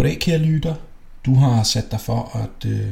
Goddag, 0.00 0.18
kære 0.18 0.38
lytter. 0.38 0.74
Du 1.24 1.34
har 1.34 1.62
sat 1.62 1.90
dig 1.90 2.00
for 2.00 2.36
at 2.36 2.70
øh, 2.70 2.86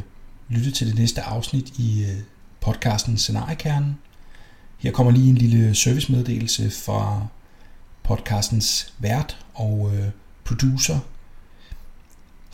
lytte 0.48 0.70
til 0.70 0.86
det 0.86 0.98
næste 0.98 1.22
afsnit 1.22 1.68
i 1.78 2.04
øh, 2.04 2.16
podcasten 2.60 3.18
Scenariekernen. 3.18 3.98
Her 4.78 4.90
kommer 4.90 5.12
lige 5.12 5.28
en 5.28 5.36
lille 5.36 5.74
servicemeddelelse 5.74 6.70
fra 6.70 7.26
podcastens 8.02 8.94
vært 8.98 9.46
og 9.54 9.90
øh, 9.94 10.04
producer, 10.44 10.98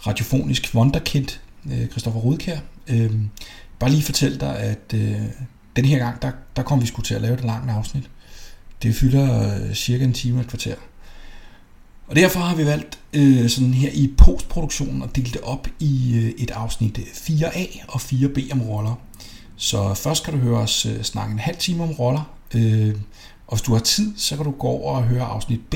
radiofonisk 0.06 0.70
wonderkind, 0.74 1.28
øh, 1.72 1.86
Christoffer 1.88 2.20
Rudkær. 2.20 2.58
Øh, 2.86 3.12
bare 3.78 3.90
lige 3.90 4.02
fortælle 4.02 4.40
dig, 4.40 4.58
at 4.58 4.94
øh, 4.94 5.20
den 5.76 5.84
her 5.84 5.98
gang, 5.98 6.22
der, 6.22 6.32
der 6.56 6.62
kommer 6.62 6.82
vi 6.82 6.88
sgu 6.88 7.02
til 7.02 7.14
at 7.14 7.20
lave 7.20 7.34
et 7.34 7.44
langt 7.44 7.70
afsnit. 7.70 8.10
Det 8.82 8.94
fylder 8.94 9.54
øh, 9.54 9.74
cirka 9.74 10.04
en 10.04 10.12
time 10.12 10.38
og 10.38 10.40
et 10.40 10.48
kvarter. 10.48 10.74
Og 12.06 12.16
derfor 12.16 12.40
har 12.40 12.56
vi 12.56 12.66
valgt 12.66 12.98
øh, 13.12 13.48
sådan 13.48 13.74
her 13.74 13.90
i 13.92 14.14
postproduktionen 14.18 15.02
at 15.02 15.16
dele 15.16 15.30
det 15.32 15.40
op 15.40 15.68
i 15.80 16.14
øh, 16.14 16.42
et 16.42 16.50
afsnit 16.50 16.98
øh, 16.98 17.04
4A 17.04 17.84
og 17.88 18.00
4B 18.00 18.52
om 18.52 18.62
roller. 18.62 18.94
Så 19.56 19.94
først 19.94 20.24
kan 20.24 20.34
du 20.34 20.40
høre 20.40 20.58
os 20.58 20.86
øh, 20.86 21.02
snakke 21.02 21.32
en 21.32 21.38
halv 21.38 21.56
time 21.56 21.82
om 21.82 21.90
roller, 21.90 22.34
øh, 22.54 22.94
og 23.46 23.56
hvis 23.56 23.62
du 23.62 23.72
har 23.72 23.80
tid, 23.80 24.12
så 24.16 24.36
kan 24.36 24.44
du 24.44 24.50
gå 24.50 24.66
over 24.66 24.96
og 24.96 25.02
høre 25.02 25.24
afsnit 25.24 25.60
B 25.70 25.74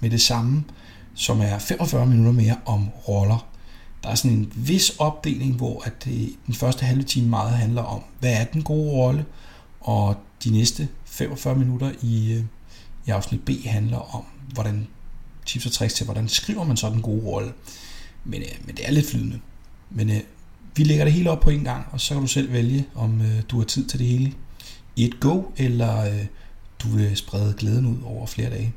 med 0.00 0.10
det 0.10 0.20
samme, 0.20 0.64
som 1.14 1.40
er 1.40 1.58
45 1.58 2.06
minutter 2.06 2.32
mere 2.32 2.56
om 2.66 2.88
roller. 3.08 3.46
Der 4.02 4.08
er 4.08 4.14
sådan 4.14 4.36
en 4.36 4.52
vis 4.56 4.90
opdeling, 4.98 5.54
hvor 5.56 5.82
at 5.84 6.04
det, 6.04 6.32
den 6.46 6.54
første 6.54 6.84
halve 6.84 7.02
time 7.02 7.28
meget 7.28 7.52
handler 7.52 7.82
om, 7.82 8.02
hvad 8.20 8.32
er 8.32 8.44
den 8.44 8.62
gode 8.62 8.90
rolle, 8.90 9.24
og 9.80 10.16
de 10.44 10.50
næste 10.50 10.88
45 11.04 11.56
minutter 11.56 11.92
i, 12.02 12.32
øh, 12.32 12.44
i 13.06 13.10
afsnit 13.10 13.44
B 13.44 13.50
handler 13.64 14.16
om, 14.16 14.22
hvordan 14.54 14.86
tips 15.48 15.66
og 15.66 15.72
tricks 15.72 15.94
til, 15.94 16.04
hvordan 16.04 16.28
skriver 16.28 16.64
man 16.64 16.76
så 16.76 16.90
den 16.90 17.02
gode 17.02 17.24
rolle. 17.24 17.52
Men, 18.24 18.42
øh, 18.42 18.48
men 18.64 18.76
det 18.76 18.88
er 18.88 18.90
lidt 18.90 19.06
flydende. 19.06 19.40
Men 19.90 20.10
øh, 20.10 20.20
vi 20.76 20.84
lægger 20.84 21.04
det 21.04 21.12
hele 21.12 21.30
op 21.30 21.40
på 21.40 21.50
en 21.50 21.64
gang, 21.64 21.86
og 21.90 22.00
så 22.00 22.14
kan 22.14 22.22
du 22.22 22.28
selv 22.28 22.52
vælge, 22.52 22.86
om 22.94 23.20
øh, 23.20 23.42
du 23.50 23.58
har 23.58 23.64
tid 23.64 23.86
til 23.86 23.98
det 23.98 24.06
hele 24.06 24.32
i 24.96 25.04
et 25.04 25.20
go, 25.20 25.42
eller 25.56 26.00
øh, 26.00 26.26
du 26.82 26.88
vil 26.88 27.16
sprede 27.16 27.54
glæden 27.58 27.86
ud 27.86 27.96
over 28.04 28.26
flere 28.26 28.50
dage. 28.50 28.72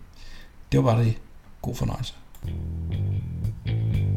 Det 0.72 0.84
var 0.84 0.94
bare 0.94 1.04
det. 1.04 1.14
God 1.62 1.76
fornøjelse. 1.76 2.14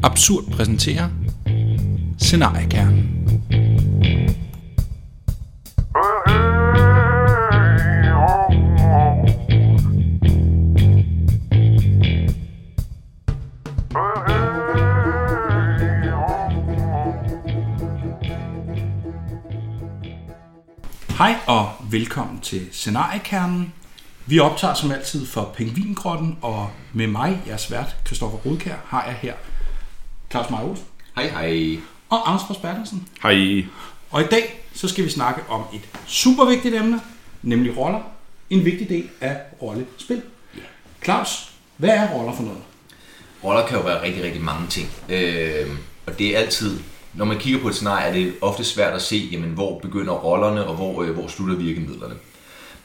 Absurd 0.03 0.51
præsenterer 0.51 1.09
Scenariekernen. 2.17 4.44
Hej 21.17 21.35
og 21.47 21.71
velkommen 21.91 22.39
til 22.39 22.67
Scenariekernen. 22.71 23.73
Vi 24.25 24.39
optager 24.39 24.73
som 24.73 24.91
altid 24.91 25.27
for 25.27 25.53
Pengvingrotten, 25.57 26.37
og 26.41 26.69
med 26.93 27.07
mig, 27.07 27.41
jeres 27.47 27.71
vært, 27.71 27.95
Christoffer 28.05 28.37
Rodkær, 28.37 28.75
har 28.85 29.05
jeg 29.05 29.13
her 29.13 29.33
Claus 30.31 30.45
Olsen 30.51 30.85
Hej 31.15 31.27
hej. 31.27 31.77
og 32.09 32.29
Anders 32.29 32.41
Fors 32.47 32.57
Bertelsen. 32.57 33.07
Hej. 33.23 33.65
Og 34.11 34.21
i 34.21 34.25
dag 34.31 34.65
så 34.73 34.87
skal 34.87 35.05
vi 35.05 35.09
snakke 35.09 35.41
om 35.49 35.63
et 35.73 35.81
super 36.07 36.45
vigtigt 36.45 36.75
emne, 36.75 37.01
nemlig 37.41 37.77
roller. 37.77 38.01
En 38.49 38.65
vigtig 38.65 38.89
del 38.89 39.09
af 39.21 39.41
rollespil. 39.61 40.21
Claus, 41.03 41.51
hvad 41.77 41.89
er 41.89 42.09
roller 42.09 42.33
for 42.33 42.43
noget? 42.43 42.61
Roller 43.43 43.67
kan 43.67 43.77
jo 43.77 43.83
være 43.83 44.01
rigtig, 44.01 44.23
rigtig 44.23 44.41
mange 44.41 44.67
ting. 44.67 44.89
Øh, 45.09 45.67
og 46.05 46.19
det 46.19 46.35
er 46.35 46.39
altid, 46.39 46.79
når 47.17 47.25
man 47.25 47.37
kigger 47.37 47.59
på 47.59 47.67
et 47.67 47.75
scenarie, 47.75 48.07
er 48.07 48.13
det 48.13 48.33
ofte 48.41 48.63
svært 48.63 48.93
at 48.93 49.01
se, 49.01 49.29
jamen, 49.31 49.49
hvor 49.49 49.79
begynder 49.79 50.13
rollerne, 50.13 50.67
og 50.67 50.75
hvor, 50.75 51.03
øh, 51.03 51.09
hvor 51.09 51.27
slutter 51.27 51.55
virkemidlerne. 51.55 52.15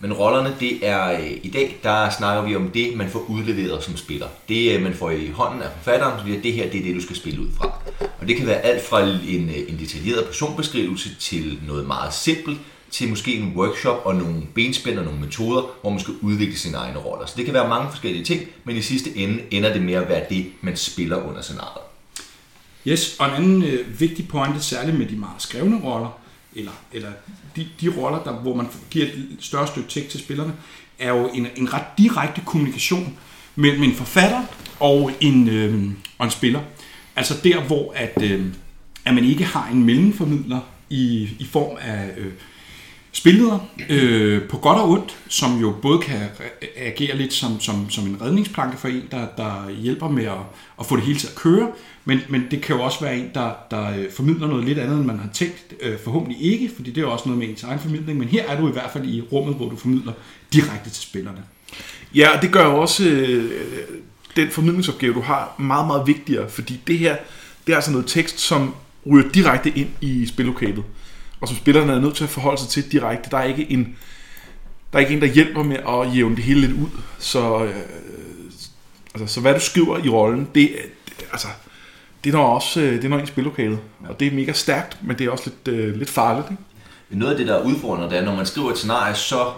Men 0.00 0.12
rollerne, 0.12 0.56
det 0.60 0.86
er 0.86 1.12
øh, 1.12 1.30
i 1.42 1.50
dag, 1.50 1.80
der 1.82 2.10
snakker 2.10 2.42
vi 2.42 2.56
om 2.56 2.70
det, 2.70 2.96
man 2.96 3.10
får 3.10 3.24
udleveret 3.28 3.84
som 3.84 3.96
spiller. 3.96 4.26
Det, 4.48 4.74
øh, 4.74 4.82
man 4.82 4.94
får 4.94 5.10
i 5.10 5.28
hånden 5.28 5.62
af 5.62 5.68
forfatteren, 5.76 6.18
så 6.18 6.40
det 6.42 6.52
her, 6.52 6.70
det 6.70 6.80
er 6.80 6.84
det, 6.84 6.94
du 6.94 7.02
skal 7.02 7.16
spille 7.16 7.40
ud 7.40 7.48
fra. 7.58 7.72
Og 8.20 8.28
det 8.28 8.36
kan 8.36 8.46
være 8.46 8.60
alt 8.60 8.84
fra 8.84 9.00
en, 9.02 9.48
øh, 9.48 9.68
en 9.68 9.78
detaljeret 9.78 10.24
personbeskrivelse 10.26 11.14
til 11.14 11.58
noget 11.66 11.86
meget 11.86 12.14
simpelt, 12.14 12.58
til 12.90 13.08
måske 13.08 13.34
en 13.34 13.52
workshop 13.56 14.00
og 14.04 14.14
nogle 14.14 14.42
benspænd 14.54 14.98
og 14.98 15.04
nogle 15.04 15.20
metoder, 15.20 15.62
hvor 15.80 15.90
man 15.90 16.00
skal 16.00 16.14
udvikle 16.20 16.56
sine 16.56 16.76
egne 16.76 16.98
roller. 16.98 17.26
Så 17.26 17.34
det 17.36 17.44
kan 17.44 17.54
være 17.54 17.68
mange 17.68 17.90
forskellige 17.90 18.24
ting, 18.24 18.40
men 18.64 18.76
i 18.76 18.82
sidste 18.82 19.16
ende 19.16 19.42
ender 19.50 19.72
det 19.72 19.82
med 19.82 19.94
at 19.94 20.08
være 20.08 20.24
det, 20.30 20.46
man 20.60 20.76
spiller 20.76 21.28
under 21.28 21.42
scenariet. 21.42 21.89
Yes, 22.86 23.16
og 23.18 23.26
en 23.26 23.34
anden 23.34 23.62
øh, 23.62 24.00
vigtig 24.00 24.28
pointe, 24.28 24.60
særligt 24.60 24.98
med 24.98 25.06
de 25.06 25.16
meget 25.16 25.42
skrevne 25.42 25.80
roller, 25.84 26.20
eller, 26.56 26.72
eller 26.92 27.10
de, 27.56 27.68
de 27.80 27.88
roller, 27.96 28.22
der, 28.22 28.32
hvor 28.32 28.54
man 28.54 28.66
giver 28.90 29.06
et 29.06 29.36
større 29.40 29.66
stykke 29.66 29.88
tekst 29.88 30.10
til 30.10 30.20
spillerne, 30.20 30.52
er 30.98 31.08
jo 31.08 31.30
en, 31.34 31.46
en 31.56 31.72
ret 31.72 31.84
direkte 31.98 32.42
kommunikation 32.46 33.18
mellem 33.56 33.82
en 33.82 33.94
forfatter 33.94 34.42
og 34.80 35.12
en, 35.20 35.48
øh, 35.48 35.90
og 36.18 36.24
en 36.24 36.30
spiller. 36.30 36.60
Altså 37.16 37.34
der, 37.44 37.60
hvor 37.60 37.92
at, 37.96 38.22
øh, 38.22 38.46
at 39.04 39.14
man 39.14 39.24
ikke 39.24 39.44
har 39.44 39.68
en 39.68 39.84
mellemformidler 39.84 40.60
i, 40.90 41.28
i 41.38 41.46
form 41.50 41.76
af 41.80 42.10
øh, 42.16 42.32
spilleder 43.12 43.58
øh, 43.88 44.42
på 44.42 44.56
godt 44.56 44.78
og 44.78 44.90
ondt, 44.90 45.16
som 45.28 45.60
jo 45.60 45.74
både 45.82 45.98
kan 45.98 46.20
agere 46.76 47.16
lidt 47.16 47.32
som, 47.32 47.60
som, 47.60 47.90
som 47.90 48.06
en 48.06 48.22
redningsplanke 48.22 48.78
for 48.78 48.88
en, 48.88 49.02
der, 49.10 49.26
der 49.36 49.70
hjælper 49.70 50.08
med 50.08 50.24
at, 50.24 50.38
at 50.80 50.86
få 50.86 50.96
det 50.96 51.04
hele 51.04 51.18
til 51.18 51.26
at 51.26 51.34
køre, 51.34 51.68
men, 52.04 52.20
men 52.28 52.46
det 52.50 52.62
kan 52.62 52.76
jo 52.76 52.82
også 52.82 53.00
være 53.00 53.18
en, 53.18 53.30
der, 53.34 53.50
der 53.70 53.90
øh, 53.98 54.12
formidler 54.12 54.46
noget 54.46 54.64
lidt 54.64 54.78
andet, 54.78 54.96
end 54.96 55.06
man 55.06 55.18
har 55.18 55.28
tænkt. 55.32 55.74
Øh, 55.80 55.98
forhåbentlig 56.04 56.42
ikke, 56.42 56.70
fordi 56.76 56.90
det 56.90 56.98
er 56.98 57.02
jo 57.02 57.12
også 57.12 57.28
noget 57.28 57.38
med 57.38 57.48
ens 57.48 57.62
egen 57.62 57.78
formidling, 57.78 58.18
men 58.18 58.28
her 58.28 58.44
er 58.48 58.60
du 58.60 58.68
i 58.68 58.72
hvert 58.72 58.90
fald 58.92 59.08
i 59.08 59.20
rummet, 59.20 59.56
hvor 59.56 59.68
du 59.68 59.76
formidler 59.76 60.12
direkte 60.52 60.90
til 60.90 61.02
spillerne. 61.02 61.42
Ja, 62.14 62.36
og 62.36 62.42
det 62.42 62.52
gør 62.52 62.66
jo 62.66 62.80
også 62.80 63.08
øh, 63.08 63.50
den 64.36 64.50
formidlingsopgave, 64.50 65.14
du 65.14 65.20
har, 65.20 65.54
meget, 65.58 65.86
meget 65.86 66.06
vigtigere, 66.06 66.48
fordi 66.48 66.80
det 66.86 66.98
her, 66.98 67.16
det 67.66 67.72
er 67.72 67.76
altså 67.76 67.90
noget 67.90 68.06
tekst, 68.06 68.40
som 68.40 68.74
ryger 69.10 69.30
direkte 69.30 69.70
ind 69.70 69.88
i 70.00 70.26
spillokalet, 70.26 70.84
og 71.40 71.48
som 71.48 71.56
spillerne 71.56 71.92
er 71.92 72.00
nødt 72.00 72.16
til 72.16 72.24
at 72.24 72.30
forholde 72.30 72.60
sig 72.60 72.68
til 72.68 72.92
direkte. 72.92 73.30
Der 73.30 73.38
er 73.38 73.44
ikke 73.44 73.70
en, 73.70 73.96
der 74.92 74.98
er 74.98 75.00
ikke 75.00 75.14
en, 75.14 75.20
der 75.20 75.26
hjælper 75.26 75.62
med 75.62 75.76
at 75.76 76.16
jævne 76.16 76.36
det 76.36 76.44
hele 76.44 76.60
lidt 76.60 76.72
ud. 76.72 76.88
Så, 77.18 77.64
øh, 77.64 77.74
altså, 79.14 79.34
så 79.34 79.40
hvad 79.40 79.54
du 79.54 79.60
skriver 79.60 79.98
i 80.04 80.08
rollen, 80.08 80.48
det, 80.54 80.70
det 81.18 81.26
altså, 81.32 81.48
det 82.24 82.32
nok 82.32 82.54
også 82.54 82.80
øh, 82.80 82.92
det 82.92 83.04
er 83.04 83.08
nok 83.08 83.22
i 83.22 83.26
spillokalet. 83.26 83.78
Og 84.08 84.20
det 84.20 84.28
er 84.28 84.32
mega 84.32 84.52
stærkt, 84.52 84.98
men 85.02 85.18
det 85.18 85.26
er 85.26 85.30
også 85.30 85.50
lidt, 85.50 85.76
øh, 85.76 85.96
lidt 85.96 86.10
farligt. 86.10 86.50
Ikke? 86.50 86.62
Noget 87.10 87.32
af 87.32 87.38
det, 87.38 87.46
der 87.46 87.54
er 87.54 87.64
udfordrende, 87.64 88.10
det 88.10 88.18
er, 88.18 88.24
når 88.24 88.36
man 88.36 88.46
skriver 88.46 88.70
et 88.70 88.78
scenarie, 88.78 89.14
så 89.14 89.52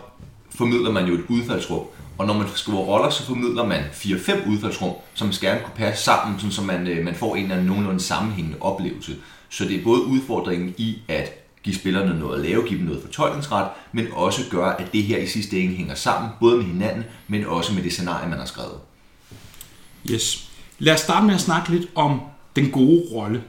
formidler 0.50 0.90
man 0.90 1.06
jo 1.06 1.14
et 1.14 1.24
udfaldsrum. 1.28 1.86
Og 2.18 2.26
når 2.26 2.34
man 2.34 2.46
skriver 2.54 2.78
roller, 2.78 3.10
så 3.10 3.26
formidler 3.26 3.66
man 3.66 3.80
4-5 3.92 4.48
udfaldsrum, 4.48 4.92
som 5.14 5.32
skal 5.32 5.48
gerne 5.48 5.60
kunne 5.64 5.74
passe 5.76 6.04
sammen, 6.04 6.38
sådan 6.38 6.52
så 6.52 6.62
man, 6.62 6.86
øh, 6.86 7.04
man 7.04 7.14
får 7.14 7.36
en 7.36 7.42
eller 7.42 7.54
anden 7.54 7.68
nogenlunde 7.68 8.00
sammenhængende 8.00 8.58
oplevelse. 8.60 9.16
Så 9.48 9.64
det 9.64 9.80
er 9.80 9.84
både 9.84 10.02
udfordringen 10.02 10.74
i 10.78 10.98
at 11.08 11.41
give 11.62 11.76
spillerne 11.76 12.18
noget 12.18 12.38
at 12.38 12.50
lave, 12.50 12.68
give 12.68 12.78
dem 12.78 12.86
noget 12.86 13.02
fortolkningsret, 13.02 13.68
men 13.92 14.06
også 14.12 14.42
gøre, 14.50 14.80
at 14.80 14.92
det 14.92 15.02
her 15.02 15.18
i 15.18 15.26
sidste 15.26 15.60
ende 15.60 15.74
hænger 15.74 15.94
sammen, 15.94 16.30
både 16.40 16.56
med 16.56 16.64
hinanden, 16.64 17.04
men 17.28 17.46
også 17.46 17.74
med 17.74 17.82
det 17.82 17.92
scenarie, 17.92 18.28
man 18.28 18.38
har 18.38 18.46
skrevet. 18.46 18.78
Yes. 20.10 20.50
Lad 20.78 20.94
os 20.94 21.00
starte 21.00 21.26
med 21.26 21.34
at 21.34 21.40
snakke 21.40 21.70
lidt 21.70 21.88
om 21.94 22.20
den 22.56 22.70
gode 22.70 23.02
rolle. 23.12 23.42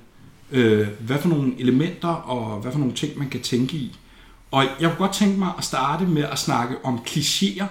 Øh, 0.51 0.87
hvad 0.99 1.17
for 1.19 1.29
nogle 1.29 1.53
elementer 1.59 2.07
og 2.07 2.61
hvad 2.61 2.71
for 2.71 2.79
nogle 2.79 2.93
ting, 2.93 3.17
man 3.17 3.29
kan 3.29 3.41
tænke 3.41 3.77
i. 3.77 3.97
Og 4.51 4.63
jeg 4.63 4.89
kunne 4.89 5.07
godt 5.07 5.13
tænke 5.13 5.39
mig 5.39 5.51
at 5.57 5.63
starte 5.63 6.05
med 6.05 6.23
at 6.23 6.39
snakke 6.39 6.75
om 6.83 7.03
klichéer 7.07 7.65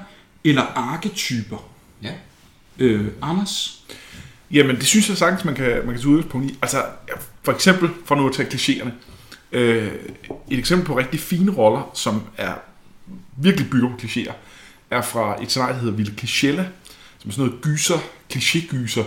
eller 0.45 0.63
arketyper. 0.63 1.69
Ja. 2.03 2.13
Øh, 2.79 3.07
Anders? 3.23 3.83
Jamen, 4.51 4.77
det 4.77 4.87
synes 4.87 5.09
jeg 5.09 5.17
sagtens, 5.17 5.45
man 5.45 5.55
kan, 5.55 5.67
man 5.67 5.95
kan 5.95 5.97
tage 5.97 6.09
udgangspunkt 6.09 6.51
i. 6.51 6.59
Altså, 6.63 6.85
for 7.43 7.53
eksempel, 7.53 7.91
for 8.05 8.15
nu 8.15 8.29
at 8.29 8.35
tage 8.35 8.49
klichéerne. 8.49 8.91
Øh, 9.53 9.93
et 10.51 10.59
eksempel 10.59 10.87
på 10.87 10.99
rigtig 10.99 11.21
fine 11.21 11.53
roller, 11.53 11.91
som 11.95 12.23
er 12.37 12.53
virkelig 13.37 13.71
bygger 13.71 13.89
på 13.89 13.97
klichéer, 14.03 14.33
er 14.91 15.03
fra 15.03 15.43
et 15.43 15.51
scenarie, 15.51 15.75
der 15.75 15.81
hedder 15.81 15.97
Ville 15.97 16.15
Klichella, 16.17 16.65
som 17.19 17.29
er 17.29 17.33
sådan 17.33 17.47
noget 17.47 17.63
gyser, 17.63 17.99
kliché-gyser. 18.33 19.05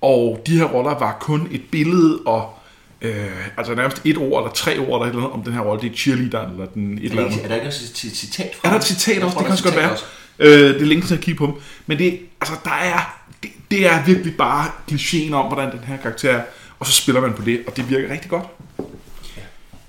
Og 0.00 0.42
de 0.46 0.56
her 0.58 0.64
roller 0.64 0.98
var 0.98 1.16
kun 1.20 1.48
et 1.50 1.62
billede 1.70 2.18
og 2.26 2.54
øh, 3.02 3.26
altså 3.56 3.74
nærmest 3.74 4.00
et 4.04 4.16
ord 4.18 4.42
eller 4.42 4.52
tre 4.54 4.78
ord 4.78 4.86
eller 4.86 5.00
et 5.00 5.08
eller 5.08 5.22
andet, 5.22 5.32
om 5.32 5.42
den 5.42 5.52
her 5.52 5.60
rolle, 5.60 5.82
det 5.82 5.92
er 5.92 5.96
cheerleaderen 5.96 6.50
eller 6.50 6.66
den 6.66 6.98
et 6.98 7.04
Er, 7.04 7.10
eller 7.10 7.24
andet. 7.24 7.44
er 7.44 7.48
der 7.48 7.54
ikke 7.54 7.66
også 7.66 7.84
et 7.84 8.12
citat 8.16 8.50
fra 8.54 8.68
Er 8.68 8.72
der 8.72 8.78
et 8.78 8.84
citat 8.84 9.22
også? 9.22 9.36
Det 9.38 9.44
kan 9.44 9.52
også 9.52 9.64
godt 9.64 9.76
være. 9.76 9.96
Øh, 10.38 10.74
det 10.74 10.82
er 10.82 10.86
længe 10.86 11.06
til 11.06 11.14
at 11.14 11.20
kigge 11.20 11.38
på 11.38 11.46
dem. 11.46 11.54
Men 11.86 11.98
det, 11.98 12.20
altså, 12.40 12.54
der 12.64 12.70
er, 12.70 13.20
det, 13.42 13.50
det 13.70 13.86
er 13.86 14.04
virkelig 14.04 14.36
bare 14.36 14.70
klichéen 14.90 15.32
om, 15.34 15.46
hvordan 15.46 15.70
den 15.72 15.80
her 15.84 15.96
karakter 15.96 16.30
er. 16.30 16.42
Og 16.78 16.86
så 16.86 16.92
spiller 16.92 17.20
man 17.20 17.32
på 17.32 17.42
det, 17.42 17.60
og 17.66 17.76
det 17.76 17.90
virker 17.90 18.10
rigtig 18.12 18.30
godt. 18.30 18.44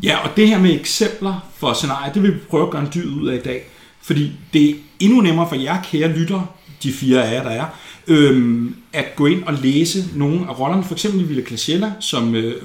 Ja, 0.05 0.17
og 0.17 0.37
det 0.37 0.47
her 0.47 0.59
med 0.59 0.79
eksempler 0.79 1.49
for 1.57 1.73
scenarier, 1.73 2.13
det 2.13 2.23
vil 2.23 2.33
vi 2.33 2.39
prøve 2.49 2.63
at 2.63 2.69
gøre 2.69 2.81
en 2.81 2.91
dyd 2.93 3.09
ud 3.21 3.27
af 3.27 3.35
i 3.35 3.41
dag. 3.41 3.63
Fordi 4.01 4.31
det 4.53 4.69
er 4.69 4.73
endnu 4.99 5.21
nemmere 5.21 5.49
for 5.49 5.55
jer, 5.55 5.81
kære 5.83 6.17
lytter, 6.17 6.55
de 6.83 6.93
fire 6.93 7.27
af 7.27 7.33
jer, 7.33 7.43
der 7.43 7.49
er, 7.49 7.65
øhm, 8.07 8.75
at 8.93 9.15
gå 9.15 9.25
ind 9.25 9.43
og 9.43 9.53
læse 9.53 10.03
nogle 10.15 10.39
af 10.49 10.59
rollerne, 10.59 10.83
for 10.83 10.93
eksempel 10.93 11.21
i 11.21 11.23
Villa 11.23 11.43
Clascella, 11.43 11.91
som 11.99 12.35
øh, 12.35 12.43
øh, 12.43 12.61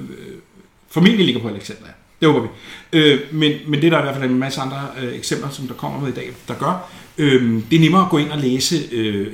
formentlig 0.89 1.25
ligger 1.25 1.41
på 1.41 1.47
Alexandria. 1.47 1.91
Det 2.19 2.31
håber 2.31 2.41
vi. 2.41 2.47
Øh, 2.93 3.19
men, 3.31 3.51
men 3.67 3.81
det 3.81 3.87
er 3.87 3.89
der 3.89 3.99
i 3.99 4.01
hvert 4.01 4.15
fald 4.15 4.29
en 4.29 4.39
masse 4.39 4.61
andre 4.61 4.87
øh, 5.01 5.15
eksempler, 5.15 5.49
som 5.49 5.67
der 5.67 5.73
kommer 5.73 5.99
med 5.99 6.09
i 6.09 6.15
dag, 6.15 6.31
der 6.47 6.53
gør. 6.53 6.89
Øh, 7.17 7.61
det 7.69 7.75
er 7.75 7.79
nemmere 7.79 8.03
at 8.03 8.09
gå 8.09 8.17
ind 8.17 8.31
og 8.31 8.37
læse 8.37 8.75
øh, 8.91 9.33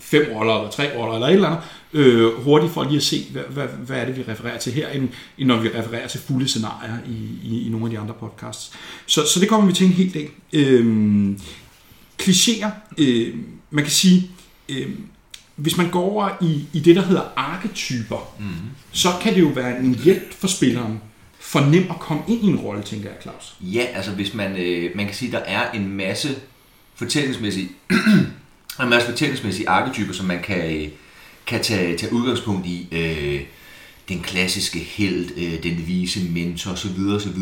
fem 0.00 0.26
roller, 0.34 0.54
eller 0.54 0.70
tre 0.70 0.96
roller, 0.96 1.14
eller 1.14 1.26
et 1.26 1.34
eller 1.34 1.48
andet, 1.48 1.62
øh, 1.96 2.42
hurtigt 2.42 2.72
for 2.72 2.84
lige 2.84 2.96
at 2.96 3.02
se, 3.02 3.26
hvad, 3.30 3.42
hvad, 3.42 3.66
hvad 3.86 3.96
er 3.96 4.04
det, 4.04 4.16
vi 4.16 4.22
refererer 4.28 4.58
til 4.58 4.72
her, 4.72 4.88
end, 4.88 5.08
end 5.38 5.48
når 5.48 5.60
vi 5.60 5.68
refererer 5.68 6.08
til 6.08 6.20
fulde 6.20 6.48
scenarier 6.48 6.96
i, 7.08 7.28
i, 7.42 7.66
i 7.66 7.68
nogle 7.68 7.86
af 7.86 7.90
de 7.90 7.98
andre 7.98 8.14
podcasts. 8.20 8.72
Så, 9.06 9.26
så 9.26 9.40
det 9.40 9.48
kommer 9.48 9.66
vi 9.66 9.72
til 9.72 9.86
en 9.86 9.92
hel 9.92 10.14
del. 10.14 10.28
Øh, 10.52 11.36
klichéer, 12.22 12.70
øh, 12.98 13.34
man 13.70 13.84
kan 13.84 13.92
sige, 13.92 14.30
øh, 14.68 14.88
hvis 15.56 15.76
man 15.76 15.90
går 15.90 16.02
over 16.02 16.28
i, 16.40 16.64
i 16.72 16.80
det, 16.80 16.96
der 16.96 17.02
hedder 17.02 17.22
arketyper, 17.36 18.34
mm. 18.38 18.46
så 18.92 19.08
kan 19.22 19.34
det 19.34 19.40
jo 19.40 19.48
være 19.48 19.78
en 19.78 19.94
hjælp 19.94 20.34
for 20.34 20.46
spilleren, 20.46 21.00
for 21.40 21.60
nemt 21.60 21.90
at 21.90 22.00
komme 22.00 22.22
ind 22.28 22.44
i 22.44 22.46
en 22.46 22.56
rolle, 22.56 22.82
tænker 22.82 23.08
jeg, 23.08 23.18
Claus. 23.22 23.56
Ja, 23.60 23.86
altså 23.94 24.10
hvis 24.10 24.34
man, 24.34 24.56
øh, 24.56 24.90
man 24.94 25.06
kan 25.06 25.14
sige, 25.14 25.32
der 25.32 25.38
er 25.38 25.70
en 25.70 25.92
masse 25.92 26.28
fortællingsmæssige, 26.94 27.68
en 28.82 28.88
masse 28.88 29.08
fortællingsmæssige 29.08 29.68
arketyper, 29.68 30.12
som 30.12 30.26
man 30.26 30.42
kan, 30.42 30.76
øh, 30.76 30.88
kan 31.46 31.62
tage, 31.62 31.96
tage 31.96 32.12
udgangspunkt 32.12 32.66
i. 32.66 32.88
Øh, 32.92 33.40
den 34.08 34.20
klassiske 34.20 34.78
held, 34.78 35.30
øh, 35.36 35.62
den 35.62 35.86
vise 35.86 36.20
mentor 36.30 36.72
osv. 36.72 37.00
osv. 37.14 37.40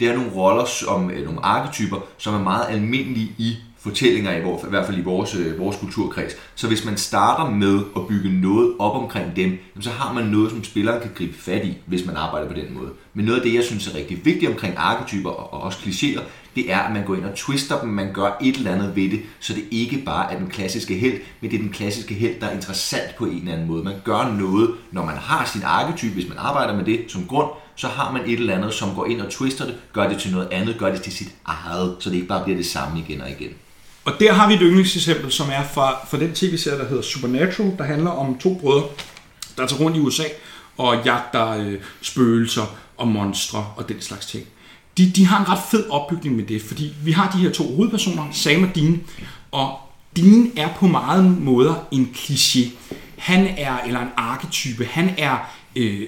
Det 0.00 0.08
er 0.08 0.14
nogle 0.16 0.30
roller, 0.30 0.64
som, 0.64 1.10
øh, 1.10 1.24
nogle 1.24 1.44
arketyper, 1.44 1.96
som 2.18 2.34
er 2.34 2.42
meget 2.42 2.66
almindelige 2.68 3.32
i 3.38 3.56
fortællinger, 3.78 4.36
i, 4.36 4.42
vores, 4.42 4.62
i 4.62 4.68
hvert 4.68 4.86
fald 4.86 4.98
i 4.98 5.02
vores, 5.02 5.34
øh, 5.34 5.58
vores 5.58 5.76
kulturkreds. 5.76 6.32
Så 6.54 6.68
hvis 6.68 6.84
man 6.84 6.96
starter 6.96 7.50
med 7.50 7.80
at 7.96 8.06
bygge 8.08 8.40
noget 8.40 8.72
op 8.78 9.02
omkring 9.02 9.36
dem, 9.36 9.58
så 9.80 9.90
har 9.90 10.12
man 10.12 10.24
noget, 10.24 10.50
som 10.50 10.64
spilleren 10.64 11.00
kan 11.00 11.10
gribe 11.14 11.38
fat 11.38 11.64
i, 11.64 11.76
hvis 11.86 12.06
man 12.06 12.16
arbejder 12.16 12.48
på 12.48 12.54
den 12.54 12.74
måde. 12.74 12.90
Men 13.14 13.24
noget 13.24 13.38
af 13.38 13.44
det, 13.44 13.54
jeg 13.54 13.64
synes 13.64 13.88
er 13.88 13.94
rigtig 13.94 14.24
vigtigt 14.24 14.50
omkring 14.50 14.74
arketyper 14.76 15.30
og 15.30 15.62
også 15.62 15.78
klichéer, 15.78 16.20
det 16.56 16.72
er, 16.72 16.78
at 16.78 16.92
man 16.92 17.04
går 17.04 17.14
ind 17.14 17.24
og 17.24 17.34
twister 17.34 17.80
dem, 17.80 17.88
man 17.88 18.12
gør 18.12 18.36
et 18.42 18.56
eller 18.56 18.72
andet 18.72 18.96
ved 18.96 19.10
det, 19.10 19.20
så 19.40 19.52
det 19.52 19.64
ikke 19.70 20.02
bare 20.06 20.32
er 20.32 20.38
den 20.38 20.48
klassiske 20.48 20.94
held, 20.94 21.20
men 21.40 21.50
det 21.50 21.56
er 21.56 21.62
den 21.62 21.72
klassiske 21.72 22.14
held, 22.14 22.40
der 22.40 22.46
er 22.46 22.54
interessant 22.54 23.16
på 23.18 23.24
en 23.24 23.38
eller 23.38 23.52
anden 23.52 23.66
måde. 23.66 23.84
Man 23.84 23.94
gør 24.04 24.32
noget, 24.38 24.70
når 24.92 25.04
man 25.04 25.16
har 25.16 25.50
sin 25.52 25.62
arketype, 25.64 26.14
hvis 26.14 26.28
man 26.28 26.38
arbejder 26.38 26.76
med 26.76 26.84
det 26.84 27.04
som 27.08 27.26
grund, 27.26 27.50
så 27.76 27.88
har 27.88 28.12
man 28.12 28.22
et 28.26 28.40
eller 28.40 28.54
andet, 28.54 28.74
som 28.74 28.94
går 28.94 29.06
ind 29.06 29.20
og 29.20 29.30
twister 29.30 29.64
det, 29.64 29.74
gør 29.92 30.08
det 30.08 30.18
til 30.18 30.32
noget 30.32 30.48
andet, 30.52 30.78
gør 30.78 30.92
det 30.92 31.02
til 31.02 31.12
sit 31.12 31.34
eget, 31.44 31.96
så 31.98 32.10
det 32.10 32.16
ikke 32.16 32.28
bare 32.28 32.44
bliver 32.44 32.56
det 32.56 32.66
samme 32.66 33.00
igen 33.00 33.20
og 33.20 33.30
igen. 33.30 33.50
Og 34.04 34.12
der 34.20 34.32
har 34.32 34.48
vi 34.48 34.54
et 34.54 34.60
yndlingseksempel, 34.62 35.32
som 35.32 35.46
er 35.52 35.62
fra, 35.74 36.06
fra 36.06 36.18
den 36.18 36.32
tv-serie, 36.32 36.78
der 36.78 36.88
hedder 36.88 37.02
Supernatural, 37.02 37.72
der 37.78 37.84
handler 37.84 38.10
om 38.10 38.38
to 38.38 38.54
brødre, 38.54 38.86
der 39.56 39.66
tager 39.66 39.82
rundt 39.82 39.96
i 39.96 40.00
USA 40.00 40.24
og 40.76 41.04
jagter 41.04 41.48
øh, 41.48 41.74
spøgelser 42.02 42.76
og 42.96 43.08
monstre 43.08 43.66
og 43.76 43.88
den 43.88 44.00
slags 44.00 44.26
ting. 44.26 44.46
De, 44.98 45.10
de 45.10 45.26
har 45.26 45.40
en 45.40 45.48
ret 45.48 45.60
fed 45.70 45.90
opbygning 45.90 46.36
med 46.36 46.44
det, 46.44 46.62
fordi 46.62 46.92
vi 47.04 47.12
har 47.12 47.30
de 47.30 47.38
her 47.38 47.52
to 47.52 47.74
hovedpersoner, 47.74 48.24
Sam 48.32 48.62
og 48.62 48.74
Dean, 48.74 49.00
og 49.52 49.78
Dean 50.16 50.52
er 50.56 50.68
på 50.76 50.86
mange 50.86 51.30
måder 51.30 51.74
en 51.90 52.10
kliché. 52.14 52.70
Han 53.16 53.46
er, 53.46 53.78
eller 53.78 54.00
en 54.00 54.08
arketype, 54.16 54.84
han 54.84 55.14
er 55.18 55.36
øh, 55.76 56.02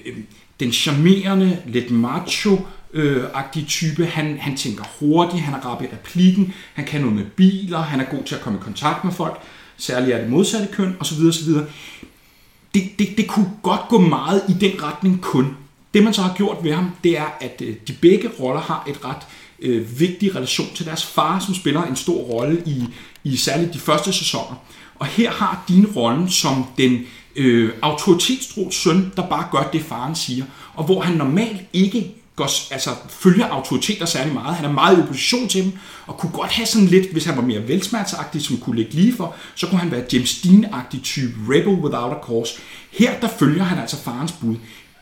den 0.61 0.73
charmerende, 0.73 1.63
lidt 1.67 1.91
macho, 1.91 2.67
øh, 2.93 3.25
agtige 3.35 3.67
type. 3.67 4.07
Han, 4.07 4.39
han 4.39 4.57
tænker 4.57 4.85
hurtigt, 5.01 5.43
han 5.43 5.55
er 5.55 5.67
rap 5.67 5.83
i 5.83 5.87
replikken, 5.87 6.55
han 6.75 6.85
kan 6.85 7.01
noget 7.01 7.17
med 7.17 7.25
biler, 7.25 7.83
han 7.83 8.01
er 8.01 8.05
god 8.05 8.23
til 8.25 8.35
at 8.35 8.41
komme 8.41 8.59
i 8.59 8.63
kontakt 8.63 9.05
med 9.05 9.13
folk, 9.13 9.41
særligt 9.77 10.17
er 10.17 10.21
det 10.21 10.31
modsatte 10.31 10.69
køn, 10.73 10.97
osv. 11.01 11.27
osv. 11.29 11.53
Det, 12.75 12.83
det, 12.99 13.09
det 13.17 13.29
kunne 13.29 13.51
godt 13.63 13.81
gå 13.89 13.99
meget 13.99 14.43
i 14.49 14.53
den 14.53 14.83
retning 14.83 15.21
kun. 15.23 15.57
Det 15.95 16.03
man 16.03 16.15
så 16.15 16.23
har 16.23 16.35
gjort 16.37 16.57
ved 16.63 16.73
ham, 16.73 16.91
det 17.05 17.19
er, 17.19 17.37
at 17.41 17.63
øh, 17.65 17.77
de 17.89 17.93
begge 17.93 18.31
roller 18.41 18.61
har 18.61 18.85
et 18.89 19.05
ret 19.05 19.23
øh, 19.61 20.01
vigtig 20.01 20.35
relation 20.35 20.69
til 20.75 20.87
deres 20.87 21.07
far, 21.07 21.39
som 21.39 21.55
spiller 21.55 21.83
en 21.83 21.97
stor 21.97 22.19
rolle 22.19 22.63
i, 22.67 22.85
i 23.25 23.37
særligt 23.37 23.75
de 23.75 23.79
første 23.79 24.13
sæsoner. 24.13 24.57
Og 24.95 25.07
her 25.07 25.31
har 25.31 25.65
din 25.69 25.87
rolle 25.87 26.31
som 26.31 26.65
den 26.79 27.01
øh, 27.37 27.71
autoritetstro 27.83 28.71
søn, 28.71 29.13
der 29.17 29.29
bare 29.29 29.49
gør 29.53 29.71
det, 29.73 29.83
faren 29.83 30.15
siger, 30.15 30.45
og 30.75 30.85
hvor 30.85 31.01
han 31.01 31.17
normalt 31.17 31.61
ikke 31.73 32.15
går, 32.39 32.73
altså, 32.73 32.91
følger 33.09 33.47
autoriteter 33.47 34.07
særlig 34.07 34.35
meget. 34.35 34.57
Han 34.57 34.65
er 34.65 34.73
meget 34.73 34.99
i 34.99 35.03
opposition 35.03 35.49
til 35.49 35.65
dem, 35.65 35.73
og 36.07 36.19
kunne 36.19 36.33
godt 36.33 36.51
have 36.51 36.67
sådan 36.67 36.87
lidt, 36.87 37.13
hvis 37.13 37.25
han 37.25 37.37
var 37.37 37.43
mere 37.43 37.69
velsmærtsagtig, 37.69 38.43
som 38.43 38.57
kunne 38.57 38.77
ligge 38.77 38.93
lige 38.93 39.15
for, 39.15 39.35
så 39.55 39.67
kunne 39.67 39.79
han 39.79 39.91
være 39.91 40.05
James 40.13 40.33
Dean-agtig 40.35 41.03
type, 41.03 41.33
rebel 41.49 41.75
without 41.75 42.13
a 42.13 42.27
cause. 42.27 42.61
Her 42.91 43.21
der 43.21 43.29
følger 43.39 43.65
han 43.65 43.79
altså 43.79 43.97
farens 43.97 44.33
bud. 44.33 44.57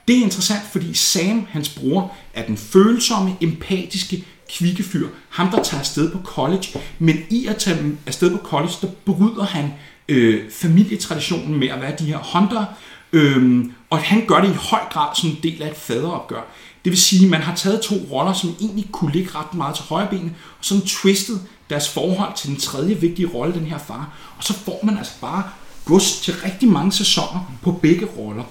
Det 0.09 0.19
er 0.19 0.23
interessant, 0.23 0.63
fordi 0.73 0.95
Sam, 0.95 1.47
hans 1.51 1.69
bror, 1.69 2.13
er 2.35 2.47
den 2.47 2.57
følsomme, 2.57 3.37
empatiske, 3.41 4.25
kvikke 4.51 4.83
fyr. 4.83 5.09
Ham, 5.29 5.51
der 5.51 5.63
tager 5.63 5.81
afsted 5.81 6.11
på 6.11 6.19
college. 6.25 6.67
Men 6.99 7.17
i 7.31 7.47
at 7.47 7.57
tage 7.57 7.97
afsted 8.07 8.31
på 8.31 8.47
college, 8.47 8.73
der 8.81 8.89
bryder 9.05 9.45
han 9.45 9.73
øh, 10.09 10.51
familietraditionen 10.51 11.59
med 11.59 11.69
at 11.69 11.81
være 11.81 11.95
de 11.99 12.05
her 12.05 12.19
hunter. 12.33 12.65
Øh, 13.13 13.65
og 13.91 13.99
han 13.99 14.27
gør 14.27 14.41
det 14.41 14.49
i 14.51 14.57
høj 14.71 14.81
grad 14.91 15.09
som 15.15 15.29
en 15.29 15.39
del 15.43 15.63
af 15.63 15.71
et 15.71 15.77
faderopgør. 15.77 16.43
Det 16.85 16.91
vil 16.91 17.01
sige, 17.01 17.25
at 17.25 17.31
man 17.31 17.41
har 17.41 17.55
taget 17.55 17.81
to 17.81 17.95
roller, 18.13 18.33
som 18.33 18.55
egentlig 18.61 18.89
kunne 18.93 19.13
ligge 19.13 19.31
ret 19.35 19.55
meget 19.55 19.75
til 19.75 19.85
højre 19.85 20.09
benet, 20.11 20.33
og 20.59 20.65
sådan 20.65 20.87
twistet 20.87 21.41
deres 21.71 21.89
forhold 21.89 22.37
til 22.37 22.49
den 22.49 22.57
tredje 22.57 22.95
vigtige 22.95 23.29
rolle, 23.29 23.55
den 23.55 23.67
her 23.67 23.79
far. 23.79 24.13
Og 24.39 24.45
så 24.45 24.53
får 24.53 24.81
man 24.83 24.99
altså 24.99 25.13
bare 25.21 25.43
gods 25.85 26.21
til 26.21 26.35
rigtig 26.35 26.69
mange 26.69 26.93
sæsoner 26.93 27.53
på 27.63 27.73
begge 27.73 28.07
roller. 28.07 28.45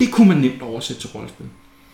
Det 0.00 0.10
kunne 0.10 0.28
man 0.28 0.36
nemt 0.36 0.62
oversætte 0.62 1.02
til 1.02 1.10
rollespil. 1.10 1.46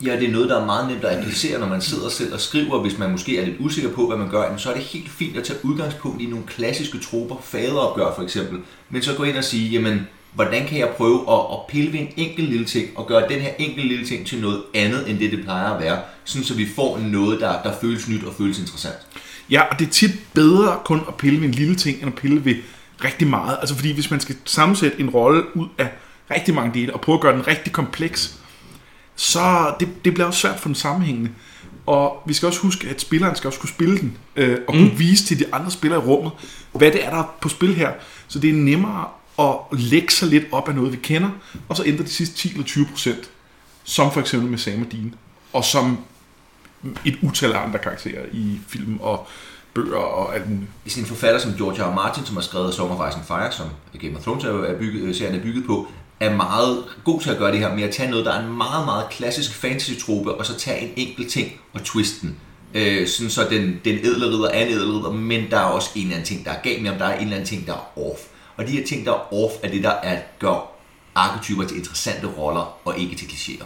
Ja, 0.05 0.17
det 0.17 0.29
er 0.29 0.33
noget, 0.33 0.49
der 0.49 0.61
er 0.61 0.67
meget 0.67 0.89
nemt 0.89 1.05
at 1.05 1.19
applicere, 1.19 1.59
når 1.59 1.69
man 1.69 1.81
sidder 1.81 2.09
selv 2.09 2.35
og 2.35 2.41
skriver. 2.41 2.81
Hvis 2.81 2.99
man 2.99 3.11
måske 3.11 3.39
er 3.39 3.47
lidt 3.47 3.57
usikker 3.61 3.91
på, 3.91 4.07
hvad 4.07 4.17
man 4.17 4.31
gør, 4.31 4.57
så 4.57 4.71
er 4.71 4.75
det 4.75 4.83
helt 4.83 5.11
fint 5.11 5.37
at 5.37 5.45
tage 5.45 5.65
udgangspunkt 5.65 6.23
i 6.23 6.27
nogle 6.27 6.47
klassiske 6.47 6.99
troper, 6.99 7.37
faderopgør 7.43 8.15
for 8.17 8.23
eksempel. 8.23 8.59
Men 8.91 9.03
så 9.03 9.15
gå 9.15 9.23
ind 9.23 9.37
og 9.37 9.45
sige, 9.45 9.69
jamen, 9.69 10.07
hvordan 10.35 10.67
kan 10.67 10.79
jeg 10.79 10.89
prøve 10.97 11.21
at, 11.33 11.39
at 11.53 11.59
pille 11.69 11.93
ved 11.93 12.01
en 12.01 12.09
enkelt 12.17 12.49
lille 12.49 12.67
ting, 12.67 12.89
og 12.97 13.07
gøre 13.07 13.29
den 13.29 13.41
her 13.41 13.51
enkelt 13.59 13.87
lille 13.87 14.07
ting 14.07 14.27
til 14.27 14.41
noget 14.41 14.63
andet, 14.75 15.11
end 15.11 15.19
det 15.19 15.33
det 15.33 15.43
plejer 15.45 15.71
at 15.71 15.83
være, 15.83 15.99
sådan 16.25 16.45
så 16.45 16.55
vi 16.55 16.69
får 16.77 16.99
noget, 16.99 17.41
der, 17.41 17.63
der 17.63 17.73
føles 17.81 18.09
nyt 18.09 18.25
og 18.25 18.35
føles 18.35 18.59
interessant. 18.59 18.97
Ja, 19.51 19.63
og 19.63 19.79
det 19.79 19.87
er 19.87 19.91
tit 19.91 20.11
bedre 20.35 20.79
kun 20.85 21.01
at 21.09 21.15
pille 21.15 21.41
ved 21.41 21.49
en 21.49 21.55
lille 21.55 21.75
ting, 21.75 21.99
end 21.99 22.07
at 22.07 22.15
pille 22.15 22.45
ved 22.45 22.55
rigtig 23.05 23.29
meget. 23.29 23.57
Altså 23.61 23.75
fordi 23.75 23.93
hvis 23.93 24.11
man 24.11 24.21
skal 24.21 24.37
sammensætte 24.45 25.01
en 25.01 25.11
rolle 25.11 25.57
ud 25.57 25.67
af 25.79 25.89
rigtig 26.31 26.55
mange 26.55 26.81
dele, 26.81 26.95
og 26.95 27.01
prøve 27.01 27.17
at 27.17 27.23
gøre 27.23 27.33
den 27.33 27.47
rigtig 27.47 27.73
kompleks, 27.73 28.41
så 29.17 29.75
det, 29.81 29.89
det 30.05 30.15
bliver 30.15 30.27
også 30.27 30.41
svært 30.41 30.61
for 30.61 30.69
den 30.69 30.75
sammenhængende. 30.75 31.31
Og 31.87 32.23
vi 32.27 32.33
skal 32.35 32.47
også 32.47 32.61
huske, 32.61 32.89
at 32.89 33.01
spilleren 33.01 33.37
skal 33.37 33.49
også 33.49 33.61
kunne 33.61 33.69
spille 33.69 33.99
den, 33.99 34.19
øh, 34.37 34.59
og 34.69 34.75
kunne 34.75 34.91
mm. 34.91 34.99
vise 34.99 35.25
til 35.25 35.39
de 35.39 35.55
andre 35.55 35.71
spillere 35.71 36.01
i 36.01 36.07
rummet, 36.07 36.33
hvad 36.73 36.93
det 36.93 37.05
er, 37.05 37.11
der 37.11 37.19
er 37.19 37.35
på 37.41 37.49
spil 37.49 37.75
her. 37.75 37.93
Så 38.29 38.39
det 38.39 38.51
er 38.51 38.55
nemmere 38.55 39.09
at 39.39 39.79
lægge 39.79 40.13
sig 40.13 40.29
lidt 40.29 40.45
op 40.53 40.69
af 40.69 40.75
noget, 40.75 40.93
vi 40.93 40.97
kender, 40.97 41.31
og 41.69 41.77
så 41.77 41.85
ændre 41.87 42.05
de 42.05 42.09
sidste 42.09 42.37
10 42.37 42.51
eller 42.51 42.65
20 42.65 42.87
procent, 42.87 43.31
som 43.85 44.13
for 44.13 44.21
eksempel 44.21 44.51
med 44.51 44.59
Sam 44.59 44.83
og 44.83 44.93
Dean, 44.93 45.15
og 45.53 45.65
som 45.65 45.99
et 47.05 47.19
utal 47.23 47.53
af 47.53 47.63
andre 47.67 47.79
karakterer 47.79 48.25
i 48.33 48.61
film 48.69 49.01
og 49.01 49.27
bøger 49.75 49.97
og 49.97 50.35
alt 50.35 50.51
muligt. 50.51 50.71
Hvis 50.83 50.97
en 50.97 51.07
forfatter 51.07 51.41
som 51.41 51.55
George 51.55 51.83
R. 51.83 51.87
R. 51.87 51.95
Martin, 51.95 52.25
som 52.25 52.37
har 52.37 52.43
skrevet 52.43 52.75
Song 52.75 52.91
of 52.91 53.09
Ice 53.09 53.19
and 53.19 53.27
Fire, 53.27 53.53
som 53.53 53.67
Game 54.01 54.17
of 54.17 54.23
Thrones 54.23 54.45
er 54.45 54.79
bygget, 54.79 55.17
serien 55.17 55.35
er 55.35 55.43
bygget 55.43 55.67
på, 55.67 55.89
er 56.21 56.37
meget 56.37 56.85
god 57.05 57.21
til 57.21 57.31
at 57.31 57.39
gøre 57.39 57.53
det 57.53 57.59
her 57.59 57.75
med 57.75 57.83
at 57.83 57.95
tage 57.95 58.11
noget, 58.11 58.27
der 58.27 58.33
er 58.33 58.41
en 58.41 58.57
meget, 58.57 58.85
meget 58.85 59.09
klassisk 59.11 59.55
fantasy-trope, 59.55 60.35
og 60.35 60.47
så 60.47 60.59
tage 60.59 60.81
en 60.81 60.93
enkelt 60.97 61.31
ting 61.31 61.53
og 61.73 61.85
twiste 61.85 62.27
den. 62.27 62.37
Øh, 62.75 63.09
sådan 63.09 63.31
så 63.31 63.47
den, 63.51 63.81
den 63.85 63.95
edle 63.95 64.27
ridder 64.27 64.49
er 64.49 64.65
en 64.65 64.73
edle 64.73 64.85
ridder, 64.85 65.13
men 65.13 65.51
der 65.51 65.59
er 65.59 65.65
også 65.65 65.91
en 65.95 66.03
eller 66.03 66.15
anden 66.15 66.27
ting, 66.27 66.45
der 66.45 66.51
er 66.51 66.63
galt 66.63 66.83
med 66.83 66.91
om 66.91 66.99
der 66.99 67.05
er 67.05 67.15
en 67.15 67.23
eller 67.23 67.37
anden 67.37 67.49
ting, 67.49 67.67
der 67.67 67.73
er 67.73 67.99
off. 67.99 68.21
Og 68.57 68.67
de 68.67 68.73
her 68.73 68.87
ting, 68.87 69.07
der 69.07 69.13
er 69.13 69.35
off, 69.35 69.55
er 69.63 69.71
det, 69.71 69.83
der 69.83 69.91
er, 69.91 70.21
gør 70.39 70.71
arketyper 71.15 71.65
til 71.65 71.77
interessante 71.77 72.27
roller, 72.27 72.79
og 72.85 72.99
ikke 72.99 73.17
til 73.17 73.27
klichéer. 73.27 73.65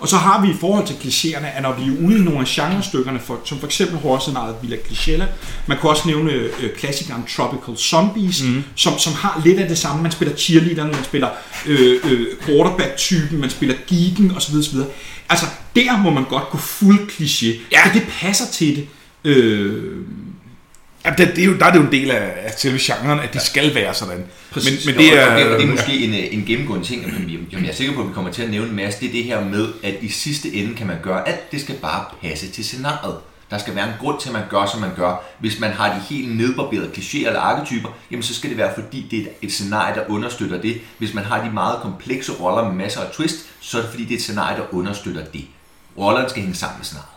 Og 0.00 0.08
så 0.08 0.16
har 0.16 0.42
vi 0.42 0.50
i 0.50 0.54
forhold 0.60 0.86
til 0.86 0.94
klichéerne, 0.94 1.46
at 1.56 1.62
når 1.62 1.72
vi 1.72 1.82
er 1.82 2.06
ude 2.06 2.18
i 2.18 2.22
nogle 2.22 2.40
af 2.40 2.46
genrestykkerne, 2.46 3.20
for, 3.20 3.40
som 3.44 3.58
for 3.58 3.66
eksempel 3.66 3.98
horror 3.98 4.58
Villa 4.62 4.76
Clichella, 4.86 5.26
man 5.66 5.78
kan 5.80 5.90
også 5.90 6.02
nævne 6.08 6.32
øh, 6.32 6.50
klassikeren 6.76 7.24
Tropical 7.36 7.76
Zombies, 7.76 8.42
mm. 8.42 8.64
som, 8.74 8.98
som 8.98 9.12
har 9.12 9.42
lidt 9.44 9.58
af 9.58 9.68
det 9.68 9.78
samme. 9.78 10.02
Man 10.02 10.12
spiller 10.12 10.36
cheerleaderen, 10.36 10.90
man 10.90 11.04
spiller 11.04 11.28
øh, 11.66 12.00
øh, 12.04 12.26
quarterback-typen, 12.46 13.40
man 13.40 13.50
spiller 13.50 13.74
geeken 13.88 14.36
osv. 14.36 14.56
osv. 14.56 14.78
Altså, 15.28 15.46
der 15.76 15.98
må 15.98 16.10
man 16.10 16.24
godt 16.24 16.50
gå 16.50 16.58
fuld 16.58 17.10
kliché. 17.10 17.60
Ja. 17.72 17.80
det 17.94 18.02
passer 18.20 18.44
til 18.52 18.76
det. 18.76 18.86
Øh, 19.24 19.96
Ja, 21.04 21.10
det, 21.18 21.28
det 21.36 21.38
er 21.38 21.46
jo, 21.46 21.56
der 21.58 21.66
er 21.66 21.70
det 21.72 21.78
jo 21.78 21.84
en 21.84 21.92
del 21.92 22.10
af, 22.10 22.32
af 22.36 22.52
selve 22.58 22.78
genren, 22.82 23.20
at 23.20 23.32
det 23.32 23.42
skal 23.42 23.74
være 23.74 23.94
sådan. 23.94 24.24
Præcis. 24.50 24.86
Men, 24.86 24.94
men 24.96 25.04
det, 25.04 25.18
er, 25.18 25.36
det, 25.38 25.58
det 25.60 25.66
er 25.68 25.70
måske 25.70 25.98
en, 26.04 26.14
en 26.38 26.44
gennemgående 26.46 26.86
ting, 26.86 27.04
som 27.52 27.62
jeg 27.64 27.70
er 27.70 27.74
sikker 27.74 27.94
på, 27.94 28.00
at 28.00 28.08
vi 28.08 28.12
kommer 28.12 28.32
til 28.32 28.42
at 28.42 28.50
nævne 28.50 28.68
en 28.68 28.76
masse, 28.76 29.00
det 29.00 29.08
er 29.08 29.12
det 29.12 29.24
her 29.24 29.44
med, 29.44 29.68
at 29.82 29.94
i 30.00 30.08
sidste 30.08 30.52
ende 30.54 30.74
kan 30.74 30.86
man 30.86 30.96
gøre 31.02 31.28
alt, 31.28 31.52
det 31.52 31.60
skal 31.60 31.74
bare 31.74 32.04
passe 32.22 32.48
til 32.48 32.64
scenariet. 32.64 33.16
Der 33.50 33.58
skal 33.58 33.74
være 33.74 33.86
en 33.86 33.92
grund 34.00 34.20
til, 34.20 34.28
at 34.28 34.32
man 34.32 34.42
gør, 34.50 34.66
som 34.66 34.80
man 34.80 34.90
gør. 34.96 35.22
Hvis 35.38 35.60
man 35.60 35.70
har 35.70 35.94
de 35.94 36.00
helt 36.14 36.36
nedbarberede 36.36 36.90
klichéer 36.96 37.26
eller 37.26 37.40
arketyper, 37.40 37.88
jamen 38.10 38.22
så 38.22 38.34
skal 38.34 38.50
det 38.50 38.58
være, 38.58 38.72
fordi 38.74 39.06
det 39.10 39.18
er 39.18 39.22
et- 39.22 39.28
et 39.42 39.52
scenarie, 39.52 39.94
der 39.94 40.00
understøtter 40.08 40.60
det. 40.60 40.80
Hvis 40.98 41.14
man 41.14 41.24
har 41.24 41.44
de 41.44 41.50
meget 41.50 41.78
komplekse 41.82 42.32
roller 42.32 42.64
med 42.68 42.72
masser 42.76 43.00
af 43.00 43.10
twist, 43.12 43.36
så 43.60 43.78
er 43.78 43.82
det 43.82 43.90
fordi, 43.90 44.04
det 44.04 44.12
er 44.12 44.16
et 44.16 44.22
scenarie, 44.22 44.56
der 44.56 44.62
understøtter 44.74 45.24
det. 45.24 45.44
Rollerne 45.98 46.28
skal 46.28 46.42
hænge 46.42 46.56
sammen 46.56 46.78
med 46.78 46.84
scenariet. 46.84 47.08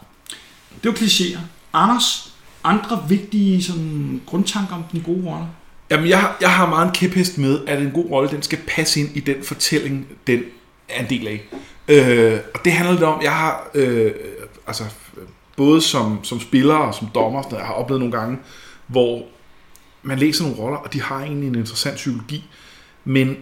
Det 0.83 0.91
var 0.91 0.97
klichéer. 0.97 1.39
Anders, 1.73 2.32
andre 2.63 3.05
vigtige 3.09 3.63
sådan, 3.63 4.21
grundtanker 4.25 4.75
om 4.75 4.83
den 4.91 5.01
gode 5.01 5.25
rolle? 5.29 5.45
Jamen, 5.89 6.09
jeg, 6.09 6.19
har- 6.21 6.37
jeg 6.41 6.51
har 6.53 6.69
meget 6.69 6.85
en 6.87 6.93
kæphest 6.93 7.37
med, 7.37 7.59
at 7.67 7.81
en 7.81 7.91
god 7.91 8.05
rolle, 8.11 8.29
den 8.29 8.41
skal 8.41 8.59
passe 8.67 8.99
ind 8.99 9.09
i 9.17 9.19
den 9.19 9.43
fortælling, 9.43 10.07
den 10.27 10.43
er 10.89 11.03
en 11.03 11.09
del 11.09 11.27
af. 11.27 11.41
Øh, 11.87 12.39
og 12.55 12.59
det 12.65 12.73
handler 12.73 12.93
lidt 12.93 13.03
om, 13.03 13.21
jeg 13.21 13.31
har, 13.35 13.67
øh, 13.73 14.11
altså, 14.67 14.83
både 15.57 15.81
som, 15.81 16.23
som 16.23 16.39
spiller 16.39 16.75
og 16.75 16.93
som 16.95 17.07
dommer, 17.15 17.41
sådan 17.41 17.51
noget, 17.51 17.61
jeg 17.61 17.67
har 17.67 17.73
oplevet 17.73 17.99
nogle 18.01 18.17
gange, 18.17 18.37
hvor 18.87 19.23
man 20.03 20.19
læser 20.19 20.43
nogle 20.43 20.57
roller, 20.59 20.77
og 20.77 20.93
de 20.93 21.01
har 21.01 21.19
egentlig 21.19 21.47
en 21.47 21.55
interessant 21.55 21.95
psykologi, 21.95 22.43
men, 23.05 23.37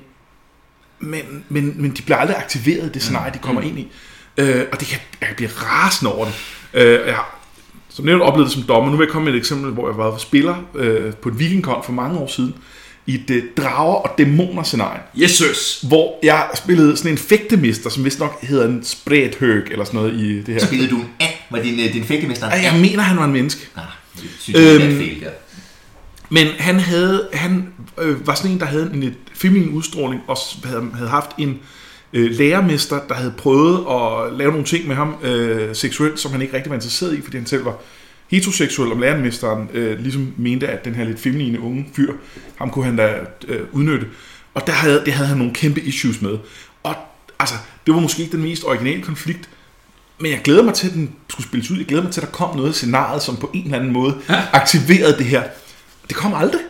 men, 0.99 1.45
men, 1.49 1.73
men 1.81 1.91
de 1.91 2.01
bliver 2.01 2.17
aldrig 2.17 2.37
aktiveret 2.37 2.85
i 2.85 2.91
det 2.91 3.01
scenarie, 3.01 3.33
de 3.33 3.37
kommer 3.39 3.61
ind 3.61 3.79
i. 3.79 3.91
Øh, 4.37 4.65
og 4.71 4.79
det 4.79 4.87
kan, 4.87 4.99
jeg 5.21 5.27
kan 5.27 5.35
blive 5.35 5.49
rasende 5.49 6.13
over 6.15 6.25
det. 6.25 6.33
Øh, 6.73 7.07
jeg 7.07 7.15
har, 7.15 7.39
som 7.93 8.05
nævnt 8.05 8.21
oplevet 8.21 8.45
det 8.49 8.53
som 8.53 8.63
dommer. 8.63 8.91
Nu 8.91 8.97
vil 8.97 9.05
jeg 9.05 9.11
komme 9.11 9.25
med 9.25 9.33
et 9.33 9.37
eksempel, 9.37 9.71
hvor 9.71 9.89
jeg 9.89 9.97
var 9.97 10.17
spiller 10.17 10.55
øh, 10.75 11.13
på 11.13 11.29
et 11.29 11.39
vikingkon 11.39 11.83
for 11.83 11.91
mange 11.91 12.19
år 12.19 12.27
siden, 12.27 12.53
i 13.05 13.15
et 13.15 13.29
øh, 13.29 13.43
drager- 13.57 13.95
og 13.95 14.17
dæmoner-scenarie, 14.17 15.27
sirs. 15.27 15.81
hvor 15.87 16.19
jeg 16.23 16.49
spillede 16.55 16.97
sådan 16.97 17.11
en 17.11 17.17
fægtemester, 17.17 17.89
som 17.89 18.05
vist 18.05 18.19
nok 18.19 18.41
hedder 18.41 18.67
en 18.67 18.83
spredhøg, 18.83 19.67
eller 19.71 19.85
sådan 19.85 19.99
noget 19.99 20.13
i 20.13 20.41
det 20.41 20.53
her. 20.53 20.65
Spillede 20.65 20.89
du 20.89 20.95
en 20.95 21.07
and? 21.19 21.31
Var 21.51 21.59
din, 21.61 21.79
øh, 21.79 21.93
din 21.93 22.03
fægtemester 22.03 22.49
en 22.49 22.63
jeg 22.63 22.79
mener, 22.81 23.03
han 23.03 23.17
var 23.17 23.25
en 23.25 23.31
menneske. 23.31 23.67
Ah, 23.75 23.83
det 24.15 24.29
synes 24.39 24.59
jeg, 24.59 24.65
det 24.65 24.81
er 24.81 24.87
Øhm, 24.89 24.97
fail 24.97 25.21
der. 25.21 25.29
Men 26.29 26.47
han 26.59 26.79
havde, 26.79 27.29
han 27.33 27.67
øh, 28.01 28.27
var 28.27 28.35
sådan 28.35 28.51
en, 28.51 28.59
der 28.59 28.65
havde 28.65 28.91
en 28.93 28.99
lidt 28.99 29.17
feminin 29.33 29.69
udstråling, 29.69 30.21
og 30.27 30.37
havde, 30.63 30.87
havde 30.93 31.09
haft 31.09 31.29
en 31.37 31.59
øh, 32.13 32.31
lærermester, 32.31 32.99
der 33.07 33.13
havde 33.13 33.33
prøvet 33.37 33.77
at 33.77 34.37
lave 34.37 34.51
nogle 34.51 34.65
ting 34.65 34.87
med 34.87 34.95
ham 34.95 35.15
øh, 35.23 35.75
seksuelt, 35.75 36.19
som 36.19 36.31
han 36.31 36.41
ikke 36.41 36.53
rigtig 36.53 36.69
var 36.69 36.75
interesseret 36.75 37.17
i, 37.17 37.21
fordi 37.21 37.37
han 37.37 37.45
selv 37.45 37.65
var 37.65 37.75
heteroseksuel, 38.27 38.91
og 38.91 38.99
lærermesteren 38.99 39.69
øh, 39.73 39.99
ligesom 39.99 40.33
mente, 40.37 40.67
at 40.67 40.85
den 40.85 40.95
her 40.95 41.03
lidt 41.03 41.19
feminine 41.19 41.59
unge 41.59 41.87
fyr, 41.95 42.13
ham 42.57 42.69
kunne 42.69 42.85
han 42.85 42.95
da 42.95 43.13
øh, 43.47 43.61
udnytte. 43.71 44.07
Og 44.53 44.67
der 44.67 44.73
havde, 44.73 45.01
det 45.05 45.13
havde 45.13 45.27
han 45.27 45.37
nogle 45.37 45.53
kæmpe 45.53 45.81
issues 45.81 46.21
med. 46.21 46.37
Og 46.83 46.95
altså, 47.39 47.55
det 47.85 47.93
var 47.93 47.99
måske 47.99 48.21
ikke 48.21 48.31
den 48.37 48.43
mest 48.43 48.63
originale 48.63 49.01
konflikt, 49.01 49.49
men 50.19 50.31
jeg 50.31 50.41
glæder 50.43 50.63
mig 50.63 50.73
til, 50.73 50.87
at 50.87 50.93
den 50.93 51.15
skulle 51.29 51.47
spilles 51.47 51.71
ud. 51.71 51.77
Jeg 51.77 51.85
glæder 51.85 52.03
mig 52.03 52.11
til, 52.11 52.21
at 52.21 52.27
der 52.27 52.33
kom 52.33 52.55
noget 52.55 52.69
i 52.69 52.73
scenariet, 52.73 53.21
som 53.21 53.37
på 53.37 53.51
en 53.53 53.63
eller 53.63 53.77
anden 53.77 53.93
måde 53.93 54.17
aktiverede 54.53 55.17
det 55.17 55.25
her. 55.25 55.43
Det 56.07 56.15
kom 56.15 56.33
aldrig. 56.33 56.61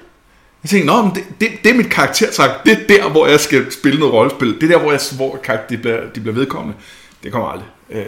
Jeg 0.63 0.69
tænkte, 0.69 0.87
Nå, 0.87 1.01
men 1.01 1.15
det, 1.15 1.23
det, 1.41 1.49
det 1.63 1.71
er 1.71 1.75
mit 1.75 1.89
karaktertræk. 1.89 2.49
Det 2.65 2.73
er 2.73 2.87
der, 2.87 3.09
hvor 3.09 3.27
jeg 3.27 3.39
skal 3.39 3.71
spille 3.71 3.99
noget 3.99 4.13
rollespil. 4.13 4.47
Det 4.47 4.63
er 4.63 4.67
der, 4.67 4.79
hvor, 4.79 4.91
jeg, 4.91 4.99
hvor 5.15 5.39
de, 5.69 5.77
bliver, 5.77 5.99
de 6.15 6.19
bliver 6.19 6.35
vedkommende. 6.35 6.77
Det 7.23 7.31
kommer 7.31 7.49
aldrig. 7.49 7.67
Øh, 7.89 8.05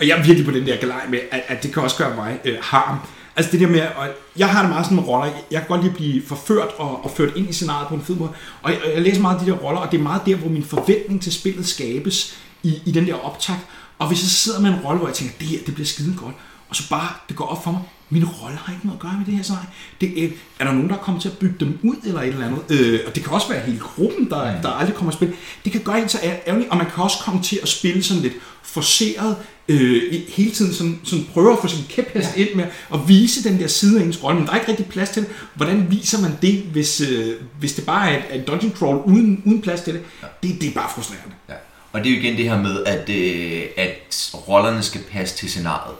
Og 0.00 0.08
jeg 0.08 0.18
er 0.18 0.22
virkelig 0.22 0.44
på 0.46 0.50
den 0.50 0.66
der 0.66 0.76
galej 0.76 1.06
med, 1.08 1.18
at, 1.30 1.42
at 1.48 1.62
det 1.62 1.72
kan 1.74 1.82
også 1.82 1.96
gøre 1.96 2.16
mig 2.16 2.38
øh, 2.44 2.56
harm. 2.60 2.96
Altså 3.36 3.52
det 3.52 3.60
der 3.60 3.66
med, 3.66 3.80
og 3.96 4.08
jeg 4.36 4.48
har 4.48 4.62
det 4.62 4.70
meget 4.70 4.84
sådan 4.86 4.96
med 4.96 5.04
roller, 5.08 5.32
jeg 5.50 5.60
kan 5.60 5.68
godt 5.68 5.80
lide 5.80 5.90
at 5.90 5.96
blive 5.96 6.22
forført 6.26 6.68
og, 6.76 7.04
og 7.04 7.10
ført 7.16 7.36
ind 7.36 7.48
i 7.48 7.52
scenariet 7.52 7.88
på 7.88 7.94
en 7.94 8.02
fed 8.02 8.14
måde. 8.14 8.30
Og 8.62 8.70
jeg, 8.70 8.80
jeg 8.94 9.02
læser 9.02 9.20
meget 9.20 9.38
af 9.38 9.44
de 9.44 9.50
der 9.50 9.56
roller, 9.56 9.80
og 9.80 9.92
det 9.92 9.98
er 9.98 10.02
meget 10.02 10.22
der, 10.26 10.36
hvor 10.36 10.48
min 10.48 10.64
forventning 10.64 11.22
til 11.22 11.32
spillet 11.32 11.66
skabes 11.66 12.38
i, 12.62 12.78
i 12.86 12.92
den 12.92 13.06
der 13.06 13.14
optakt. 13.14 13.60
Og 13.98 14.08
hvis 14.08 14.22
jeg 14.22 14.28
sidder 14.28 14.60
med 14.60 14.70
en 14.70 14.78
rolle, 14.84 14.98
hvor 14.98 15.08
jeg 15.08 15.14
tænker, 15.14 15.34
det 15.38 15.46
her, 15.46 15.58
det 15.66 15.74
bliver 15.74 15.86
skide 15.86 16.14
godt, 16.16 16.34
og 16.72 16.76
så 16.76 16.88
bare, 16.88 17.08
det 17.28 17.36
går 17.36 17.44
op 17.44 17.64
for 17.64 17.70
mig, 17.70 17.80
min 18.08 18.24
rolle 18.24 18.56
har 18.56 18.72
ikke 18.72 18.86
noget 18.86 18.98
at 18.98 19.02
gøre 19.02 19.14
med 19.18 19.26
det 19.26 19.34
her 19.34 19.42
scenarie. 19.42 19.68
Det, 20.00 20.12
øh, 20.16 20.32
er 20.58 20.64
der 20.64 20.72
nogen, 20.72 20.88
der 20.88 20.96
kommer 20.96 21.20
til 21.20 21.28
at 21.28 21.38
bygge 21.38 21.54
dem 21.60 21.78
ud 21.82 21.96
eller 22.04 22.20
et 22.20 22.28
eller 22.28 22.46
andet? 22.46 22.62
Øh, 22.70 23.00
og 23.06 23.14
det 23.14 23.24
kan 23.24 23.32
også 23.32 23.48
være 23.48 23.60
hele 23.60 23.78
gruppen, 23.78 24.30
der, 24.30 24.62
der 24.62 24.68
aldrig 24.68 24.96
kommer 24.96 25.10
at 25.10 25.16
spille. 25.16 25.34
Det 25.64 25.72
kan 25.72 25.80
gøre 25.80 26.02
en 26.02 26.08
så 26.08 26.18
ærgerlig, 26.22 26.70
og 26.70 26.76
man 26.76 26.86
kan 26.94 27.04
også 27.04 27.16
komme 27.24 27.42
til 27.42 27.58
at 27.62 27.68
spille 27.68 28.02
sådan 28.02 28.22
lidt 28.22 28.32
forceret, 28.62 29.36
øh, 29.68 30.22
hele 30.28 30.50
tiden 30.50 30.74
sådan, 30.74 31.00
sådan 31.04 31.26
prøver 31.32 31.52
at 31.52 31.58
få 31.62 31.68
sin 31.68 31.84
kæphest 31.88 32.36
ind 32.36 32.54
med 32.54 32.64
at 32.94 33.08
vise 33.08 33.48
den 33.48 33.60
der 33.60 33.66
side 33.66 34.00
af 34.00 34.04
ens 34.04 34.22
rolle, 34.22 34.38
men 34.38 34.46
der 34.46 34.52
er 34.52 34.58
ikke 34.58 34.68
rigtig 34.68 34.86
plads 34.86 35.10
til 35.10 35.22
det. 35.22 35.30
Hvordan 35.54 35.90
viser 35.90 36.20
man 36.20 36.30
det, 36.42 36.62
hvis, 36.62 37.00
øh, 37.00 37.34
hvis 37.58 37.74
det 37.74 37.86
bare 37.86 38.12
er 38.12 38.34
et 38.34 38.46
dungeon 38.46 38.72
crawl 38.72 39.02
uden, 39.04 39.42
uden 39.46 39.62
plads 39.62 39.80
til 39.80 39.94
det? 39.94 40.02
det? 40.42 40.60
Det 40.60 40.68
er 40.68 40.74
bare 40.74 40.90
frustrerende. 40.94 41.34
Ja. 41.48 41.54
Og 41.92 42.04
det 42.04 42.12
er 42.12 42.14
jo 42.14 42.20
igen 42.20 42.36
det 42.36 42.44
her 42.44 42.62
med, 42.62 42.84
at, 42.84 43.08
øh, 43.08 43.62
at 43.76 44.30
rollerne 44.48 44.82
skal 44.82 45.00
passe 45.12 45.36
til 45.36 45.50
scenariet. 45.50 45.96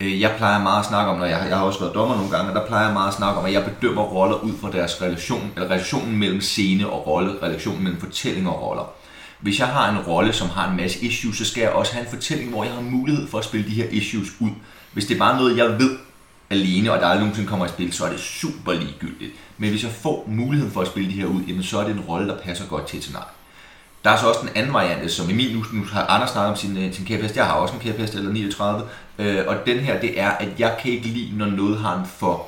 Øh, 0.00 0.20
jeg 0.20 0.34
plejer 0.36 0.62
meget 0.62 0.80
at 0.80 0.86
snakke 0.86 1.10
om, 1.10 1.18
når 1.18 1.26
jeg, 1.26 1.46
jeg 1.48 1.58
har 1.58 1.64
også 1.64 1.80
været 1.80 1.94
dommer 1.94 2.16
nogle 2.16 2.30
gange, 2.30 2.50
og 2.50 2.54
der 2.54 2.66
plejer 2.66 2.84
jeg 2.84 2.92
meget 2.92 3.08
at 3.08 3.14
snakke 3.14 3.40
om, 3.40 3.46
at 3.46 3.52
jeg 3.52 3.64
bedømmer 3.64 4.02
roller 4.02 4.36
ud 4.36 4.52
fra 4.60 4.70
deres 4.70 5.02
relation, 5.02 5.52
eller 5.56 5.70
relationen 5.70 6.16
mellem 6.16 6.40
scene 6.40 6.88
og 6.88 7.06
rolle, 7.06 7.32
relationen 7.42 7.82
mellem 7.82 8.00
fortælling 8.00 8.48
og 8.48 8.62
roller. 8.62 8.84
Hvis 9.40 9.58
jeg 9.58 9.66
har 9.66 9.90
en 9.90 9.98
rolle, 9.98 10.32
som 10.32 10.48
har 10.48 10.70
en 10.70 10.76
masse 10.76 11.04
issues, 11.04 11.36
så 11.36 11.44
skal 11.44 11.60
jeg 11.60 11.70
også 11.70 11.92
have 11.92 12.04
en 12.04 12.10
fortælling, 12.10 12.50
hvor 12.50 12.64
jeg 12.64 12.72
har 12.72 12.80
mulighed 12.80 13.28
for 13.28 13.38
at 13.38 13.44
spille 13.44 13.66
de 13.66 13.74
her 13.74 13.88
issues 13.90 14.28
ud. 14.40 14.50
Hvis 14.92 15.06
det 15.06 15.14
er 15.14 15.18
bare 15.18 15.36
noget, 15.36 15.56
jeg 15.56 15.78
ved 15.78 15.96
alene, 16.50 16.92
og 16.92 17.00
der 17.00 17.06
aldrig 17.06 17.20
nogensinde 17.20 17.48
kommer 17.48 17.66
i 17.66 17.68
spil, 17.68 17.92
så 17.92 18.04
er 18.04 18.10
det 18.10 18.20
super 18.20 18.72
ligegyldigt. 18.72 19.32
Men 19.58 19.70
hvis 19.70 19.82
jeg 19.82 19.90
får 19.90 20.24
muligheden 20.28 20.72
for 20.72 20.80
at 20.80 20.86
spille 20.86 21.10
de 21.10 21.14
her 21.14 21.26
ud, 21.26 21.42
jamen 21.48 21.62
så 21.62 21.78
er 21.78 21.84
det 21.84 21.94
en 21.94 22.00
rolle, 22.00 22.28
der 22.28 22.36
passer 22.38 22.66
godt 22.66 22.86
til 22.86 22.96
et 22.96 23.02
scenarie. 23.02 23.28
Der 24.04 24.10
er 24.10 24.16
så 24.16 24.28
også 24.28 24.40
den 24.40 24.50
anden 24.54 24.72
variant, 24.72 25.02
øh, 25.02 25.10
som 25.10 25.30
Emil, 25.30 25.56
nu, 25.56 25.64
nu 25.72 25.84
har 25.92 26.06
Anders 26.06 26.30
snakket 26.30 26.50
om 26.50 26.56
sin, 26.56 26.76
øh, 26.76 26.94
sin 26.94 27.04
kæphest, 27.04 27.36
jeg 27.36 27.46
har 27.46 27.52
også 27.52 27.74
en 27.74 27.80
kæphest, 27.80 28.14
eller 28.14 28.32
39, 28.32 28.82
øh, 29.18 29.44
og 29.46 29.56
den 29.66 29.78
her, 29.78 30.00
det 30.00 30.20
er, 30.20 30.30
at 30.30 30.48
jeg 30.58 30.76
kan 30.82 30.92
ikke 30.92 31.08
lide, 31.08 31.38
når 31.38 31.46
noget 31.46 31.78
har 31.78 31.98
en 31.98 32.06
for 32.18 32.46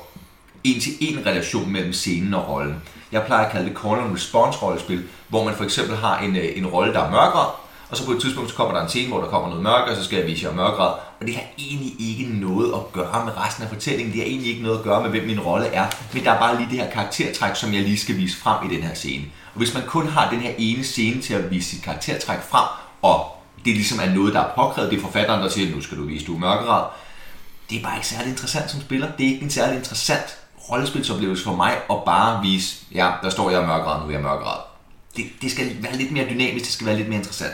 en-til-en 0.63 1.25
relation 1.25 1.71
mellem 1.71 1.93
scenen 1.93 2.33
og 2.33 2.49
rollen. 2.49 2.83
Jeg 3.11 3.23
plejer 3.25 3.45
at 3.45 3.51
kalde 3.51 3.69
det 3.69 3.77
call 3.77 3.99
and 3.99 4.15
response 4.15 4.59
rollespil, 4.59 5.03
hvor 5.27 5.43
man 5.43 5.55
for 5.55 5.63
eksempel 5.63 5.95
har 5.95 6.19
en, 6.19 6.35
øh, 6.35 6.49
en 6.55 6.67
rolle, 6.67 6.93
der 6.93 6.99
er 6.99 7.11
mørkere, 7.11 7.49
og 7.89 7.97
så 7.97 8.05
på 8.05 8.11
et 8.11 8.21
tidspunkt 8.21 8.49
så 8.49 8.55
kommer 8.55 8.75
der 8.75 8.81
en 8.81 8.89
scene, 8.89 9.07
hvor 9.07 9.21
der 9.21 9.27
kommer 9.27 9.49
noget 9.49 9.63
mørke, 9.63 9.91
og 9.91 9.97
så 9.97 10.03
skal 10.03 10.17
jeg 10.17 10.27
vise 10.27 10.45
jer 10.45 10.53
mørkere. 10.53 10.93
Og 11.19 11.27
det 11.27 11.35
har 11.35 11.43
egentlig 11.57 11.93
ikke 11.99 12.39
noget 12.39 12.73
at 12.73 12.91
gøre 12.93 13.25
med 13.25 13.33
resten 13.37 13.63
af 13.63 13.69
fortællingen. 13.69 14.13
Det 14.13 14.21
har 14.21 14.27
egentlig 14.27 14.51
ikke 14.51 14.63
noget 14.63 14.77
at 14.77 14.83
gøre 14.83 15.01
med, 15.01 15.09
hvem 15.09 15.23
min 15.27 15.39
rolle 15.39 15.67
er. 15.67 15.85
Men 16.13 16.23
der 16.23 16.31
er 16.31 16.39
bare 16.39 16.57
lige 16.57 16.69
det 16.69 16.79
her 16.79 16.91
karaktertræk, 16.91 17.55
som 17.55 17.73
jeg 17.73 17.81
lige 17.81 17.99
skal 17.99 18.17
vise 18.17 18.37
frem 18.37 18.71
i 18.71 18.75
den 18.75 18.83
her 18.83 18.93
scene. 18.93 19.23
Og 19.57 19.63
hvis 19.63 19.73
man 19.73 19.83
kun 19.87 20.07
har 20.07 20.29
den 20.29 20.39
her 20.39 20.51
ene 20.57 20.83
scene 20.83 21.21
til 21.21 21.33
at 21.33 21.51
vise 21.51 21.69
sit 21.69 21.83
karaktertræk 21.83 22.37
frem, 22.49 22.67
og 23.01 23.25
det 23.65 23.73
ligesom 23.73 23.99
er 24.03 24.13
noget, 24.15 24.33
der 24.33 24.39
er 24.39 24.49
påkrævet, 24.55 24.91
det 24.91 24.97
er 24.97 25.01
forfatteren, 25.01 25.41
der 25.41 25.49
siger, 25.49 25.75
nu 25.75 25.81
skal 25.81 25.97
du 25.97 26.03
vise, 26.05 26.25
du 26.25 26.35
er 26.35 26.39
mørkeret, 26.39 26.85
det 27.69 27.79
er 27.79 27.83
bare 27.83 27.95
ikke 27.95 28.07
særlig 28.07 28.29
interessant 28.29 28.71
som 28.71 28.81
spiller. 28.81 29.07
Det 29.17 29.25
er 29.25 29.29
ikke 29.31 29.43
en 29.43 29.49
særlig 29.49 29.77
interessant 29.77 30.37
rollespilsoplevelse 30.69 31.43
for 31.43 31.55
mig 31.55 31.71
at 31.89 31.95
bare 32.05 32.41
vise, 32.43 32.75
ja, 32.93 33.11
der 33.23 33.29
står 33.29 33.49
jeg 33.51 33.61
er 33.61 33.67
mørkeret, 33.67 34.01
nu 34.01 34.07
er 34.07 34.11
jeg 34.11 34.21
mørkeret. 34.21 34.57
Det, 35.17 35.25
det 35.41 35.51
skal 35.51 35.65
være 35.81 35.97
lidt 35.97 36.11
mere 36.11 36.25
dynamisk, 36.29 36.65
det 36.65 36.73
skal 36.73 36.87
være 36.87 36.95
lidt 36.97 37.07
mere 37.07 37.17
interessant. 37.17 37.53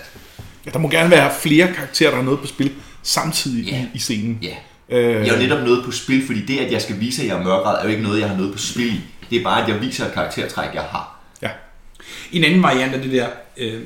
ja, 0.66 0.72
der 0.72 0.80
må 0.80 0.90
gerne 0.90 1.12
være 1.12 1.32
flere 1.42 1.74
karakterer, 1.74 2.10
der 2.10 2.18
har 2.18 2.24
noget 2.24 2.40
på 2.40 2.48
spil 2.48 2.72
samtidig 3.04 3.66
Ja. 3.66 3.78
i, 3.78 3.88
i 3.94 4.00
scenen. 4.00 4.40
Ja. 4.42 4.56
Øh, 4.90 5.14
Jeg 5.26 5.34
har 5.34 5.42
jo 5.42 5.48
netop 5.48 5.64
noget 5.64 5.86
på 5.86 5.92
spil, 5.92 6.26
fordi 6.26 6.46
det, 6.46 6.60
at 6.60 6.72
jeg 6.72 6.82
skal 6.82 7.00
vise, 7.00 7.22
at 7.22 7.28
jeg 7.28 7.38
er 7.38 7.44
mørkeret, 7.44 7.80
er 7.80 7.84
jo 7.84 7.90
ikke 7.90 8.04
noget, 8.04 8.20
jeg 8.22 8.30
har 8.30 8.38
noget 8.38 8.52
på 8.54 8.58
spil 8.60 8.94
i. 8.94 9.02
Det 9.30 9.40
er 9.40 9.44
bare, 9.44 9.64
at 9.64 9.70
jeg 9.70 9.82
viser 9.82 10.06
et 10.08 10.14
karaktertræk, 10.14 10.74
jeg 10.74 10.82
har. 10.84 11.10
En 12.32 12.44
anden 12.44 12.64
variant 12.64 12.96
af 12.96 13.02
det 13.02 13.12
der, 13.12 13.28
øh, 13.58 13.82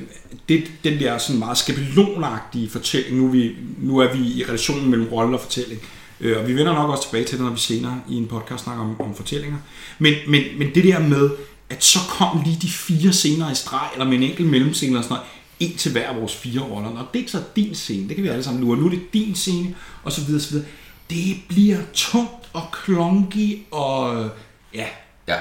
det, 0.48 0.70
den 0.84 1.00
der 1.00 1.18
sådan 1.18 1.38
meget 1.38 1.58
skabelonagtige 1.58 2.70
fortælling, 2.70 3.16
nu 3.16 3.26
er, 3.26 3.30
vi, 3.30 3.54
nu 3.78 3.98
er 3.98 4.12
vi 4.12 4.18
i 4.18 4.44
relationen 4.44 4.90
mellem 4.90 5.08
rolle 5.08 5.36
og 5.36 5.40
fortælling, 5.40 5.80
øh, 6.20 6.38
og 6.38 6.48
vi 6.48 6.56
vender 6.56 6.72
nok 6.72 6.90
også 6.90 7.04
tilbage 7.04 7.24
til 7.24 7.38
det, 7.38 7.44
når 7.44 7.52
vi 7.52 7.60
senere 7.60 8.00
i 8.10 8.14
en 8.14 8.26
podcast 8.26 8.64
snakker 8.64 8.84
om, 8.84 9.00
om 9.00 9.14
fortællinger. 9.14 9.58
Men, 9.98 10.14
men, 10.28 10.42
men 10.58 10.74
det 10.74 10.84
der 10.84 10.98
med, 10.98 11.30
at 11.70 11.84
så 11.84 11.98
kom 12.08 12.42
lige 12.44 12.58
de 12.62 12.68
fire 12.68 13.12
scener 13.12 13.52
i 13.52 13.54
streg, 13.54 13.88
eller 13.92 14.06
med 14.06 14.16
en 14.16 14.22
enkelt 14.22 14.48
mellemscene 14.48 14.90
eller 14.90 15.02
sådan 15.02 15.14
noget, 15.14 15.28
en 15.60 15.76
til 15.76 15.92
hver 15.92 16.08
af 16.08 16.20
vores 16.20 16.36
fire 16.36 16.60
roller. 16.60 16.90
Når 16.90 17.10
det 17.14 17.24
er 17.24 17.28
så 17.28 17.42
din 17.56 17.74
scene, 17.74 18.08
det 18.08 18.16
kan 18.16 18.24
vi 18.24 18.28
alle 18.28 18.44
sammen 18.44 18.64
nu, 18.64 18.72
og 18.72 18.78
nu 18.78 18.86
er 18.86 18.90
det 18.90 19.12
din 19.12 19.34
scene, 19.34 19.74
og 20.02 20.12
så 20.12 20.20
videre, 20.24 20.42
så 20.42 20.50
videre. 20.50 20.66
Det 21.10 21.36
bliver 21.48 21.78
tungt 21.94 22.48
og 22.52 22.62
klonky, 22.72 23.58
og 23.70 24.28
ja, 24.74 24.86
Ja. 25.28 25.36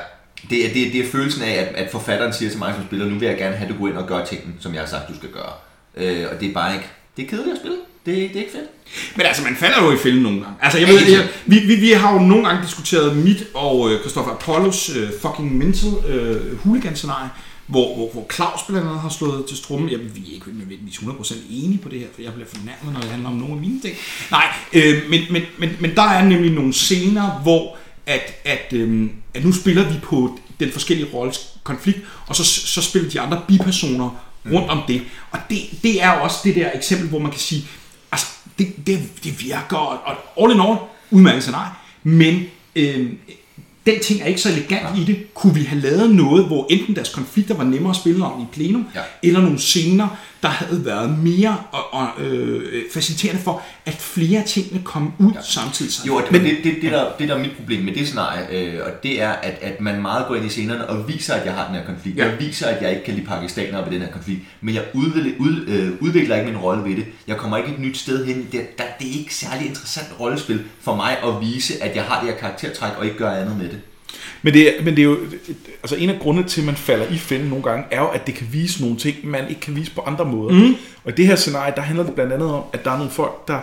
Det 0.50 0.66
er, 0.66 0.74
det, 0.74 0.88
er, 0.88 0.92
det 0.92 1.00
er 1.00 1.12
følelsen 1.12 1.44
af, 1.44 1.52
at, 1.52 1.68
at 1.68 1.92
forfatteren 1.92 2.34
siger 2.34 2.50
til 2.50 2.60
mig 2.60 2.74
som 2.76 2.86
spiller, 2.86 3.06
nu 3.06 3.20
vil 3.20 3.28
jeg 3.28 3.38
gerne 3.38 3.56
have, 3.56 3.70
at 3.70 3.74
du 3.74 3.80
går 3.80 3.88
ind 3.88 3.98
og 3.98 4.08
gør 4.08 4.26
tingene, 4.26 4.54
som 4.60 4.74
jeg 4.74 4.82
har 4.82 4.88
sagt, 4.88 5.10
du 5.10 5.16
skal 5.16 5.30
gøre. 5.30 5.54
Øh, 5.98 6.26
og 6.32 6.40
det 6.40 6.50
er 6.50 6.54
bare 6.54 6.74
ikke, 6.74 6.86
det 7.18 7.26
er 7.26 7.30
kedeligt 7.30 7.54
at 7.54 7.60
spille. 7.60 7.78
Det, 8.06 8.16
det 8.16 8.36
er 8.36 8.40
ikke 8.40 8.52
fedt. 8.52 8.70
Men 9.18 9.26
altså, 9.26 9.44
man 9.44 9.56
falder 9.56 9.84
jo 9.84 9.92
i 9.92 9.98
fælden 9.98 10.24
nogle 10.24 10.42
gange. 10.42 10.56
Altså, 10.62 10.80
jeg 10.80 10.88
ved, 10.88 11.00
jeg, 11.12 11.28
vi, 11.46 11.60
vi, 11.60 11.76
vi 11.76 11.92
har 11.92 12.14
jo 12.14 12.20
nogle 12.20 12.48
gange 12.48 12.64
diskuteret 12.64 13.18
mit 13.18 13.44
og 13.54 13.92
øh, 13.92 14.00
Christopher 14.00 14.32
Apollos 14.32 14.90
øh, 14.90 15.10
fucking 15.22 15.58
mental 15.58 15.90
øh, 16.08 16.60
hooligan-scenarie, 16.60 17.30
hvor, 17.68 17.96
hvor, 17.96 18.10
hvor 18.14 18.26
Claus 18.34 18.60
blandt 18.68 18.88
andet 18.88 19.00
har 19.00 19.10
slået 19.10 19.46
til 19.46 19.58
strummen. 19.58 19.90
Jeg, 19.90 20.00
vi 20.00 20.22
er 20.30 20.34
ikke 20.34 20.46
nødvendigvis 20.48 20.98
100% 20.98 21.36
enige 21.50 21.80
på 21.84 21.90
det 21.90 22.00
her, 22.00 22.08
for 22.16 22.22
jeg 22.22 22.34
bliver 22.34 22.48
fornærmet, 22.56 22.94
når 22.94 23.02
det 23.02 23.10
handler 23.10 23.30
om 23.30 23.36
nogle 23.36 23.54
af 23.54 23.60
mine 23.60 23.82
ting. 23.82 23.96
Nej, 24.32 24.46
øh, 24.74 25.10
men, 25.10 25.22
men, 25.32 25.42
men, 25.58 25.70
men 25.80 25.96
der 25.96 26.02
er 26.10 26.26
nemlig 26.26 26.52
nogle 26.52 26.74
scener, 26.74 27.42
hvor 27.44 27.78
at, 28.08 28.34
at, 28.46 28.74
øh, 28.74 29.10
at 29.34 29.46
nu 29.46 29.52
spiller 29.52 29.90
vi 29.90 29.96
på 30.04 30.40
den 30.60 30.72
forskellige 30.72 31.08
rolles 31.14 31.48
konflikt, 31.64 32.00
og 32.28 32.36
så, 32.36 32.44
så 32.44 32.82
spiller 32.82 33.10
de 33.10 33.20
andre 33.20 33.42
bipersoner 33.48 34.10
rundt 34.52 34.70
om 34.70 34.82
det. 34.88 35.02
Og 35.32 35.40
det, 35.50 35.58
det 35.84 36.04
er 36.04 36.10
også 36.10 36.38
det 36.44 36.56
der 36.56 36.70
eksempel, 36.76 37.10
hvor 37.10 37.20
man 37.20 37.32
kan 37.32 37.40
sige, 37.40 37.66
altså, 38.12 38.28
det, 38.58 38.88
det, 38.88 39.00
det 39.24 39.42
virker, 39.44 39.78
og, 39.78 39.98
og 40.06 40.44
all 40.44 40.54
in 40.54 40.62
all, 40.62 40.78
udmærket 41.12 41.44
scenarie, 41.44 41.72
men 42.04 42.44
øh, 42.76 43.10
den 43.86 44.00
ting 44.04 44.22
er 44.22 44.26
ikke 44.26 44.42
så 44.42 44.50
elegant 44.50 44.98
i 45.00 45.04
det. 45.04 45.34
Kunne 45.34 45.54
vi 45.54 45.64
have 45.64 45.82
lavet 45.82 46.16
noget, 46.16 46.46
hvor 46.46 46.68
enten 46.70 46.96
deres 46.96 47.10
konflikter 47.10 47.56
var 47.56 47.64
nemmere 47.64 47.90
at 47.90 47.96
spille 47.96 48.26
om 48.26 48.42
i 48.42 48.46
plenum, 48.54 48.86
Ja. 48.96 49.02
eller 49.24 49.42
nogle 49.42 49.60
scener, 49.60 50.08
der 50.48 50.54
havde 50.54 50.86
været 50.86 51.20
mere 51.20 51.58
og, 51.72 51.94
og, 51.94 52.08
øh, 52.20 52.84
faciliterende 52.94 53.42
for, 53.42 53.62
at 53.86 53.94
flere 53.94 54.44
tingene 54.44 54.84
kom 54.84 55.14
ud 55.20 55.32
ja. 55.34 55.42
samtidig. 55.42 56.08
Jo, 56.08 56.16
og 56.16 56.24
det, 56.24 56.32
men, 56.32 56.44
det, 56.44 56.58
det, 56.64 56.76
det, 56.82 56.92
der, 56.92 57.06
det 57.20 57.30
der 57.30 57.36
er 57.36 57.40
mit 57.40 57.56
problem 57.58 57.84
med 57.84 57.94
det 57.94 58.08
scenarie, 58.08 58.48
øh, 58.52 58.86
og 58.86 58.92
det 59.04 59.22
er, 59.22 59.30
at, 59.30 59.58
at 59.62 59.82
man 59.82 60.02
meget 60.02 60.28
går 60.28 60.36
ind 60.36 60.46
i 60.46 60.50
scenerne 60.50 60.90
og 60.90 61.08
viser, 61.08 61.34
at 61.34 61.46
jeg 61.46 61.54
har 61.54 61.68
den 61.68 61.76
her 61.76 61.86
konflikt. 61.86 62.18
Ja. 62.18 62.26
Jeg 62.26 62.40
viser, 62.40 62.68
at 62.68 62.82
jeg 62.82 62.92
ikke 62.92 63.04
kan 63.04 63.14
lide 63.14 63.26
pakistanere 63.26 63.86
ved 63.86 63.92
den 63.92 64.02
her 64.02 64.12
konflikt, 64.12 64.42
men 64.62 64.76
jeg 64.76 64.84
udvikler, 64.94 65.34
ud, 65.40 65.66
øh, 65.68 65.92
udvikler 66.02 66.36
ikke 66.36 66.52
min 66.52 66.58
rolle 66.58 66.84
ved 66.84 66.96
det. 66.96 67.06
Jeg 67.28 67.38
kommer 67.38 67.58
ikke 67.58 67.70
et 67.72 67.80
nyt 67.80 67.98
sted 67.98 68.26
hen. 68.26 68.48
Det, 68.52 68.78
der, 68.78 68.84
det 69.00 69.08
er 69.08 69.20
ikke 69.20 69.36
særlig 69.36 69.68
interessant 69.68 70.08
rollespil 70.20 70.64
for 70.82 70.96
mig 70.96 71.18
at 71.24 71.42
vise, 71.42 71.84
at 71.84 71.96
jeg 71.96 72.04
har 72.04 72.20
det 72.22 72.30
her 72.30 72.38
karaktertræk 72.38 72.92
og 72.98 73.06
ikke 73.06 73.18
gør 73.18 73.32
andet 73.32 73.58
med 73.58 73.66
det. 73.70 73.80
Men 74.48 74.54
det, 74.54 74.80
er, 74.80 74.84
men 74.84 74.96
det 74.96 75.02
er 75.02 75.06
jo, 75.06 75.20
altså 75.84 75.96
en 75.96 76.10
af 76.10 76.20
grundene 76.20 76.48
til, 76.48 76.62
at 76.62 76.66
man 76.66 76.76
falder 76.76 77.08
i 77.08 77.18
fælden 77.18 77.48
nogle 77.48 77.64
gange, 77.64 77.86
er 77.92 78.02
jo, 78.02 78.08
at 78.08 78.28
det 78.28 78.36
kan 78.36 78.48
vise 78.52 78.82
nogle 78.82 78.98
ting, 78.98 79.16
man 79.24 79.50
ikke 79.50 79.62
kan 79.62 79.76
vise 79.76 79.92
på 79.92 80.02
andre 80.02 80.26
måder. 80.26 80.54
Mm. 80.54 80.76
Og 81.04 81.12
i 81.12 81.16
det 81.16 81.28
her 81.28 81.36
scenarie, 81.36 81.74
der 81.76 81.82
handler 81.82 82.06
det 82.06 82.14
blandt 82.14 82.34
andet 82.34 82.50
om, 82.52 82.64
at 82.74 82.86
der 82.86 82.92
er 82.92 82.98
nogle 82.98 83.12
folk, 83.12 83.48
der 83.48 83.60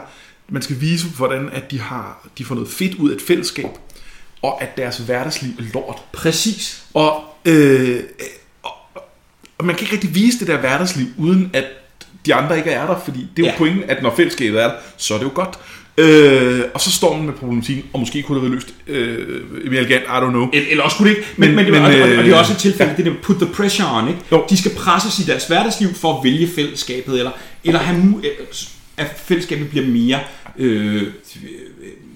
man 0.48 0.62
skal 0.62 0.80
vise, 0.80 1.06
hvordan 1.08 1.50
at 1.52 1.70
de, 1.70 1.80
har, 1.80 2.28
de 2.38 2.44
får 2.44 2.54
noget 2.54 2.70
fedt 2.70 2.94
ud 2.94 3.10
af 3.10 3.14
et 3.14 3.22
fællesskab, 3.22 3.68
og 4.42 4.62
at 4.62 4.76
deres 4.76 4.96
hverdagsliv 4.96 5.50
er 5.58 5.62
lort. 5.74 6.02
Præcis. 6.12 6.84
Og, 6.94 7.24
øh, 7.44 8.00
og, 8.62 8.72
og 9.58 9.64
man 9.64 9.74
kan 9.76 9.82
ikke 9.82 9.92
rigtig 9.92 10.14
vise 10.14 10.38
det 10.38 10.46
der 10.46 10.56
hverdagsliv, 10.56 11.06
uden 11.18 11.50
at 11.52 11.64
de 12.26 12.34
andre 12.34 12.58
ikke 12.58 12.70
er 12.70 12.86
der, 12.86 13.00
fordi 13.04 13.28
det 13.36 13.42
er 13.42 13.46
jo 13.46 13.52
ja. 13.52 13.58
pointen, 13.58 13.90
at 13.90 14.02
når 14.02 14.14
fællesskabet 14.16 14.62
er 14.62 14.68
der, 14.68 14.74
så 14.96 15.14
er 15.14 15.18
det 15.18 15.24
jo 15.24 15.32
godt. 15.34 15.58
Øh, 15.98 16.60
og 16.74 16.80
så 16.80 16.92
står 16.92 17.16
man 17.16 17.26
med 17.26 17.34
problematikken, 17.34 17.84
og 17.92 18.00
måske 18.00 18.22
kunne 18.22 18.36
det 18.40 18.42
være 18.42 18.54
løst 18.54 18.74
øh, 18.86 19.40
mere 19.70 19.80
elegant, 19.80 20.02
I 20.04 20.06
don't 20.06 20.28
know. 20.30 20.48
Eller, 20.52 20.70
eller 20.70 20.84
også 20.84 20.96
kunne 20.96 21.10
det 21.10 21.16
ikke. 21.16 21.28
Men, 21.36 21.54
men, 21.54 21.64
Men- 21.64 21.72
men, 21.72 21.82
og, 21.82 21.88
og, 21.88 21.92
og 21.94 22.08
det 22.08 22.18
er 22.18 22.34
øh, 22.34 22.38
også 22.38 22.52
et 22.52 22.58
tilfælde, 22.58 22.94
det 22.96 23.06
der 23.06 23.12
put 23.22 23.36
the 23.36 23.46
pressure 23.54 23.98
on, 24.02 24.08
ikke? 24.08 24.20
Jo. 24.32 24.44
De 24.50 24.56
skal 24.56 24.70
presses 24.74 25.18
i 25.18 25.22
deres 25.22 25.46
hverdagsliv 25.46 25.94
for 25.94 26.18
at 26.18 26.24
vælge 26.24 26.48
fællesskabet, 26.54 27.18
eller, 27.18 27.30
eller 27.64 27.80
have 27.80 28.14
øh, 28.24 28.30
at 28.96 29.06
fællesskabet 29.24 29.68
bliver 29.70 29.86
mere 29.86 30.20
øh, 30.58 30.94
øh, 31.02 31.02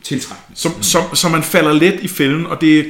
tiltrækkende. 0.02 0.58
Så, 0.58 0.68
så, 0.80 0.98
så 1.14 1.28
man 1.28 1.42
falder 1.42 1.72
let 1.72 2.00
i 2.02 2.08
fælden, 2.08 2.46
og 2.46 2.60
det, 2.60 2.86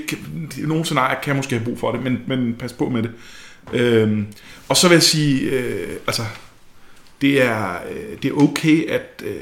det 0.57 0.69
nogle 0.69 0.85
scenarier 0.85 1.21
kan 1.23 1.37
måske 1.37 1.55
have 1.55 1.65
brug 1.65 1.79
for 1.81 1.93
det, 1.93 2.03
men, 2.03 2.19
men 2.27 2.55
pas 2.59 2.73
på 2.73 2.89
med 2.89 3.03
det. 3.03 3.11
Øhm, 3.73 4.27
og 4.69 4.77
så 4.77 4.89
vil 4.89 4.95
jeg 4.95 5.03
sige, 5.03 5.41
øh, 5.51 5.89
altså, 6.07 6.23
det 7.21 7.43
er, 7.43 7.73
øh, 7.91 8.23
det 8.23 8.29
er 8.29 8.43
okay, 8.43 8.89
at, 8.91 9.23
øh, 9.25 9.35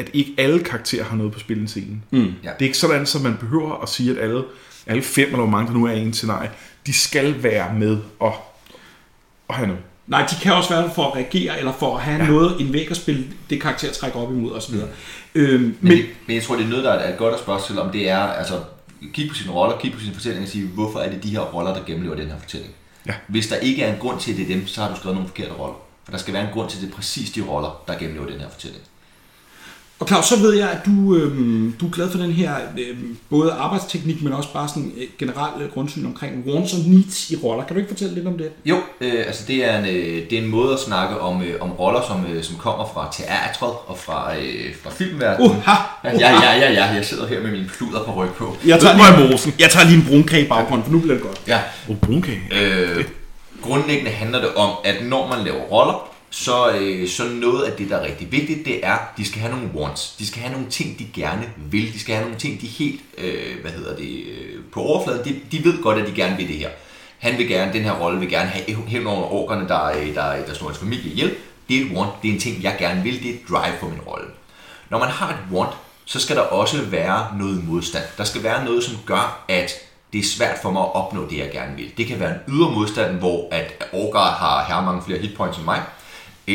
at 0.00 0.10
ikke 0.12 0.34
alle 0.38 0.64
karakterer 0.64 1.04
har 1.04 1.16
noget 1.16 1.32
på 1.32 1.38
spil 1.38 1.64
i 1.64 1.66
scenen. 1.66 2.04
Mm. 2.10 2.18
Ja. 2.18 2.28
Det 2.28 2.60
er 2.60 2.62
ikke 2.62 2.78
sådan, 2.78 3.02
at 3.02 3.16
man 3.22 3.36
behøver 3.40 3.82
at 3.82 3.88
sige, 3.88 4.10
at 4.10 4.18
alle, 4.18 4.44
alle 4.86 5.02
fem, 5.02 5.24
eller 5.24 5.36
hvor 5.36 5.46
mange 5.46 5.68
der 5.68 5.78
nu 5.78 5.86
er 5.86 5.92
i 5.92 6.00
en 6.00 6.12
scenarie, 6.12 6.50
de 6.86 6.92
skal 6.92 7.42
være 7.42 7.74
med 7.74 7.98
og, 8.18 8.34
og 9.48 9.54
have 9.54 9.66
noget. 9.66 9.82
Nej, 10.06 10.26
de 10.30 10.34
kan 10.42 10.52
også 10.52 10.70
være 10.70 10.82
der 10.82 10.90
for 10.90 11.04
at 11.04 11.16
reagere, 11.16 11.58
eller 11.58 11.72
for 11.72 11.96
at 11.96 12.02
have 12.02 12.24
ja. 12.24 12.30
Noget, 12.30 12.60
en 12.60 12.72
væg 12.72 12.90
at 12.90 12.96
spille 12.96 13.26
det 13.50 13.60
karakter 13.62 13.92
trækker 13.92 14.18
op 14.20 14.32
imod 14.32 14.52
osv. 14.52 14.74
Øhm, 15.34 15.62
Men, 15.62 15.76
men, 15.80 15.98
men 16.26 16.36
jeg 16.36 16.42
tror, 16.42 16.56
det 16.56 16.64
er 16.64 16.68
noget, 16.68 16.84
der 16.84 16.92
er 16.92 17.16
godt 17.16 17.34
at 17.34 17.40
spørge 17.40 17.60
sig 17.60 17.68
selv 17.68 17.80
om, 17.80 17.92
det 17.92 18.08
er, 18.08 18.18
altså, 18.18 18.60
kigge 19.12 19.30
på 19.30 19.36
sine 19.36 19.52
roller, 19.52 19.78
kigge 19.78 19.96
på 19.96 20.02
sine 20.02 20.14
fortællinger 20.14 20.46
og 20.46 20.52
sige, 20.52 20.66
hvorfor 20.66 20.98
er 20.98 21.10
det 21.10 21.22
de 21.22 21.28
her 21.28 21.40
roller, 21.40 21.74
der 21.74 21.84
gennemlever 21.84 22.16
den 22.16 22.26
her 22.26 22.38
fortælling? 22.38 22.72
Ja. 23.06 23.14
Hvis 23.26 23.46
der 23.46 23.56
ikke 23.56 23.82
er 23.82 23.92
en 23.92 23.98
grund 23.98 24.20
til, 24.20 24.30
at 24.30 24.36
det 24.36 24.50
er 24.50 24.54
dem, 24.54 24.66
så 24.66 24.82
har 24.82 24.90
du 24.90 24.96
skrevet 24.96 25.14
nogle 25.16 25.28
forkerte 25.28 25.52
roller. 25.52 25.76
For 26.04 26.12
der 26.12 26.18
skal 26.18 26.34
være 26.34 26.42
en 26.42 26.52
grund 26.52 26.70
til, 26.70 26.78
at 26.78 26.82
det 26.82 26.90
er 26.90 26.94
præcis 26.94 27.30
de 27.30 27.40
roller, 27.40 27.82
der 27.88 27.98
gennemlever 27.98 28.26
den 28.26 28.40
her 28.40 28.48
fortælling. 28.48 28.82
Og 30.00 30.08
Claus, 30.08 30.26
så 30.26 30.36
ved 30.36 30.54
jeg, 30.54 30.70
at 30.70 30.78
du, 30.86 31.16
øhm, 31.16 31.74
du 31.80 31.86
er 31.86 31.90
glad 31.90 32.10
for 32.10 32.18
den 32.18 32.32
her 32.32 32.54
øhm, 32.78 33.16
både 33.30 33.52
arbejdsteknik, 33.52 34.22
men 34.22 34.32
også 34.32 34.52
bare 34.52 34.68
sådan 34.68 34.92
et 34.96 35.18
generelt 35.18 35.62
øh, 35.62 35.70
grundsyn 35.70 36.06
omkring 36.06 36.44
wants 36.46 36.72
og 36.72 36.78
needs 36.86 37.30
i 37.30 37.36
roller. 37.36 37.64
Kan 37.64 37.74
du 37.74 37.80
ikke 37.80 37.88
fortælle 37.88 38.14
lidt 38.14 38.26
om 38.26 38.38
det? 38.38 38.50
Jo, 38.64 38.76
øh, 39.00 39.24
altså 39.26 39.44
det 39.48 39.64
er, 39.64 39.78
en, 39.78 39.84
øh, 39.84 40.30
det 40.30 40.32
er 40.32 40.42
en 40.42 40.48
måde 40.48 40.72
at 40.72 40.80
snakke 40.80 41.20
om, 41.20 41.42
øh, 41.42 41.54
om 41.60 41.70
roller, 41.72 42.00
som, 42.06 42.26
øh, 42.32 42.42
som 42.44 42.56
kommer 42.56 42.90
fra 42.94 43.08
teatret 43.12 43.72
og 43.86 43.98
fra, 43.98 44.36
øh, 44.36 44.74
fra 44.82 44.90
filmverdenen. 44.90 45.50
Uha! 45.50 45.72
Ja, 46.04 46.10
ja, 46.18 46.32
ja, 46.42 46.58
ja, 46.58 46.72
ja, 46.72 46.84
jeg 46.84 47.04
sidder 47.04 47.26
her 47.26 47.42
med 47.42 47.50
min 47.50 47.70
pluder 47.76 48.04
på 48.04 48.12
ryg 48.12 48.30
på. 48.30 48.56
Jeg 48.66 48.80
tager, 48.80 48.94
er 48.94 49.18
lige, 49.18 49.30
mosen? 49.30 49.54
jeg 49.58 49.70
tager 49.70 49.86
lige 49.86 49.96
en 49.96 50.06
brunkage 50.08 50.44
i 50.44 50.48
baggrunden, 50.48 50.84
for 50.84 50.92
nu 50.92 50.98
bliver 50.98 51.14
det 51.14 51.22
godt. 51.22 51.40
Ja, 51.46 51.60
Og 51.88 51.98
brunkage. 52.00 52.40
Øh, 52.52 53.04
grundlæggende 53.62 54.10
handler 54.10 54.40
det 54.40 54.54
om, 54.54 54.70
at 54.84 54.94
når 55.04 55.28
man 55.28 55.44
laver 55.44 55.60
roller, 55.60 56.10
så, 56.30 56.70
øh, 56.70 57.08
så 57.08 57.24
noget 57.24 57.62
af 57.62 57.72
det, 57.72 57.90
der 57.90 57.96
er 57.96 58.06
rigtig 58.06 58.32
vigtigt, 58.32 58.64
det 58.64 58.86
er, 58.86 58.98
de 59.16 59.26
skal 59.26 59.40
have 59.40 59.52
nogle 59.52 59.70
wants. 59.74 60.14
De 60.18 60.26
skal 60.26 60.42
have 60.42 60.52
nogle 60.52 60.70
ting, 60.70 60.98
de 60.98 61.06
gerne 61.14 61.48
vil. 61.56 61.92
De 61.92 62.00
skal 62.00 62.14
have 62.14 62.24
nogle 62.24 62.40
ting, 62.40 62.60
de 62.60 62.66
helt, 62.66 63.00
øh, 63.18 63.60
hvad 63.60 63.70
hedder 63.70 63.96
det, 63.96 64.24
øh, 64.26 64.60
på 64.72 64.80
overfladen, 64.82 65.24
de, 65.24 65.40
de 65.52 65.64
ved 65.64 65.82
godt, 65.82 65.98
at 65.98 66.08
de 66.08 66.12
gerne 66.12 66.36
vil 66.36 66.48
det 66.48 66.56
her. 66.56 66.70
Han 67.18 67.38
vil 67.38 67.48
gerne, 67.48 67.72
den 67.72 67.82
her 67.82 67.92
rolle 67.92 68.20
vil 68.20 68.28
gerne 68.30 68.48
have 68.48 68.76
hævn 68.86 69.06
over 69.06 69.32
orkerne, 69.32 69.68
der, 69.68 69.84
øh, 69.84 70.14
der, 70.14 70.46
der 70.46 70.54
slår 70.54 70.68
hans 70.68 70.78
familie 70.78 71.12
ihjel. 71.12 71.34
Det 71.68 71.76
er 71.76 71.84
et 71.84 71.92
want, 71.96 72.10
det 72.22 72.28
er 72.28 72.32
en 72.32 72.40
ting, 72.40 72.62
jeg 72.62 72.76
gerne 72.78 73.02
vil, 73.02 73.22
det 73.22 73.30
er 73.30 73.34
et 73.34 73.48
drive 73.48 73.74
for 73.80 73.88
min 73.88 74.00
rolle. 74.00 74.26
Når 74.90 74.98
man 74.98 75.08
har 75.08 75.28
et 75.28 75.56
want, 75.56 75.70
så 76.04 76.20
skal 76.20 76.36
der 76.36 76.42
også 76.42 76.82
være 76.82 77.38
noget 77.38 77.68
modstand. 77.68 78.04
Der 78.18 78.24
skal 78.24 78.42
være 78.42 78.64
noget, 78.64 78.84
som 78.84 78.94
gør, 79.06 79.44
at 79.48 79.70
det 80.12 80.18
er 80.18 80.24
svært 80.24 80.58
for 80.62 80.70
mig 80.70 80.82
at 80.82 80.94
opnå 80.94 81.28
det, 81.30 81.38
jeg 81.38 81.50
gerne 81.52 81.76
vil. 81.76 81.92
Det 81.96 82.06
kan 82.06 82.20
være 82.20 82.30
en 82.30 82.54
ydre 82.54 82.70
modstand, 82.70 83.18
hvor 83.18 83.48
at 83.50 83.84
Orgar 83.92 84.30
har 84.30 84.64
her 84.64 84.84
mange 84.84 85.02
flere 85.02 85.18
hitpoints 85.18 85.56
end 85.56 85.64
mig. 85.64 85.82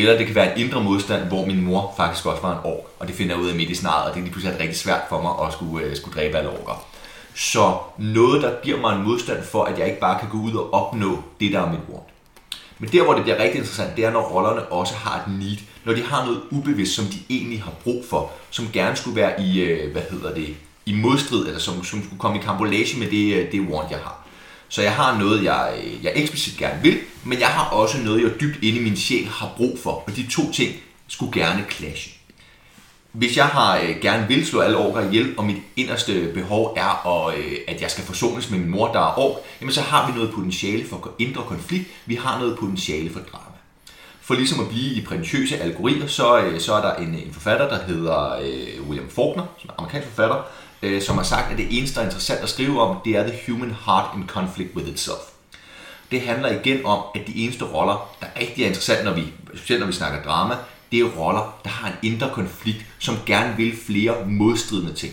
Eller 0.00 0.18
det 0.18 0.26
kan 0.26 0.34
være 0.34 0.58
en 0.58 0.64
indre 0.64 0.82
modstand, 0.82 1.28
hvor 1.28 1.46
min 1.46 1.64
mor 1.64 1.94
faktisk 1.96 2.26
også 2.26 2.42
var 2.42 2.52
en 2.52 2.58
ork. 2.64 2.84
Og 2.98 3.08
det 3.08 3.16
finder 3.16 3.34
jeg 3.34 3.44
ud 3.44 3.48
af 3.48 3.56
midt 3.56 3.70
i 3.70 3.74
snart, 3.74 4.08
og 4.08 4.14
det 4.14 4.18
er 4.18 4.22
lige 4.22 4.32
pludselig 4.32 4.60
rigtig 4.60 4.76
svært 4.76 5.02
for 5.08 5.22
mig 5.22 5.46
at 5.46 5.52
skulle, 5.52 5.86
øh, 5.86 5.96
skulle 5.96 6.14
dræbe 6.20 6.38
alle 6.38 6.50
orker. 6.50 6.86
Så 7.34 7.76
noget, 7.98 8.42
der 8.42 8.52
giver 8.62 8.80
mig 8.80 8.96
en 8.96 9.02
modstand 9.02 9.44
for, 9.44 9.64
at 9.64 9.78
jeg 9.78 9.86
ikke 9.86 10.00
bare 10.00 10.18
kan 10.20 10.28
gå 10.28 10.38
ud 10.38 10.54
og 10.54 10.74
opnå 10.74 11.22
det, 11.40 11.52
der 11.52 11.60
er 11.60 11.70
mit 11.70 11.80
ord. 11.92 12.10
Men 12.78 12.90
der, 12.92 13.04
hvor 13.04 13.14
det 13.14 13.22
bliver 13.22 13.38
rigtig 13.38 13.58
interessant, 13.58 13.96
det 13.96 14.04
er, 14.04 14.10
når 14.10 14.20
rollerne 14.20 14.62
også 14.62 14.94
har 14.94 15.16
et 15.20 15.38
need. 15.38 15.56
Når 15.84 15.92
de 15.92 16.02
har 16.02 16.24
noget 16.24 16.40
ubevidst, 16.50 16.94
som 16.94 17.04
de 17.04 17.18
egentlig 17.30 17.62
har 17.62 17.72
brug 17.84 18.04
for, 18.10 18.30
som 18.50 18.68
gerne 18.72 18.96
skulle 18.96 19.16
være 19.16 19.42
i, 19.42 19.60
øh, 19.60 19.92
hvad 19.92 20.02
hedder 20.10 20.34
det, 20.34 20.56
i 20.86 20.94
modstrid, 20.94 21.46
eller 21.46 21.60
som, 21.60 21.84
som 21.84 22.04
skulle 22.04 22.18
komme 22.18 22.38
i 22.38 22.42
kambolage 22.42 22.98
med 22.98 23.10
det, 23.10 23.34
øh, 23.34 23.52
det 23.52 23.60
want, 23.60 23.90
jeg 23.90 23.98
har. 23.98 24.25
Så 24.68 24.82
jeg 24.82 24.92
har 24.92 25.18
noget, 25.18 25.44
jeg, 25.44 25.74
jeg 26.02 26.12
eksplicit 26.14 26.58
gerne 26.58 26.82
vil, 26.82 26.98
men 27.24 27.40
jeg 27.40 27.48
har 27.48 27.64
også 27.64 27.98
noget, 27.98 28.22
jeg 28.22 28.40
dybt 28.40 28.62
inde 28.62 28.78
i 28.78 28.82
min 28.82 28.96
sjæl 28.96 29.26
har 29.26 29.52
brug 29.56 29.78
for. 29.82 29.90
Og 30.06 30.16
de 30.16 30.26
to 30.30 30.52
ting 30.52 30.74
skulle 31.08 31.40
gerne 31.40 31.64
clashe. 31.70 32.10
Hvis 33.12 33.36
jeg 33.36 33.46
har 33.46 33.78
øh, 33.78 34.00
gerne 34.02 34.28
vil 34.28 34.46
slå 34.46 34.60
alle 34.60 34.76
orker 34.76 35.00
ihjel, 35.00 35.34
og 35.36 35.44
mit 35.44 35.56
inderste 35.76 36.30
behov 36.34 36.74
er, 36.76 37.06
at, 37.06 37.38
øh, 37.38 37.52
at 37.68 37.82
jeg 37.82 37.90
skal 37.90 38.04
forsones 38.04 38.50
med 38.50 38.58
min 38.58 38.70
mor, 38.70 38.92
der 38.92 39.00
er 39.00 39.18
ork, 39.18 39.36
jamen 39.60 39.72
så 39.72 39.80
har 39.80 40.06
vi 40.06 40.16
noget 40.16 40.32
potentiale 40.32 40.88
for 40.88 41.10
indre 41.18 41.42
konflikt, 41.42 41.84
vi 42.06 42.14
har 42.14 42.38
noget 42.38 42.58
potentiale 42.58 43.10
for 43.10 43.20
drama. 43.20 43.56
For 44.20 44.34
ligesom 44.34 44.60
at 44.60 44.68
blive 44.68 44.94
i 44.94 45.04
prætentiøse 45.04 45.56
algorier, 45.58 46.06
så, 46.06 46.38
øh, 46.38 46.60
så 46.60 46.74
er 46.74 46.80
der 46.80 46.94
en, 46.94 47.14
en 47.14 47.32
forfatter, 47.32 47.68
der 47.68 47.84
hedder 47.84 48.38
øh, 48.42 48.88
William 48.88 49.08
Faulkner, 49.10 49.44
som 49.60 49.70
er 49.70 49.74
amerikansk 49.78 50.08
forfatter, 50.08 50.42
øh, 50.82 51.02
som 51.02 51.16
har 51.16 51.24
sagt, 51.24 51.52
at 51.52 51.58
det 51.58 51.78
eneste, 51.78 51.94
der 51.94 52.00
er 52.00 52.04
interessant 52.04 52.40
at 52.40 52.48
skrive 52.48 52.80
om, 52.80 52.96
det 53.04 53.16
er 53.16 53.28
the 53.28 53.38
human 53.46 53.76
heart 53.86 54.04
in 54.16 54.26
conflict 54.26 54.76
with 54.76 54.88
itself. 54.88 55.20
Det 56.10 56.20
handler 56.20 56.60
igen 56.60 56.86
om, 56.86 57.02
at 57.14 57.26
de 57.26 57.36
eneste 57.36 57.64
roller, 57.64 58.16
der 58.20 58.26
rigtig 58.40 58.62
er 58.62 58.66
interessant, 58.66 59.04
når 59.04 59.12
vi, 59.12 59.22
specielt 59.54 59.80
når 59.80 59.86
vi 59.86 59.92
snakker 59.92 60.22
drama, 60.22 60.54
det 60.92 61.00
er 61.00 61.04
roller, 61.04 61.58
der 61.64 61.70
har 61.70 61.88
en 61.88 62.12
indre 62.12 62.30
konflikt, 62.32 62.86
som 62.98 63.14
gerne 63.26 63.56
vil 63.56 63.76
flere 63.86 64.14
modstridende 64.26 64.92
ting. 64.92 65.12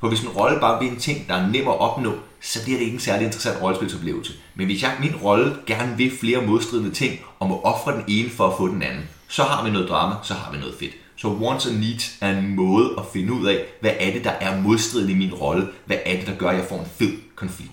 For 0.00 0.08
hvis 0.08 0.20
en 0.20 0.28
rolle 0.28 0.60
bare 0.60 0.80
vil 0.80 0.92
en 0.92 0.98
ting, 0.98 1.28
der 1.28 1.34
er 1.34 1.46
nem 1.46 1.68
at 1.68 1.80
opnå, 1.80 2.12
så 2.42 2.64
bliver 2.64 2.78
det 2.78 2.84
ikke 2.84 2.94
en 2.94 3.00
særlig 3.00 3.24
interessant 3.24 3.62
rollespilsoplevelse. 3.62 4.32
Men 4.54 4.66
hvis 4.66 4.82
jeg, 4.82 4.96
min 5.00 5.16
rolle 5.16 5.56
gerne 5.66 5.96
vil 5.96 6.18
flere 6.20 6.46
modstridende 6.46 6.90
ting, 6.90 7.20
og 7.38 7.48
må 7.48 7.60
ofre 7.60 7.92
den 7.92 8.04
ene 8.08 8.30
for 8.30 8.48
at 8.48 8.56
få 8.56 8.68
den 8.68 8.82
anden, 8.82 9.08
så 9.28 9.42
har 9.42 9.64
vi 9.64 9.70
noget 9.70 9.88
drama, 9.88 10.14
så 10.22 10.34
har 10.34 10.52
vi 10.52 10.58
noget 10.58 10.74
fedt. 10.80 10.92
Så 11.20 11.28
wants 11.28 11.66
and 11.66 11.78
needs 11.78 12.16
er 12.20 12.38
en 12.38 12.56
måde 12.56 12.90
at 12.98 13.04
finde 13.12 13.32
ud 13.32 13.46
af, 13.46 13.64
hvad 13.80 13.90
er 13.98 14.12
det, 14.12 14.24
der 14.24 14.30
er 14.30 14.60
modstridende 14.60 15.12
i 15.12 15.16
min 15.16 15.34
rolle? 15.34 15.68
Hvad 15.86 15.96
er 16.06 16.16
det, 16.16 16.26
der 16.26 16.34
gør, 16.34 16.48
at 16.48 16.56
jeg 16.56 16.64
får 16.68 16.78
en 16.80 16.86
fed 16.98 17.12
konflikt? 17.34 17.72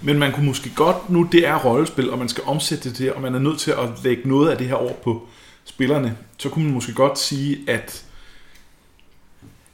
Men 0.00 0.18
man 0.18 0.32
kunne 0.32 0.46
måske 0.46 0.70
godt, 0.76 1.10
nu 1.10 1.28
det 1.32 1.46
er 1.46 1.64
rollespil, 1.64 2.10
og 2.10 2.18
man 2.18 2.28
skal 2.28 2.44
omsætte 2.46 2.88
det 2.88 2.96
til, 2.96 3.14
og 3.14 3.22
man 3.22 3.34
er 3.34 3.38
nødt 3.38 3.58
til 3.58 3.70
at 3.70 3.88
lægge 4.04 4.28
noget 4.28 4.50
af 4.50 4.58
det 4.58 4.66
her 4.66 4.74
over 4.74 4.92
på 4.92 5.28
spillerne, 5.64 6.16
så 6.38 6.48
kunne 6.48 6.64
man 6.64 6.74
måske 6.74 6.92
godt 6.92 7.18
sige, 7.18 7.58
at 7.66 8.04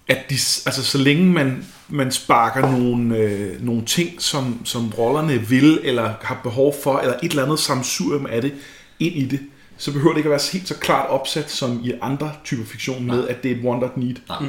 at 0.09 0.31
de, 0.31 0.35
altså 0.35 0.85
så 0.85 0.99
længe 0.99 1.25
man, 1.25 1.66
man 1.88 2.12
sparker 2.12 2.61
nogle, 2.61 3.16
øh, 3.16 3.62
nogle 3.62 3.85
ting, 3.85 4.23
som, 4.23 4.61
som 4.64 4.92
rollerne 4.99 5.49
vil, 5.49 5.81
eller 5.83 6.14
har 6.23 6.40
behov 6.42 6.75
for, 6.83 6.99
eller 6.99 7.14
et 7.23 7.31
eller 7.31 7.44
andet 7.44 7.59
samsurium 7.59 8.27
af 8.27 8.42
det, 8.42 8.55
ind 8.99 9.14
i 9.14 9.25
det, 9.25 9.40
så 9.78 9.92
behøver 9.92 10.10
det 10.12 10.18
ikke 10.18 10.28
at 10.28 10.30
være 10.30 10.40
helt 10.52 10.68
så 10.68 10.74
klart 10.78 11.08
opsat, 11.10 11.50
som 11.50 11.80
i 11.84 11.92
andre 12.02 12.32
typer 12.44 12.64
fiktion, 12.64 13.06
med 13.06 13.28
at 13.28 13.42
det 13.42 13.50
er 13.52 13.56
et 13.56 13.62
wanted 13.64 13.88
need. 13.96 14.14
Nej. 14.28 14.48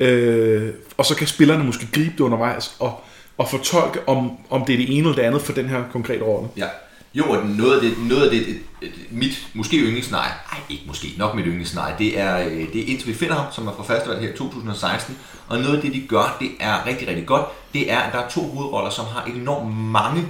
Øh, 0.00 0.74
og 0.96 1.04
så 1.06 1.16
kan 1.16 1.26
spillerne 1.26 1.64
måske 1.64 1.88
gribe 1.92 2.10
det 2.12 2.20
undervejs, 2.20 2.76
og, 2.78 3.00
og 3.38 3.48
fortolke, 3.50 4.08
om, 4.08 4.30
om 4.50 4.64
det 4.64 4.72
er 4.72 4.76
det 4.76 4.90
ene 4.90 4.98
eller 4.98 5.14
det 5.14 5.22
andet 5.22 5.42
for 5.42 5.52
den 5.52 5.68
her 5.68 5.82
konkrete 5.92 6.22
rolle. 6.24 6.48
Ja, 6.56 6.66
Jo, 7.14 7.24
og 7.30 7.46
noget 7.46 7.74
af 7.74 7.80
det, 7.80 7.92
noget 8.08 8.24
af 8.24 8.30
det, 8.30 8.46
det- 8.46 8.56
det 8.80 8.90
mit 9.10 9.46
måske 9.54 9.76
yndlingsscenarie, 9.76 10.32
nej 10.52 10.60
ikke 10.70 10.82
måske, 10.86 11.08
nok 11.18 11.34
mit 11.34 11.44
yndlingsscenarie, 11.46 11.94
det 11.98 12.18
er, 12.20 12.38
øh, 12.46 12.72
det 12.72 12.76
er 12.82 12.86
indtil 12.86 13.08
vi 13.08 13.14
finder 13.14 13.34
ham, 13.34 13.52
som 13.52 13.66
er 13.66 13.72
fra 13.72 13.94
festival 13.94 14.18
her 14.20 14.32
i 14.32 14.36
2016, 14.36 15.18
og 15.48 15.58
noget 15.58 15.76
af 15.76 15.82
det, 15.82 15.92
de 15.94 16.00
gør, 16.08 16.36
det 16.40 16.48
er 16.60 16.86
rigtig, 16.86 17.08
rigtig 17.08 17.26
godt, 17.26 17.44
det 17.74 17.92
er, 17.92 17.98
at 17.98 18.12
der 18.12 18.18
er 18.18 18.28
to 18.28 18.40
hovedroller, 18.40 18.90
som 18.90 19.04
har 19.04 19.24
enormt 19.24 19.76
mange 19.76 20.22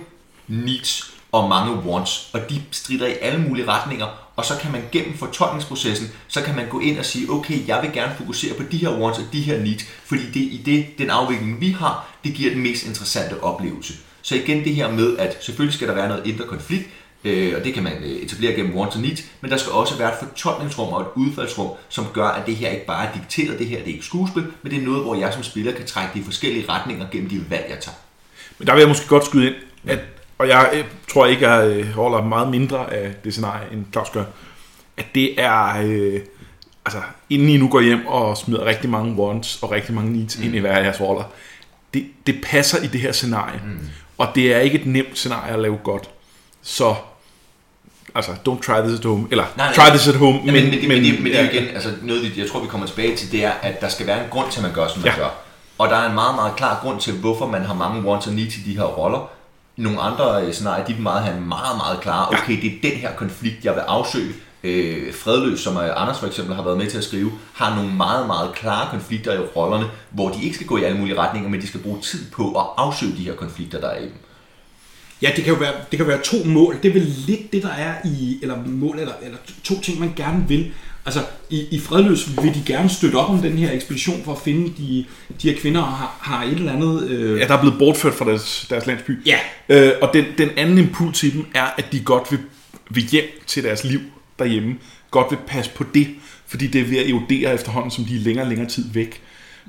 needs 0.48 1.11
og 1.32 1.48
mange 1.48 1.72
wants, 1.72 2.30
og 2.32 2.50
de 2.50 2.62
strider 2.70 3.06
i 3.06 3.14
alle 3.20 3.40
mulige 3.40 3.68
retninger, 3.68 4.06
og 4.36 4.44
så 4.44 4.58
kan 4.60 4.72
man 4.72 4.82
gennem 4.92 5.18
fortolkningsprocessen, 5.18 6.10
så 6.28 6.42
kan 6.42 6.56
man 6.56 6.68
gå 6.68 6.80
ind 6.80 6.98
og 6.98 7.04
sige, 7.04 7.30
okay, 7.30 7.68
jeg 7.68 7.82
vil 7.82 7.92
gerne 7.92 8.14
fokusere 8.18 8.54
på 8.54 8.62
de 8.72 8.76
her 8.76 8.98
wants 8.98 9.18
og 9.18 9.24
de 9.32 9.40
her 9.40 9.58
needs, 9.58 9.84
fordi 10.04 10.26
det 10.26 10.40
i 10.40 10.62
det, 10.64 10.98
den 10.98 11.10
afvikling, 11.10 11.60
vi 11.60 11.70
har, 11.70 12.08
det 12.24 12.34
giver 12.34 12.50
den 12.52 12.62
mest 12.62 12.86
interessante 12.86 13.42
oplevelse. 13.42 13.94
Så 14.22 14.34
igen 14.34 14.64
det 14.64 14.74
her 14.74 14.90
med, 14.90 15.18
at 15.18 15.36
selvfølgelig 15.40 15.74
skal 15.74 15.88
der 15.88 15.94
være 15.94 16.08
noget 16.08 16.26
indre 16.26 16.46
konflikt, 16.46 16.88
øh, 17.24 17.54
og 17.58 17.64
det 17.64 17.74
kan 17.74 17.82
man 17.82 17.92
øh, 17.92 18.10
etablere 18.10 18.52
gennem 18.52 18.76
wants 18.76 18.96
og 18.96 19.02
needs, 19.02 19.22
men 19.40 19.50
der 19.50 19.56
skal 19.56 19.72
også 19.72 19.98
være 19.98 20.12
et 20.12 20.18
fortolkningsrum 20.28 20.92
og 20.92 21.00
et 21.00 21.08
udfaldsrum, 21.14 21.70
som 21.88 22.06
gør, 22.12 22.26
at 22.26 22.46
det 22.46 22.56
her 22.56 22.68
ikke 22.68 22.86
bare 22.86 23.06
er 23.06 23.12
dikteret, 23.12 23.58
det 23.58 23.66
her 23.66 23.78
det 23.78 23.88
er 23.88 23.92
ikke 23.92 24.04
skuespil, 24.04 24.46
men 24.62 24.72
det 24.72 24.78
er 24.78 24.86
noget, 24.86 25.02
hvor 25.02 25.14
jeg 25.14 25.32
som 25.32 25.42
spiller 25.42 25.72
kan 25.72 25.86
trække 25.86 26.14
de 26.14 26.18
i 26.18 26.24
forskellige 26.24 26.64
retninger 26.68 27.06
gennem 27.12 27.30
de 27.30 27.50
valg, 27.50 27.66
jeg 27.70 27.78
tager. 27.80 27.96
Men 28.58 28.66
der 28.66 28.72
vil 28.72 28.80
jeg 28.80 28.88
måske 28.88 29.08
godt 29.08 29.26
skyde 29.26 29.46
ind, 29.46 29.54
at, 29.86 29.98
og 30.42 30.48
jeg 30.48 30.70
øh, 30.72 30.84
tror 31.12 31.26
ikke, 31.26 31.48
jeg 31.48 31.66
øh, 31.66 31.92
holder 31.92 32.22
meget 32.22 32.48
mindre 32.48 32.92
af 32.92 33.12
det 33.24 33.32
scenarie, 33.32 33.66
end 33.72 33.84
Claus 33.92 34.10
gør, 34.10 34.24
at 34.96 35.04
det 35.14 35.40
er, 35.40 35.82
øh, 35.84 36.20
altså 36.86 36.98
inden 37.30 37.48
I 37.48 37.56
nu 37.56 37.68
går 37.68 37.80
hjem 37.80 38.06
og 38.06 38.36
smider 38.36 38.64
rigtig 38.64 38.90
mange 38.90 39.14
wants 39.14 39.62
og 39.62 39.70
rigtig 39.70 39.94
mange 39.94 40.12
needs 40.12 40.38
mm. 40.38 40.44
ind 40.44 40.54
i 40.54 40.58
hver 40.58 40.72
af 40.76 40.84
jeres 40.84 41.00
roller, 41.00 41.24
det, 41.94 42.06
det 42.26 42.40
passer 42.44 42.82
i 42.82 42.86
det 42.86 43.00
her 43.00 43.12
scenarie. 43.12 43.60
Mm. 43.64 43.88
Og 44.18 44.28
det 44.34 44.54
er 44.54 44.58
ikke 44.58 44.80
et 44.80 44.86
nemt 44.86 45.18
scenarie 45.18 45.52
at 45.52 45.58
lave 45.58 45.76
godt. 45.84 46.10
Så, 46.62 46.94
altså, 48.14 48.32
don't 48.32 48.60
try 48.62 48.86
this 48.88 48.98
at 48.98 49.04
home, 49.04 49.26
eller 49.30 49.44
Nej, 49.56 49.66
nej. 49.66 49.74
try 49.74 49.96
this 49.96 50.08
at 50.08 50.14
home, 50.14 50.38
Men, 50.38 50.54
men, 50.54 50.64
men, 50.64 50.72
det, 50.72 50.88
men, 50.88 51.04
det, 51.04 51.14
men 51.22 51.24
det 51.32 51.38
er 51.40 51.44
ja. 51.44 51.50
igen, 51.50 51.68
altså 51.68 51.90
noget, 52.02 52.38
jeg 52.38 52.48
tror, 52.50 52.60
vi 52.60 52.66
kommer 52.66 52.86
tilbage 52.86 53.16
til, 53.16 53.32
det 53.32 53.44
er, 53.44 53.52
at 53.62 53.80
der 53.80 53.88
skal 53.88 54.06
være 54.06 54.24
en 54.24 54.30
grund 54.30 54.50
til, 54.50 54.60
at 54.60 54.62
man 54.62 54.72
gør, 54.74 54.88
som 54.88 55.02
man 55.02 55.12
Ja. 55.12 55.18
gør. 55.18 55.30
Og 55.78 55.88
der 55.88 55.96
er 55.96 56.08
en 56.08 56.14
meget, 56.14 56.34
meget 56.34 56.56
klar 56.56 56.78
grund 56.82 57.00
til, 57.00 57.12
hvorfor 57.12 57.46
man 57.46 57.62
har 57.64 57.74
mange 57.74 58.08
wants 58.08 58.26
og 58.26 58.32
needs 58.32 58.56
i 58.56 58.60
de 58.60 58.76
her 58.76 58.84
roller. 58.84 59.30
Nogle 59.76 60.00
andre 60.00 60.46
øh, 60.46 60.52
scenarier, 60.52 60.84
de 60.84 60.92
vil 60.92 61.02
meget 61.02 61.24
have 61.24 61.36
en 61.36 61.48
meget, 61.48 61.76
meget 61.76 62.00
klar, 62.00 62.28
okay, 62.28 62.62
det 62.62 62.66
er 62.66 62.90
den 62.90 63.00
her 63.00 63.14
konflikt, 63.14 63.64
jeg 63.64 63.74
vil 63.74 63.80
afsøge. 63.80 64.32
Øh, 64.64 65.14
Fredløs, 65.14 65.60
som 65.60 65.76
øh, 65.76 66.02
Anders 66.02 66.18
for 66.18 66.26
eksempel 66.26 66.54
har 66.54 66.62
været 66.62 66.78
med 66.78 66.90
til 66.90 66.98
at 66.98 67.04
skrive, 67.04 67.32
har 67.54 67.76
nogle 67.76 67.94
meget, 67.94 68.26
meget 68.26 68.54
klare 68.54 68.90
konflikter 68.90 69.32
i 69.32 69.38
rollerne, 69.38 69.86
hvor 70.10 70.28
de 70.28 70.44
ikke 70.44 70.54
skal 70.54 70.66
gå 70.66 70.76
i 70.76 70.82
alle 70.82 70.98
mulige 70.98 71.18
retninger, 71.18 71.50
men 71.50 71.60
de 71.60 71.66
skal 71.66 71.80
bruge 71.80 72.00
tid 72.00 72.30
på 72.30 72.58
at 72.60 72.66
afsøge 72.76 73.12
de 73.16 73.24
her 73.24 73.34
konflikter, 73.34 73.80
der 73.80 73.88
er 73.88 73.98
i 73.98 74.04
dem. 74.04 74.18
Ja, 75.22 75.30
det 75.36 75.44
kan 75.44 75.52
jo 75.52 75.58
være, 75.58 75.72
det 75.90 75.96
kan 75.96 76.08
være 76.08 76.22
to 76.22 76.36
mål. 76.44 76.78
Det 76.82 76.88
er 76.88 76.92
vel 76.92 77.14
lidt 77.26 77.52
det, 77.52 77.62
der 77.62 77.72
er 77.72 77.94
i, 78.04 78.38
eller 78.42 78.56
mål, 78.66 78.98
eller, 78.98 79.14
eller 79.22 79.38
to 79.64 79.80
ting, 79.80 80.00
man 80.00 80.12
gerne 80.16 80.44
vil. 80.48 80.72
Altså, 81.06 81.20
i, 81.50 81.66
i 81.70 81.80
Fredløs 81.80 82.28
vil 82.42 82.54
de 82.54 82.62
gerne 82.66 82.88
støtte 82.88 83.16
op 83.16 83.30
om 83.30 83.38
den 83.38 83.52
her 83.52 83.72
ekspedition 83.72 84.24
for 84.24 84.32
at 84.32 84.38
finde 84.44 84.72
de, 84.78 85.04
de 85.42 85.50
her 85.50 85.60
kvinder, 85.60 85.80
og 85.80 85.92
har, 85.92 86.18
har 86.20 86.44
et 86.44 86.52
eller 86.52 86.72
andet... 86.72 87.10
Øh, 87.10 87.40
Ja, 87.40 87.46
der 87.46 87.54
er 87.54 87.60
blevet 87.60 87.78
bortført 87.78 88.14
fra 88.14 88.24
deres, 88.24 88.66
deres 88.70 88.86
landsby. 88.86 89.26
Ja. 89.26 89.38
Øh, 89.68 89.92
og 90.02 90.10
den, 90.14 90.24
den 90.38 90.50
anden 90.56 90.78
impuls 90.78 91.22
i 91.22 91.30
dem 91.30 91.46
er, 91.54 91.66
at 91.78 91.92
de 91.92 92.00
godt 92.00 92.30
vil, 92.30 92.40
vil 92.90 93.04
hjem 93.04 93.24
til 93.46 93.64
deres 93.64 93.84
liv 93.84 94.00
derhjemme. 94.38 94.74
Godt 95.10 95.30
vil 95.30 95.38
passe 95.46 95.70
på 95.74 95.84
det, 95.94 96.08
fordi 96.46 96.66
det 96.66 96.80
er 96.80 96.84
ved 96.84 96.98
at 96.98 97.10
erodere 97.10 97.54
efterhånden, 97.54 97.90
som 97.90 98.04
de 98.04 98.16
er 98.16 98.20
længere 98.20 98.44
og 98.44 98.48
længere 98.48 98.68
tid 98.68 98.84
væk. 98.92 99.20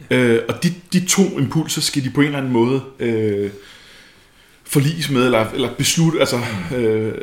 Ja. 0.09 0.15
Øh, 0.15 0.41
og 0.49 0.63
de, 0.63 0.73
de 0.93 1.05
to 1.05 1.39
impulser 1.39 1.81
skal 1.81 2.03
de 2.03 2.09
på 2.09 2.21
en 2.21 2.25
eller 2.25 2.39
anden 2.39 2.53
måde 2.53 2.81
øh, 2.99 3.49
forliges 4.65 5.09
med, 5.09 5.25
eller, 5.25 5.45
eller 5.53 5.69
beslutte, 5.77 6.19
altså, 6.19 6.39
øh, 6.75 7.13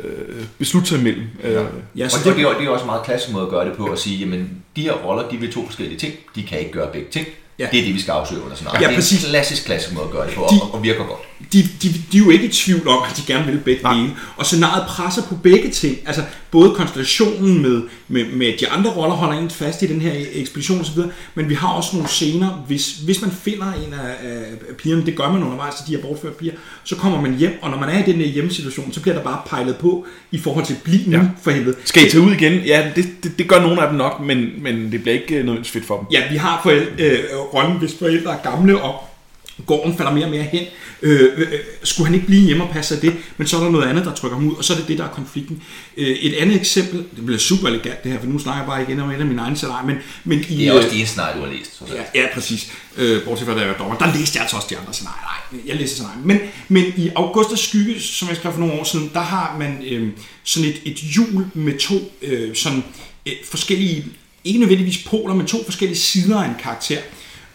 beslutte 0.57 0.89
sig 0.89 0.99
imellem. 0.99 1.23
Øh, 1.43 1.53
ja. 1.53 1.61
ja, 1.95 2.05
Og 2.05 2.11
så 2.11 2.17
det, 2.17 2.25
det, 2.25 2.35
det, 2.35 2.43
er, 2.45 2.57
det 2.57 2.65
er 2.65 2.69
også 2.69 2.83
en 2.83 2.87
meget 2.87 3.03
klassisk 3.03 3.33
måde 3.33 3.43
at 3.43 3.49
gøre 3.49 3.65
det 3.65 3.73
på, 3.77 3.85
at 3.85 3.99
sige, 3.99 4.17
jamen, 4.17 4.49
de 4.75 4.81
her 4.81 4.93
roller, 4.93 5.29
de 5.29 5.37
vil 5.37 5.53
to 5.53 5.65
forskellige 5.65 5.99
ting, 5.99 6.13
de 6.35 6.43
kan 6.43 6.59
ikke 6.59 6.71
gøre 6.71 6.89
begge 6.93 7.07
ting. 7.11 7.27
Ja. 7.59 7.67
Det 7.71 7.79
er 7.79 7.83
det, 7.83 7.93
vi 7.93 8.01
skal 8.01 8.11
afsøge 8.11 8.41
under 8.43 8.55
sådan 8.55 8.65
noget. 8.65 8.81
Ja, 8.81 8.87
det 8.87 8.91
er 8.93 8.97
præcis. 8.97 9.23
en 9.23 9.29
klassisk, 9.29 9.65
klassisk 9.65 9.93
måde 9.93 10.05
at 10.05 10.11
gøre 10.11 10.27
det 10.27 10.35
på, 10.35 10.41
De- 10.41 10.61
og, 10.61 10.73
og 10.73 10.83
virker 10.83 11.03
godt. 11.03 11.19
De, 11.53 11.61
de, 11.83 11.87
de 12.11 12.17
er 12.17 12.21
jo 12.21 12.29
ikke 12.29 12.45
i 12.45 12.51
tvivl 12.51 12.87
om, 12.87 13.03
at 13.11 13.17
de 13.17 13.21
gerne 13.33 13.45
vil 13.45 13.57
begge 13.59 13.83
Nej. 13.83 13.93
dele. 13.93 14.09
Og 14.37 14.45
scenariet 14.45 14.85
presser 14.87 15.21
på 15.21 15.35
begge 15.35 15.69
ting. 15.69 15.97
Altså 16.05 16.23
både 16.51 16.71
konstellationen 16.75 17.61
med, 17.61 17.81
med, 18.07 18.25
med 18.25 18.53
de 18.59 18.69
andre 18.69 18.91
roller 18.91 19.15
holder 19.15 19.39
en 19.39 19.49
fast 19.49 19.81
i 19.81 19.87
den 19.87 20.01
her 20.01 20.11
ekspedition 20.33 20.79
osv., 20.81 21.01
men 21.35 21.49
vi 21.49 21.53
har 21.53 21.67
også 21.67 21.89
nogle 21.93 22.09
scener, 22.09 22.63
hvis, 22.67 22.91
hvis 23.05 23.21
man 23.21 23.31
finder 23.31 23.65
en 23.65 23.93
af, 23.93 24.27
af 24.69 24.75
pigerne, 24.77 25.05
det 25.05 25.15
gør 25.15 25.31
man 25.31 25.43
undervejs 25.43 25.75
til 25.75 25.87
de 25.87 25.95
her 25.95 26.01
bortførte 26.01 26.35
piger, 26.35 26.53
så 26.83 26.95
kommer 26.95 27.21
man 27.21 27.35
hjem, 27.37 27.59
og 27.61 27.69
når 27.69 27.79
man 27.79 27.89
er 27.89 28.03
i 28.07 28.11
den 28.11 28.15
her 28.19 28.27
hjemmesituation, 28.27 28.93
så 28.93 28.99
bliver 29.01 29.15
der 29.15 29.23
bare 29.23 29.41
pejlet 29.49 29.75
på 29.75 30.05
i 30.31 30.37
forhold 30.37 30.65
til 30.65 30.75
bliv 30.83 30.99
nu 31.05 31.17
Ja. 31.17 31.23
for 31.43 31.51
helvede. 31.51 31.75
Skal 31.85 32.07
I 32.07 32.09
tage 32.09 32.21
ud 32.23 32.31
igen? 32.31 32.53
Ja, 32.65 32.91
det, 32.95 33.05
det, 33.23 33.37
det 33.39 33.47
gør 33.47 33.61
nogle 33.61 33.81
af 33.81 33.87
dem 33.89 33.97
nok, 33.97 34.19
men, 34.19 34.49
men 34.61 34.91
det 34.91 35.01
bliver 35.01 35.19
ikke 35.21 35.35
øh, 35.35 35.45
noget 35.45 35.67
fedt 35.67 35.85
for 35.85 35.97
dem. 35.97 36.05
Ja, 36.11 36.21
vi 36.31 36.37
har 36.37 36.59
forældre, 36.63 36.91
øh, 36.99 37.19
rollen, 37.53 37.77
hvis 37.77 37.95
forældre 37.99 38.31
er 38.33 38.51
gamle, 38.51 38.81
og 38.81 38.95
gården 39.65 39.97
falder 39.97 40.11
mere 40.13 40.25
og 40.25 40.31
mere 40.31 40.43
hen. 40.43 40.63
Øh, 41.01 41.29
øh, 41.37 41.47
skulle 41.83 42.07
han 42.07 42.15
ikke 42.15 42.27
blive 42.27 42.41
hjemme 42.41 42.63
og 42.63 42.69
passe 42.69 42.93
sig 42.95 43.01
det, 43.01 43.13
men 43.37 43.47
så 43.47 43.57
er 43.57 43.63
der 43.63 43.69
noget 43.69 43.87
andet, 43.87 44.05
der 44.05 44.13
trykker 44.13 44.37
ham 44.37 44.47
ud, 44.47 44.55
og 44.55 44.63
så 44.63 44.73
er 44.73 44.77
det 44.77 44.87
det, 44.87 44.97
der 44.97 45.03
er 45.03 45.09
konflikten. 45.09 45.63
Øh, 45.97 46.07
et 46.07 46.33
andet 46.33 46.55
eksempel, 46.55 47.05
det 47.15 47.25
bliver 47.25 47.39
super 47.39 47.67
elegant 47.67 48.03
det 48.03 48.11
her, 48.11 48.19
for 48.19 48.27
nu 48.27 48.39
snakker 48.39 48.61
jeg 48.61 48.67
bare 48.67 48.81
igen 48.81 48.99
om 48.99 49.11
et 49.11 49.19
af 49.19 49.25
mine 49.25 49.41
egne 49.41 49.55
scenarier, 49.55 49.85
men, 49.85 49.97
men 50.23 50.39
i, 50.39 50.43
Det 50.43 50.67
er 50.67 50.73
også 50.73 50.87
øh, 50.87 50.93
de 50.93 50.97
eneste 50.97 51.11
scenarier, 51.13 51.35
du 51.35 51.45
har 51.45 51.53
læst. 51.53 51.77
Så. 51.77 51.83
Ja, 51.95 52.21
ja, 52.21 52.27
præcis. 52.33 52.71
Øh, 52.97 53.23
bortset 53.23 53.47
fra, 53.47 53.53
da 53.55 53.59
jeg 53.59 53.69
var 53.69 53.77
dommer. 53.77 53.97
Der 53.97 54.13
læste 54.17 54.35
jeg 54.35 54.41
altså 54.41 54.55
også 54.55 54.67
de 54.69 54.77
andre 54.77 54.93
scenarier. 54.93 55.45
Nej, 55.51 55.61
jeg 55.67 55.75
læste 55.75 55.95
scenarier. 55.95 56.21
Men, 56.23 56.39
men 56.67 56.85
i 56.97 57.09
Augustus 57.15 57.59
Skygge, 57.59 57.99
som 57.99 58.27
jeg 58.27 58.37
skrev 58.37 58.53
for 58.53 58.59
nogle 58.59 58.73
år 58.73 58.83
siden, 58.83 59.11
der 59.13 59.19
har 59.19 59.55
man 59.59 59.83
øh, 59.87 60.09
sådan 60.43 60.69
et, 60.69 60.81
et 60.85 60.95
hjul 60.95 61.45
med 61.53 61.79
to 61.79 62.11
øh, 62.21 62.55
sådan, 62.55 62.83
øh, 63.25 63.33
forskellige, 63.45 64.05
ikke 64.43 64.59
nødvendigvis 64.59 64.97
poler, 64.97 65.35
men 65.35 65.47
to 65.47 65.63
forskellige 65.63 65.99
sider 65.99 66.41
af 66.41 66.47
en 66.47 66.55
karakter. 66.63 66.97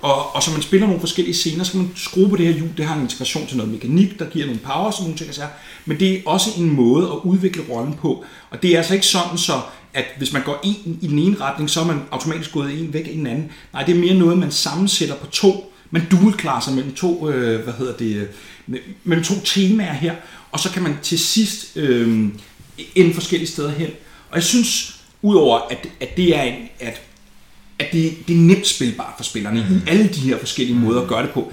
Og, 0.07 0.35
og 0.35 0.43
så 0.43 0.51
man 0.51 0.63
spiller 0.63 0.87
nogle 0.87 1.01
forskellige 1.01 1.35
scener, 1.35 1.65
så 1.65 1.73
kan 1.73 1.81
man 1.81 1.91
skrue 1.97 2.29
på 2.29 2.37
det 2.37 2.47
her 2.47 2.53
hjul. 2.53 2.69
Det 2.77 2.85
har 2.85 2.95
en 2.95 3.03
integration 3.03 3.47
til 3.47 3.57
noget 3.57 3.73
mekanik, 3.73 4.19
der 4.19 4.31
giver 4.31 4.47
nogle 4.47 4.61
powers 4.61 4.97
og 4.99 5.03
nogle 5.03 5.19
ting. 5.19 5.31
og. 5.31 5.49
Men 5.85 6.01
det 6.01 6.13
er 6.13 6.21
også 6.27 6.51
en 6.59 6.71
måde 6.71 7.07
at 7.07 7.19
udvikle 7.25 7.63
rollen 7.71 7.95
på. 7.95 8.25
Og 8.51 8.63
det 8.63 8.73
er 8.73 8.79
altså 8.79 8.95
ikke 8.95 9.07
sådan 9.07 9.39
så, 9.39 9.61
at 9.95 10.05
hvis 10.19 10.33
man 10.33 10.43
går 10.43 10.61
en 10.65 10.99
i 11.03 11.07
den 11.07 11.19
ene 11.19 11.41
retning, 11.41 11.71
så 11.71 11.81
er 11.81 11.85
man 11.85 12.01
automatisk 12.11 12.53
gået 12.53 12.81
en 12.81 12.93
væk 12.93 13.07
i 13.07 13.17
den 13.17 13.27
anden. 13.27 13.51
Nej, 13.73 13.83
det 13.83 13.97
er 13.97 14.01
mere 14.01 14.15
noget, 14.15 14.39
man 14.39 14.51
sammensætter 14.51 15.15
på 15.15 15.27
to. 15.27 15.73
Man 15.91 16.03
dual-klasser 16.11 16.73
mellem 16.73 16.95
to, 16.95 17.31
øh, 17.31 17.65
hvad 17.65 17.75
hedder 17.75 17.97
det, 17.97 18.29
øh, 18.69 18.79
mellem 19.05 19.25
to 19.25 19.35
temaer 19.45 19.93
her. 19.93 20.15
Og 20.53 20.61
så 20.61 20.71
kan 20.71 20.83
man 20.83 20.97
til 21.03 21.19
sidst 21.19 21.77
øh, 21.77 22.29
ende 22.95 23.15
forskellige 23.15 23.49
steder 23.49 23.71
hen. 23.71 23.91
Og 24.31 24.35
jeg 24.35 24.43
synes, 24.43 25.01
udover 25.23 25.59
at, 25.71 25.89
at 26.01 26.17
det 26.17 26.37
er 26.37 26.43
en, 26.43 26.55
at 26.81 27.03
at 27.79 27.87
det, 27.93 28.29
det 28.29 28.37
er 28.37 28.41
nemt 28.41 28.67
spilbart 28.67 29.15
for 29.17 29.25
spillerne 29.25 29.67
mm. 29.71 29.77
i 29.77 29.81
alle 29.87 30.09
de 30.09 30.21
her 30.21 30.39
forskellige 30.39 30.79
måder 30.79 31.03
at 31.03 31.09
gøre 31.09 31.23
det 31.23 31.31
på, 31.31 31.53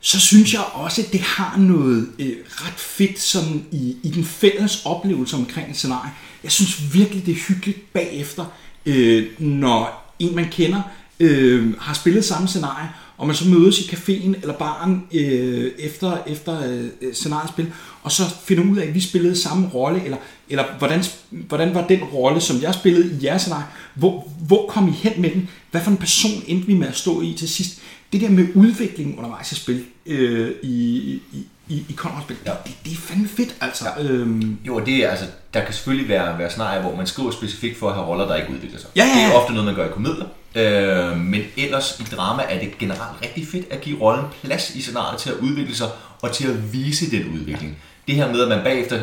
så 0.00 0.20
synes 0.20 0.52
jeg 0.52 0.62
også, 0.72 1.02
at 1.02 1.12
det 1.12 1.20
har 1.20 1.56
noget 1.58 2.08
øh, 2.18 2.32
ret 2.48 2.80
fedt 2.80 3.20
sådan 3.20 3.64
i, 3.70 3.96
i 4.02 4.08
den 4.08 4.24
fælles 4.24 4.82
oplevelse 4.84 5.36
omkring 5.36 5.70
et 5.70 5.76
scenarie. 5.76 6.10
Jeg 6.42 6.52
synes 6.52 6.94
virkelig, 6.94 7.26
det 7.26 7.32
er 7.32 7.38
hyggeligt 7.48 7.92
bagefter, 7.92 8.44
øh, 8.86 9.26
når 9.38 10.14
en 10.18 10.34
man 10.34 10.48
kender 10.50 10.82
øh, 11.20 11.74
har 11.78 11.94
spillet 11.94 12.24
samme 12.24 12.48
scenarie, 12.48 12.88
og 13.22 13.28
man 13.28 13.36
så 13.36 13.48
mødes 13.48 13.80
i 13.80 13.82
caféen 13.82 14.40
eller 14.42 14.54
baren 14.54 15.02
øh, 15.12 15.70
efter, 15.78 16.18
efter 16.26 16.62
øh, 17.02 17.14
scenariespil, 17.14 17.72
og 18.02 18.12
så 18.12 18.22
finder 18.44 18.64
ud 18.72 18.76
af, 18.76 18.86
at 18.86 18.94
vi 18.94 19.00
spillede 19.00 19.36
samme 19.36 19.68
rolle, 19.74 20.04
eller, 20.04 20.16
eller 20.48 20.64
hvordan, 20.78 21.04
hvordan 21.30 21.74
var 21.74 21.86
den 21.86 22.04
rolle, 22.04 22.40
som 22.40 22.62
jeg 22.62 22.74
spillede 22.74 23.18
i 23.20 23.24
jeres 23.24 23.42
scenarie, 23.42 23.64
hvor, 23.94 24.28
hvor 24.46 24.66
kom 24.66 24.88
I 24.88 24.92
hen 24.92 25.12
med 25.22 25.30
den, 25.30 25.48
hvad 25.70 25.80
for 25.80 25.90
en 25.90 25.96
person 25.96 26.42
endte 26.46 26.66
vi 26.66 26.74
med 26.74 26.88
at 26.88 26.96
stå 26.96 27.22
i 27.22 27.34
til 27.38 27.48
sidst. 27.48 27.78
Det 28.12 28.20
der 28.20 28.30
med 28.30 28.46
udviklingen 28.54 29.16
undervejs 29.16 29.52
i 29.52 29.54
spil, 29.54 29.84
øh, 30.06 30.50
i, 30.62 30.96
i, 31.32 31.46
i, 31.72 31.86
i 31.88 31.94
Conrad-spil, 31.96 32.36
ja. 32.46 32.52
det, 32.66 32.72
det 32.84 32.92
er 32.92 32.96
fandme 32.96 33.28
fedt, 33.28 33.54
altså. 33.60 33.84
Ja. 33.98 34.02
Øhm, 34.02 34.58
Jo, 34.64 34.78
det 34.78 34.96
er 34.96 35.10
altså, 35.10 35.26
der 35.54 35.64
kan 35.64 35.74
selvfølgelig 35.74 36.08
være, 36.08 36.38
være 36.38 36.50
scenarier, 36.50 36.82
hvor 36.82 36.96
man 36.96 37.06
skriver 37.06 37.30
specifikt 37.30 37.78
for 37.78 37.88
at 37.88 37.94
have 37.94 38.06
roller, 38.06 38.26
der 38.26 38.36
ikke 38.36 38.52
udvikler 38.52 38.80
sig. 38.80 38.88
Ja, 38.96 39.04
ja, 39.04 39.20
ja. 39.20 39.26
Det 39.26 39.34
er 39.34 39.38
ofte 39.38 39.52
noget, 39.52 39.66
man 39.66 39.74
gør 39.74 39.86
i 39.86 39.92
komedier. 39.92 40.26
Øh, 40.54 41.16
men 41.16 41.42
ellers 41.56 42.00
i 42.00 42.02
drama 42.02 42.42
er 42.48 42.58
det 42.58 42.78
generelt 42.78 43.22
rigtig 43.22 43.46
fedt 43.52 43.66
at 43.70 43.80
give 43.80 44.00
rollen 44.00 44.24
plads 44.42 44.74
i 44.74 44.82
scenariet 44.82 45.20
til 45.20 45.30
at 45.30 45.36
udvikle 45.36 45.76
sig 45.76 45.88
og 46.22 46.32
til 46.32 46.48
at 46.48 46.72
vise 46.72 47.10
den 47.10 47.32
udvikling. 47.34 47.76
Det 48.08 48.14
her 48.14 48.32
med, 48.32 48.42
at 48.42 48.48
man 48.48 48.64
bagefter 48.64 49.00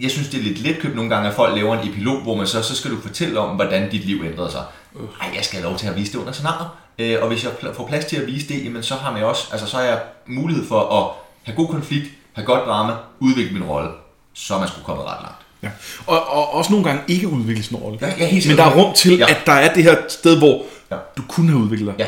jeg 0.00 0.10
synes, 0.10 0.28
det 0.28 0.40
er 0.40 0.44
lidt 0.44 0.58
letkøbt 0.58 0.94
nogle 0.96 1.10
gange, 1.10 1.28
at 1.28 1.34
folk 1.34 1.56
laver 1.56 1.78
en 1.78 1.88
epilog, 1.88 2.20
hvor 2.22 2.34
man 2.34 2.46
så, 2.46 2.62
så 2.62 2.76
skal 2.76 2.90
du 2.90 3.00
fortælle 3.00 3.40
om, 3.40 3.56
hvordan 3.56 3.90
dit 3.90 4.04
liv 4.04 4.22
ændrede 4.24 4.50
sig. 4.50 4.64
Ej, 5.20 5.30
jeg 5.36 5.44
skal 5.44 5.58
have 5.58 5.68
lov 5.68 5.78
til 5.78 5.86
at 5.86 5.96
vise 5.96 6.12
det 6.12 6.18
under 6.18 6.32
scenariet. 6.32 6.68
Øh, 6.98 7.18
og 7.22 7.28
hvis 7.28 7.44
jeg 7.44 7.52
får 7.74 7.86
plads 7.86 8.04
til 8.04 8.16
at 8.16 8.26
vise 8.26 8.48
det, 8.48 8.64
jamen 8.64 8.82
så 8.82 8.94
har 8.94 9.12
man 9.12 9.22
også, 9.22 9.48
altså 9.52 9.66
så 9.66 9.76
har 9.76 9.84
jeg 9.84 10.00
mulighed 10.26 10.66
for 10.68 10.80
at 10.80 11.29
have 11.42 11.56
god 11.56 11.68
konflikt, 11.68 12.06
have 12.32 12.46
godt 12.46 12.60
drama, 12.66 12.92
udvikle 13.20 13.52
min 13.52 13.62
rolle. 13.62 13.88
Så 14.34 14.54
er 14.54 14.58
man 14.58 14.68
sgu 14.68 14.82
kommet 14.82 15.06
ret 15.06 15.16
langt. 15.22 15.36
Ja. 15.62 15.68
Og, 16.06 16.32
og 16.32 16.54
også 16.54 16.70
nogle 16.70 16.84
gange 16.86 17.02
ikke 17.08 17.28
udvikle 17.28 17.62
sin 17.62 17.76
rolle. 17.76 17.98
Ja, 18.02 18.12
ja, 18.18 18.26
helt 18.26 18.48
Men 18.48 18.56
der 18.56 18.64
er 18.64 18.74
rum 18.76 18.94
til, 18.94 19.12
Ja. 19.18 19.26
ja. 19.28 19.30
at 19.34 19.46
der 19.46 19.52
er 19.52 19.74
det 19.74 19.82
her 19.82 19.96
sted, 20.08 20.38
hvor 20.38 20.62
Ja. 20.90 20.96
ja. 20.96 21.00
du 21.16 21.22
kunne 21.28 21.48
have 21.50 21.62
udviklet 21.62 21.86
dig. 21.86 21.94
Ja. 21.98 22.06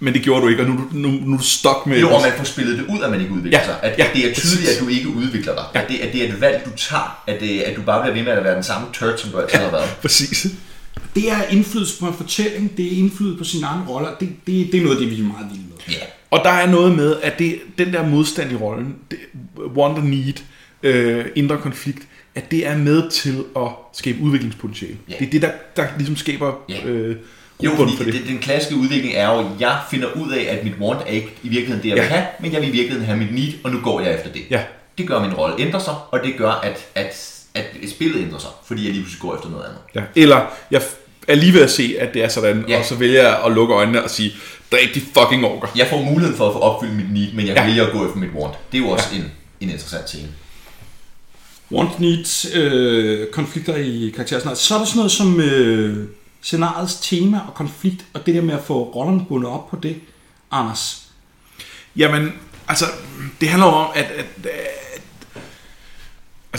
Men 0.00 0.14
det 0.14 0.22
gjorde 0.22 0.42
du 0.42 0.48
ikke, 0.48 0.62
og 0.62 0.68
nu, 0.68 0.74
er 0.74 0.78
nu, 0.92 1.08
nu 1.08 1.34
er 1.34 1.38
du 1.38 1.44
stok 1.44 1.86
med... 1.86 2.00
Jo, 2.00 2.10
og 2.10 2.22
man 2.22 2.32
får 2.36 2.44
spillet 2.44 2.78
det 2.78 2.84
ud, 2.88 3.00
at 3.02 3.10
man 3.10 3.20
ikke 3.20 3.32
udvikler 3.32 3.58
Ja, 3.58 3.64
sig. 3.64 3.76
At, 3.82 3.98
ja, 3.98 4.04
at 4.08 4.10
det 4.14 4.30
er 4.30 4.34
tydeligt, 4.34 4.68
at 4.70 4.80
du 4.80 4.88
ikke 4.88 5.08
udvikler 5.08 5.54
dig. 5.54 5.64
At, 5.82 5.88
det, 5.88 5.98
at 5.98 6.12
det 6.12 6.24
er 6.24 6.32
et 6.32 6.40
valg, 6.40 6.62
du 6.64 6.70
tager. 6.76 7.22
At, 7.26 7.40
det, 7.40 7.60
at 7.60 7.76
du 7.76 7.82
bare 7.82 8.02
bliver 8.02 8.14
ved 8.14 8.22
med 8.22 8.32
at 8.32 8.44
være 8.44 8.54
den 8.54 8.62
samme 8.64 8.86
turd, 8.92 9.18
som 9.18 9.30
du 9.30 9.38
altid 9.38 9.58
har 9.58 9.70
været. 9.70 9.88
Præcis. 10.02 10.46
Det 11.14 11.30
er 11.30 11.42
indflydelse 11.50 12.00
på 12.00 12.06
en 12.06 12.14
fortælling, 12.14 12.76
det 12.76 12.86
er 12.92 12.98
indflydelse 12.98 13.38
på 13.38 13.44
sine 13.44 13.66
egne 13.66 13.82
roller. 13.88 14.08
Det, 14.20 14.28
det, 14.46 14.68
det 14.72 14.80
er 14.80 14.84
noget 14.84 14.98
det, 15.00 15.10
vi 15.10 15.20
er 15.20 15.24
meget 15.24 15.46
vilde 15.50 15.64
med. 15.68 15.94
Ja. 15.94 16.04
Og 16.38 16.44
der 16.44 16.50
er 16.50 16.66
noget 16.70 16.96
med, 16.96 17.16
at 17.22 17.38
det, 17.38 17.58
den 17.78 17.92
der 17.92 18.06
modstand 18.08 18.52
i 18.52 18.54
rollen, 18.54 18.94
det, 19.10 19.18
want 19.76 19.98
and 19.98 20.08
need, 20.08 20.34
øh, 20.82 21.24
indre 21.36 21.56
konflikt, 21.58 21.98
at 22.34 22.50
det 22.50 22.66
er 22.66 22.76
med 22.78 23.10
til 23.10 23.44
at 23.56 23.68
skabe 23.92 24.18
udviklingspotentiale. 24.20 24.96
Ja. 25.08 25.14
Det 25.18 25.26
er 25.26 25.30
det, 25.30 25.42
der, 25.42 25.50
der 25.76 25.86
ligesom 25.96 26.16
skaber 26.16 26.52
Ja. 26.68 26.84
øh, 26.86 27.16
Jo, 27.64 27.70
fordi 27.70 27.96
for 27.96 28.04
det. 28.04 28.22
den 28.28 28.38
klassiske 28.38 28.76
udvikling 28.76 29.14
er 29.14 29.32
jo, 29.32 29.38
at 29.38 29.46
jeg 29.60 29.78
finder 29.90 30.08
ud 30.16 30.30
af, 30.32 30.42
at 30.58 30.64
mit 30.64 30.72
want 30.80 31.00
er 31.00 31.06
ikke 31.10 31.32
i 31.42 31.48
virkeligheden 31.48 31.82
det, 31.82 31.88
jeg 31.88 31.96
vil 31.96 32.02
Ja. 32.02 32.08
have, 32.08 32.26
men 32.40 32.52
jeg 32.52 32.60
vil 32.60 32.68
i 32.68 32.72
virkeligheden 32.72 33.06
have 33.06 33.18
mit 33.18 33.34
need, 33.34 33.52
og 33.64 33.70
nu 33.70 33.80
går 33.80 34.00
jeg 34.00 34.14
efter 34.14 34.32
det. 34.32 34.42
Ja. 34.50 34.60
Det 34.98 35.06
gør, 35.08 35.16
at 35.16 35.22
min 35.22 35.34
rolle 35.34 35.54
ændrer 35.60 35.80
sig, 35.80 35.94
og 36.10 36.20
det 36.24 36.34
gør, 36.38 36.50
at, 36.50 36.86
at, 36.94 37.32
at 37.54 37.64
spillet 37.90 38.22
ændrer 38.22 38.38
sig, 38.38 38.50
fordi 38.66 38.84
jeg 38.84 38.92
lige 38.92 39.02
pludselig 39.02 39.20
går 39.20 39.34
efter 39.36 39.48
noget 39.50 39.64
andet. 39.64 39.78
Ja. 39.94 40.20
Eller 40.22 40.40
jeg 40.70 40.82
er 41.28 41.34
lige 41.34 41.52
ved 41.52 41.62
at 41.62 41.70
se, 41.70 41.96
at 42.00 42.14
det 42.14 42.24
er 42.24 42.28
sådan, 42.28 42.64
Ja. 42.68 42.78
og 42.78 42.84
så 42.84 42.94
vælger 42.94 43.22
jeg 43.22 43.38
at 43.46 43.52
lukke 43.52 43.74
øjnene 43.74 44.02
og 44.04 44.10
sige, 44.10 44.32
dræb 44.72 44.94
de 44.94 45.00
fucking 45.00 45.44
orker. 45.44 45.68
Jeg 45.76 45.86
får 45.90 46.02
muligheden 46.02 46.36
for 46.36 46.46
at 46.48 46.52
få 46.52 46.58
opfyldt 46.58 46.94
mit 46.96 47.12
need, 47.12 47.32
men 47.32 47.46
jeg 47.46 47.54
Ja. 47.56 47.66
vælger 47.66 47.86
at 47.86 47.92
gå 47.92 48.06
efter 48.06 48.18
mit 48.18 48.30
want. 48.34 48.54
Det 48.72 48.78
er 48.78 48.82
jo 48.82 48.88
også 48.90 49.08
ja. 49.12 49.16
en, 49.18 49.24
en 49.60 49.70
interessant 49.70 50.08
scene. 50.08 50.28
Want 51.72 52.00
needs 52.00 52.46
øh, 52.54 53.30
konflikter 53.32 53.76
i 53.76 54.12
karakterscenariet. 54.14 54.58
Så 54.58 54.74
er 54.74 54.78
der 54.78 54.84
sådan 54.86 54.96
noget 54.98 55.12
som 55.12 55.40
øh, 55.40 56.08
scenariets 56.42 56.94
tema 57.02 57.40
og 57.48 57.54
konflikt, 57.54 58.04
og 58.14 58.26
det 58.26 58.34
der 58.34 58.42
med 58.42 58.54
at 58.54 58.64
få 58.64 58.82
rollerne 58.82 59.24
bundet 59.28 59.50
op 59.50 59.70
på 59.70 59.76
det, 59.82 59.96
Anders. 60.50 61.02
Jamen, 61.96 62.32
altså, 62.68 62.84
det 63.40 63.48
handler 63.48 63.66
om, 63.68 63.90
at, 63.94 64.04
at, 64.04 64.46
at 64.46 64.50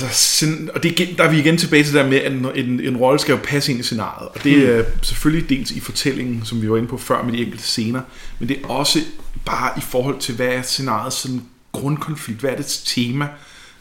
altså, 0.04 0.46
og 0.74 0.84
det, 0.84 1.02
er 1.02 1.16
der 1.16 1.24
er 1.24 1.32
vi 1.32 1.40
igen 1.40 1.58
tilbage 1.58 1.84
til 1.84 1.94
det 1.94 2.04
der 2.04 2.10
med, 2.10 2.18
at 2.18 2.32
en, 2.32 2.48
en, 2.56 2.80
en 2.80 2.98
rolle 2.98 3.20
skal 3.20 3.34
jo 3.34 3.40
passe 3.44 3.72
ind 3.72 3.80
i 3.80 3.84
scenariet. 3.84 4.28
Og 4.28 4.44
det 4.44 4.70
er 4.70 4.84
selvfølgelig 5.02 5.50
dels 5.50 5.72
i 5.72 5.80
fortællingen, 5.80 6.46
som 6.46 6.62
vi 6.62 6.70
var 6.70 6.78
inde 6.78 6.88
på 6.88 6.98
før 6.98 7.24
med 7.24 7.34
de 7.34 7.38
enkelte 7.38 7.64
scener, 7.64 8.02
men 8.40 8.50
det 8.50 8.58
er 8.64 8.68
også 8.68 9.00
bare 9.46 9.72
i 9.78 9.82
forhold 9.82 10.20
til, 10.20 10.36
hvad 10.36 10.48
er 10.48 10.62
scenariets 10.62 11.16
sådan 11.16 11.42
grundkonflikt, 11.72 12.40
hvad 12.40 12.52
er 12.52 12.56
dets 12.56 12.84
tema. 12.84 13.28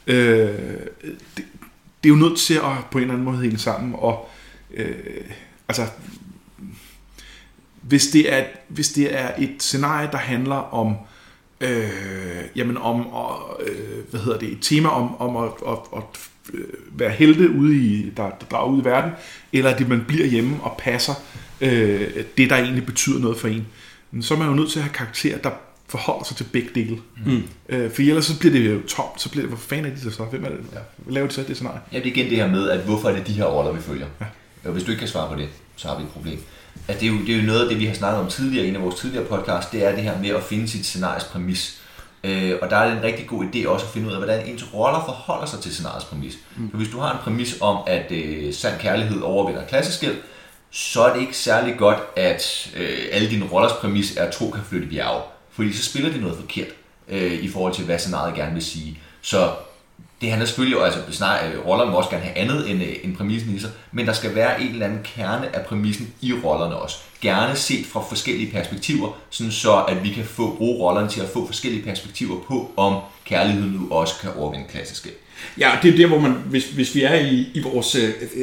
Øh, 0.06 0.48
det, 1.36 1.44
det 2.04 2.04
er 2.04 2.08
jo 2.08 2.14
nødt 2.14 2.38
til 2.38 2.54
at 2.54 2.62
på 2.90 2.98
en 2.98 3.02
eller 3.02 3.14
anden 3.14 3.24
måde 3.24 3.38
hænge 3.38 3.58
sammen, 3.58 3.94
og 3.98 4.28
øh, 4.74 4.94
altså, 5.68 5.86
hvis 7.80 8.06
det, 8.06 8.32
er, 8.32 8.44
hvis 8.68 8.88
det 8.88 9.14
er 9.14 9.30
et 9.38 9.54
scenarie, 9.58 10.08
der 10.12 10.18
handler 10.18 10.74
om 10.74 10.96
øh, 11.60 11.88
jamen 12.56 12.76
om 12.76 13.06
og, 13.06 13.60
øh, 13.66 14.04
hvad 14.10 14.20
hedder 14.20 14.38
det, 14.38 14.52
et 14.52 14.58
tema 14.60 14.88
om, 14.88 15.20
om 15.20 15.36
at, 15.36 15.50
at, 15.68 15.78
at 15.96 16.04
øh, 16.54 16.64
være 16.90 17.10
helte 17.10 17.50
ude 17.50 17.76
i, 17.76 18.10
der, 18.16 18.22
der 18.22 18.46
drager 18.50 18.72
ud 18.72 18.82
i 18.82 18.84
verden, 18.84 19.10
eller 19.52 19.70
at 19.70 19.78
det, 19.78 19.88
man 19.88 20.04
bliver 20.08 20.26
hjemme 20.26 20.56
og 20.62 20.76
passer 20.78 21.14
øh, 21.60 22.08
det, 22.36 22.50
der 22.50 22.56
egentlig 22.56 22.86
betyder 22.86 23.20
noget 23.20 23.38
for 23.38 23.48
en. 23.48 23.66
Men 24.10 24.22
så 24.22 24.34
er 24.34 24.38
man 24.38 24.48
jo 24.48 24.54
nødt 24.54 24.70
til 24.70 24.78
at 24.78 24.82
have 24.82 24.94
karakterer, 24.94 25.38
der 25.38 25.50
forholder 25.88 26.24
sig 26.24 26.36
til 26.36 26.46
begge 26.52 26.68
dele. 26.74 26.98
Mm. 27.26 27.42
Øh, 27.68 27.90
for 27.90 28.02
ellers 28.02 28.24
så 28.24 28.38
bliver 28.38 28.52
det 28.52 28.74
jo 28.74 28.82
tomt, 28.88 29.20
så 29.20 29.30
bliver 29.30 29.42
det, 29.42 29.50
hvor 29.50 29.58
fanden 29.58 29.92
er 29.92 29.94
de 29.94 30.00
så? 30.00 30.24
Hvem 30.24 30.44
er 30.44 30.48
det? 30.48 30.58
Ja. 30.72 30.78
Laver 31.12 31.26
de 31.26 31.34
så 31.34 31.42
det 31.42 31.56
scenarie? 31.56 31.80
Ja, 31.92 31.98
det 31.98 32.06
er 32.06 32.10
igen 32.10 32.30
det 32.30 32.36
her 32.36 32.50
med, 32.50 32.70
at 32.70 32.80
hvorfor 32.80 33.08
er 33.08 33.16
det 33.16 33.26
de 33.26 33.32
her 33.32 33.44
roller, 33.44 33.72
vi 33.72 33.82
følger. 33.82 34.06
Ja. 34.20 34.70
Hvis 34.70 34.84
du 34.84 34.90
ikke 34.90 34.98
kan 34.98 35.08
svare 35.08 35.34
på 35.34 35.40
det, 35.40 35.48
så 35.76 35.88
har 35.88 35.96
vi 35.96 36.02
et 36.02 36.08
problem. 36.08 36.38
At 36.88 37.00
det, 37.00 37.06
er 37.06 37.12
jo, 37.12 37.18
det 37.18 37.34
er 37.34 37.36
jo 37.40 37.46
noget 37.46 37.62
af 37.62 37.68
det, 37.68 37.78
vi 37.78 37.86
har 37.86 37.94
snakket 37.94 38.20
om 38.20 38.30
tidligere 38.30 38.66
i 38.66 38.68
en 38.68 38.76
af 38.76 38.82
vores 38.82 38.94
tidligere 38.94 39.24
podcast, 39.24 39.72
det 39.72 39.84
er 39.84 39.94
det 39.94 40.02
her 40.02 40.18
med 40.18 40.30
at 40.30 40.42
finde 40.42 40.68
sit 40.68 40.86
scenaries 40.86 41.24
præmis. 41.24 41.80
Øh, 42.24 42.54
og 42.62 42.70
der 42.70 42.76
er 42.76 42.88
det 42.88 42.96
en 42.98 43.02
rigtig 43.02 43.26
god 43.26 43.44
idé 43.44 43.68
også 43.68 43.86
at 43.86 43.92
finde 43.92 44.06
ud 44.08 44.12
af, 44.12 44.18
hvordan 44.18 44.46
ens 44.46 44.74
roller 44.74 45.04
forholder 45.04 45.46
sig 45.46 45.60
til 45.60 45.72
scenariets 45.72 46.04
præmis. 46.04 46.38
Mm. 46.56 46.70
For 46.70 46.76
hvis 46.76 46.88
du 46.88 46.98
har 46.98 47.12
en 47.12 47.18
præmis 47.22 47.56
om, 47.60 47.78
at 47.86 48.12
øh, 48.12 48.54
sand 48.54 48.80
kærlighed 48.80 49.20
overvinder 49.22 49.66
klasseskæld, 49.66 50.16
så 50.70 51.02
er 51.02 51.12
det 51.12 51.20
ikke 51.20 51.36
særlig 51.36 51.76
godt, 51.78 51.98
at 52.16 52.70
øh, 52.76 52.98
alle 53.12 53.30
dine 53.30 53.46
rollers 53.52 53.72
præmis 53.72 54.16
er, 54.16 54.24
at 54.24 54.32
tro 54.32 54.50
kan 54.50 54.62
flytte 54.68 54.86
bjerge. 54.86 55.22
Fordi 55.50 55.72
så 55.72 55.84
spiller 55.90 56.10
det 56.12 56.20
noget 56.20 56.36
forkert 56.36 56.68
øh, 57.08 57.32
i 57.32 57.48
forhold 57.48 57.74
til, 57.74 57.84
hvad 57.84 57.98
scenariet 57.98 58.34
gerne 58.34 58.54
vil 58.54 58.64
sige. 58.64 58.98
Så 59.22 59.50
det 60.20 60.28
handler 60.28 60.46
selvfølgelig, 60.46 60.84
altså 60.84 61.00
snart, 61.10 61.54
øh, 61.54 61.66
rollerne 61.66 61.90
må 61.90 61.96
også 61.96 62.10
gerne 62.10 62.22
have 62.22 62.36
andet 62.36 62.70
end, 62.70 62.82
øh, 62.82 62.96
end 63.02 63.16
præmissen 63.16 63.56
i 63.56 63.58
sig, 63.58 63.70
men 63.92 64.06
der 64.06 64.12
skal 64.12 64.34
være 64.34 64.62
en 64.62 64.68
eller 64.68 64.86
anden 64.86 65.00
kerne 65.04 65.56
af 65.56 65.66
præmissen 65.66 66.14
i 66.20 66.32
rollerne 66.32 66.76
også. 66.76 66.96
Gerne 67.20 67.56
set 67.56 67.86
fra 67.86 68.04
forskellige 68.08 68.52
perspektiver, 68.52 69.18
sådan 69.30 69.52
så 69.52 69.84
at 69.84 70.04
vi 70.04 70.10
kan 70.10 70.24
få 70.24 70.54
bruge 70.56 70.78
rollerne 70.78 71.08
til 71.08 71.20
at 71.20 71.28
få 71.28 71.46
forskellige 71.46 71.82
perspektiver 71.82 72.40
på, 72.48 72.72
om 72.76 73.00
kærligheden 73.24 73.70
nu 73.72 73.88
også 73.90 74.14
kan 74.20 74.30
overvinde 74.36 74.66
klassiske. 74.68 75.10
Ja, 75.58 75.78
det 75.82 75.92
er 75.92 75.96
der, 75.96 76.06
hvor 76.06 76.18
man, 76.18 76.32
hvis, 76.32 76.70
hvis 76.70 76.94
vi 76.94 77.02
er 77.02 77.14
i, 77.14 77.48
i 77.54 77.60
vores... 77.60 77.94
Øh, 77.94 78.08
øh, 78.08 78.42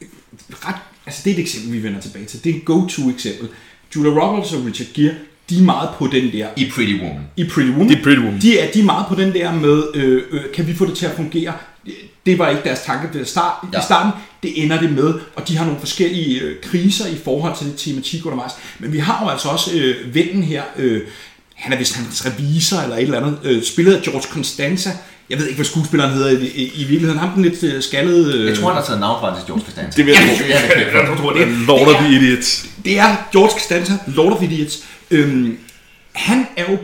øh, 0.00 0.08
ret, 0.50 0.76
altså 1.06 1.20
det 1.24 1.30
er 1.30 1.34
et 1.34 1.40
eksempel, 1.40 1.72
vi 1.72 1.82
vender 1.82 2.00
tilbage 2.00 2.24
til. 2.24 2.44
Det 2.44 2.54
er 2.54 2.56
et 2.56 2.64
go-to 2.64 3.10
eksempel. 3.10 3.48
Julia 3.96 4.10
Roberts 4.10 4.52
og 4.52 4.64
Richard 4.64 4.88
Gere, 4.94 5.14
de 5.50 5.58
er 5.58 5.62
meget 5.62 5.88
på 5.98 6.06
den 6.06 6.32
der... 6.32 6.48
I 6.56 6.70
Pretty 6.74 6.94
Woman. 6.94 7.20
I 7.36 7.44
Pretty 7.44 7.70
Woman. 7.70 7.88
Det 7.88 7.98
er 7.98 8.02
Pretty 8.02 8.22
Woman. 8.22 8.40
De 8.40 8.58
er, 8.58 8.72
de 8.72 8.80
er 8.80 8.84
meget 8.84 9.06
på 9.06 9.14
den 9.14 9.34
der 9.34 9.52
med, 9.52 9.82
øh, 9.94 10.22
øh, 10.30 10.40
kan 10.54 10.66
vi 10.66 10.74
få 10.74 10.86
det 10.86 10.96
til 10.96 11.06
at 11.06 11.12
fungere? 11.16 11.52
Det 12.26 12.38
var 12.38 12.48
ikke 12.48 12.62
deres 12.64 12.80
tanke 12.82 13.18
ved 13.18 13.24
start, 13.24 13.52
ja. 13.72 13.78
I 13.78 13.82
starten. 13.82 14.12
Det 14.42 14.64
ender 14.64 14.80
det 14.80 14.92
med, 14.92 15.14
og 15.36 15.48
de 15.48 15.56
har 15.56 15.64
nogle 15.64 15.80
forskellige 15.80 16.40
øh, 16.40 16.60
kriser 16.62 17.06
i 17.06 17.16
forhold 17.24 17.56
til 17.58 17.66
det 17.66 17.76
tematik 17.76 18.26
undervejs. 18.26 18.52
Men 18.78 18.92
vi 18.92 18.98
har 18.98 19.24
jo 19.24 19.30
altså 19.30 19.48
også 19.48 19.70
øh, 19.74 20.14
vennen 20.14 20.42
her, 20.42 20.62
øh, 20.76 21.02
han 21.54 21.72
er 21.72 21.78
vist 21.78 21.96
hans 21.96 22.26
revisor 22.26 22.82
eller 22.82 22.96
et 22.96 23.02
eller 23.02 23.20
andet, 23.20 23.38
øh, 23.44 23.62
spillet 23.62 23.94
af 23.94 24.02
George 24.02 24.22
Constanza. 24.22 24.90
Jeg 25.30 25.38
ved 25.38 25.46
ikke, 25.46 25.56
hvad 25.56 25.64
skuespilleren 25.64 26.12
hedder 26.12 26.30
i, 26.30 26.46
i, 26.46 26.64
i 26.74 26.84
virkeligheden. 26.84 27.18
Ham 27.18 27.28
den 27.30 27.42
lidt 27.42 27.62
øh, 27.62 27.82
skaldede... 27.82 28.38
Øh, 28.38 28.46
Jeg 28.46 28.56
tror, 28.56 28.66
han 28.68 28.76
har 28.76 28.84
taget 28.84 29.00
navn 29.00 29.20
fra 29.20 29.36
til 29.38 29.46
George 29.46 29.64
Costanza. 29.64 29.96
Det 29.96 30.06
vil 30.06 30.12
jeg 30.14 30.22
tro. 30.38 30.44
Ja, 30.48 30.62
det 30.62 30.70
kan 30.70 31.00
jeg 31.00 31.08
jeg 31.10 31.18
tror, 31.18 31.32
det 31.32 31.42
er. 31.42 31.46
Lord 31.66 31.88
of 31.88 31.94
the 32.02 32.16
Idiots. 32.16 32.66
det 32.84 32.98
er 32.98 33.28
George 33.32 33.50
Costanza, 33.50 33.92
Lord 34.06 34.32
of 34.32 34.42
Idiots. 34.42 34.78
Øhm, 35.10 35.58
han 36.12 36.46
er 36.56 36.64
jo 36.72 36.78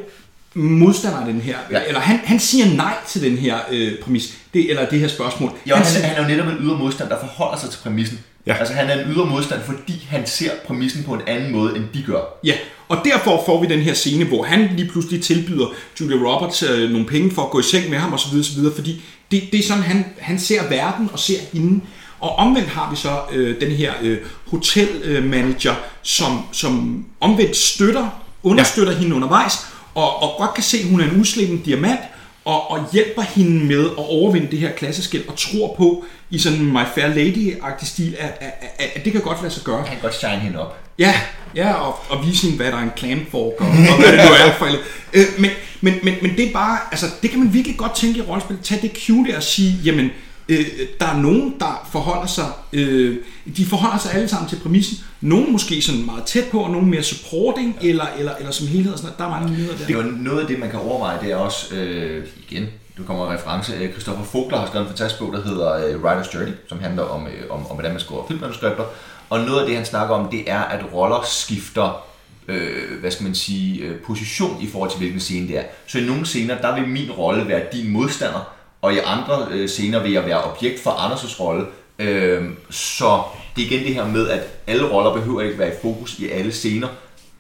modstander 0.55 1.19
af 1.19 1.27
den 1.27 1.41
her, 1.41 1.57
ja. 1.71 1.79
Eller 1.87 2.01
han, 2.01 2.21
han 2.25 2.41
siger 2.41 2.67
nej 2.77 2.95
til 3.09 3.23
den 3.23 3.39
her 3.39 3.57
øh, 3.71 3.93
præmis, 4.03 4.35
det, 4.55 4.71
eller 4.71 4.89
det 4.89 5.01
her 5.01 5.09
spørgsmål. 5.09 5.51
Jo, 5.67 5.75
han, 5.75 5.85
han, 5.85 5.93
siger, 5.93 6.07
han 6.07 6.17
er 6.17 6.23
jo 6.23 6.29
netop 6.37 6.53
en 6.53 6.59
ydre 6.67 6.79
modstand, 6.79 7.09
der 7.11 7.17
forholder 7.21 7.59
sig 7.61 7.71
til 7.71 7.79
præmissen. 7.79 8.19
Ja. 8.47 8.53
Ja. 8.53 8.59
Altså 8.59 8.75
han 8.75 8.91
er 8.91 9.05
en 9.05 9.13
ydre 9.13 9.27
modstand, 9.27 9.61
fordi 9.67 10.07
han 10.11 10.27
ser 10.27 10.51
præmissen 10.67 11.05
på 11.05 11.15
en 11.15 11.21
anden 11.27 11.53
måde, 11.53 11.77
end 11.77 11.85
de 11.95 12.03
gør. 12.07 12.21
ja, 12.45 12.55
og 12.91 12.99
derfor 13.05 13.43
får 13.47 13.61
vi 13.61 13.67
den 13.67 13.81
her 13.81 13.95
scene, 13.95 14.25
hvor 14.25 14.45
han 14.45 14.71
lige 14.77 14.89
pludselig 14.89 15.23
tilbyder 15.23 15.67
Julia 16.01 16.17
Roberts 16.17 16.63
øh, 16.63 16.91
nogle 16.91 17.07
penge 17.07 17.31
for 17.31 17.43
at 17.43 17.51
gå 17.51 17.61
i 17.61 17.63
seng 17.63 17.91
med 17.91 17.99
ham 17.99 18.15
osv., 18.15 18.39
osv. 18.39 18.65
fordi 18.75 19.03
det, 19.31 19.43
det 19.53 19.61
er 19.61 19.65
sådan, 19.65 19.83
han, 19.83 20.05
han 20.19 20.39
ser 20.39 20.69
verden 20.69 21.11
og 21.13 21.19
ser 21.19 21.39
hende. 21.53 21.81
Og 22.21 22.37
omvendt 22.37 22.69
har 22.69 22.91
vi 22.91 22.97
så 22.97 23.21
øh, 23.33 23.61
den 23.61 23.71
her 23.71 23.93
øh, 24.03 24.19
hotelmanager, 24.47 25.75
som, 26.03 26.39
som 26.53 27.05
omvendt 27.21 27.57
støtter, 27.57 28.09
understøtter 28.43 28.93
ja. 28.93 28.99
hende 28.99 29.17
undervejs, 29.17 29.55
og, 29.95 30.23
og 30.23 30.35
godt 30.39 30.55
kan 30.55 30.65
se, 30.65 30.79
at 30.79 30.85
hun 30.85 31.01
er 31.01 31.05
en 31.05 31.21
uslingen 31.21 31.59
diamant, 31.59 32.01
og, 32.45 32.71
og 32.71 32.89
hjælper 32.93 33.23
hende 33.23 33.65
med 33.65 33.87
at 33.87 33.97
overvinde 33.97 34.51
det 34.51 34.59
her 34.59 34.73
klasseskæld, 34.73 35.29
og 35.29 35.37
tror 35.37 35.75
på, 35.77 36.05
i 36.31 36.39
sådan 36.39 36.59
en 36.59 36.73
My 36.73 36.85
Fair 36.95 37.07
Lady-agtig 37.07 37.87
stil, 37.87 38.17
at, 38.19 38.33
at, 38.41 38.53
at, 38.79 38.91
at 38.95 39.05
det 39.05 39.13
kan 39.13 39.21
godt 39.21 39.43
lade 39.43 39.55
sig 39.55 39.63
gøre. 39.65 39.77
Han 39.77 39.87
kan 39.87 40.03
godt 40.03 40.15
shine 40.15 40.39
hende 40.39 40.59
op. 40.59 40.79
Ja, 40.99 41.15
ja 41.57 41.73
og, 41.73 41.99
og 42.09 42.27
vise 42.27 42.43
hende, 42.43 42.57
hvad 42.57 42.73
der 42.73 42.79
er 42.79 42.83
en 42.83 42.91
clanfork, 42.99 43.61
og, 43.61 43.67
og 43.67 44.01
hvad 44.01 44.13
det 44.13 44.17
nu 44.17 44.33
er 44.47 44.53
for 44.59 44.67
øh, 45.13 45.25
men, 45.39 45.51
men, 45.81 45.95
men, 46.03 46.15
men 46.23 46.37
det 46.37 46.49
er 46.49 46.53
bare, 46.53 46.79
altså 46.91 47.07
det 47.23 47.31
kan 47.31 47.39
man 47.39 47.55
virkelig 47.55 47.77
godt 47.77 47.95
tænke 47.97 48.19
i 48.19 48.23
rollespil. 48.23 48.59
Tag 48.63 48.79
det 48.83 48.93
cue 49.07 49.27
der 49.27 49.37
og 49.37 49.43
sige, 49.43 49.79
jamen, 49.85 50.11
øh, 50.49 50.67
der 51.01 51.07
er 51.07 51.17
nogen, 51.17 51.55
der 51.61 51.89
forholder 51.93 52.27
sig, 52.27 52.47
øh, 52.73 53.17
de 53.57 53.67
forholder 53.67 53.99
sig 53.99 54.15
alle 54.15 54.29
sammen 54.29 54.49
til 54.49 54.57
præmissen. 54.57 55.05
Nogle 55.21 55.47
måske 55.47 55.83
sådan 55.83 56.07
meget 56.07 56.25
tæt 56.25 56.45
på, 56.51 56.59
og 56.61 56.71
nogle 56.71 56.87
mere 56.87 57.03
supporting, 57.03 57.79
eller, 57.83 58.07
eller, 58.19 58.33
eller 58.35 58.53
som 58.53 58.67
helhed 58.67 58.93
og 58.93 58.99
sådan 58.99 59.07
noget. 59.07 59.19
Der 59.19 59.25
er 59.25 59.41
mange 59.41 59.57
nyheder 59.57 59.77
der. 59.77 59.87
Det 59.87 59.97
er 59.97 60.03
noget 60.03 60.41
af 60.41 60.47
det, 60.47 60.59
man 60.59 60.71
kan 60.71 60.79
overveje, 60.79 61.19
det 61.23 61.33
er 61.33 61.37
også, 61.37 61.75
øh, 61.75 62.27
igen, 62.49 62.67
nu 62.99 63.05
kommer 63.05 63.27
en 63.27 63.39
reference, 63.39 63.73
øh, 63.73 63.93
Christopher 63.93 64.25
Fogler 64.25 64.59
har 64.59 64.67
skrevet 64.67 64.85
en 64.85 64.89
fantastisk 64.89 65.21
bog, 65.21 65.33
der 65.33 65.43
hedder 65.43 65.87
øh, 65.87 66.03
Writer's 66.03 66.35
Journey, 66.35 66.53
som 66.69 66.81
handler 66.81 67.03
om, 67.03 67.27
øh, 67.27 67.51
om, 67.51 67.67
om, 67.67 67.77
hvordan 67.77 67.91
man 67.91 68.01
skriver 68.01 68.27
filmmanuskripter. 68.29 68.85
Og 69.31 69.41
noget 69.41 69.61
af 69.61 69.67
det, 69.67 69.77
han 69.77 69.87
snakker 69.87 70.15
om, 70.15 70.31
det 70.31 70.51
er, 70.51 70.61
at 70.61 70.85
roller 70.95 71.23
skifter 71.27 72.11
øh, 72.49 73.01
hvad 73.01 73.11
skal 73.11 73.25
man 73.25 73.35
sige, 73.35 73.83
øh, 73.83 74.01
position 74.01 74.63
i 74.63 74.67
forhold 74.67 74.91
til 74.91 74.99
hvilken 74.99 75.21
scene 75.21 75.49
det 75.49 75.59
er. 75.59 75.63
Så 75.87 75.99
i 75.99 76.07
nogle 76.07 76.27
scener, 76.27 76.61
der 76.61 76.75
vil 76.75 76.89
min 76.89 77.11
rolle 77.11 77.49
være 77.49 77.63
din 77.73 77.91
modstander, 77.91 78.53
og 78.83 78.95
i 78.95 78.99
andre 78.99 79.47
øh, 79.51 79.69
scener 79.69 80.03
vil 80.03 80.13
jeg 80.13 80.27
være 80.27 80.43
objekt 80.43 80.81
for 80.81 80.91
Anders' 80.91 81.41
rolle. 81.41 81.67
Øh, 81.99 82.45
så 82.71 83.23
det 83.57 83.63
er 83.63 83.67
igen 83.67 83.87
det 83.87 83.95
her 83.95 84.07
med, 84.07 84.29
at 84.29 84.41
alle 84.67 84.91
roller 84.91 85.15
behøver 85.15 85.41
ikke 85.41 85.59
være 85.59 85.69
i 85.69 85.77
fokus 85.83 86.19
i 86.19 86.29
alle 86.29 86.53
scener, 86.53 86.89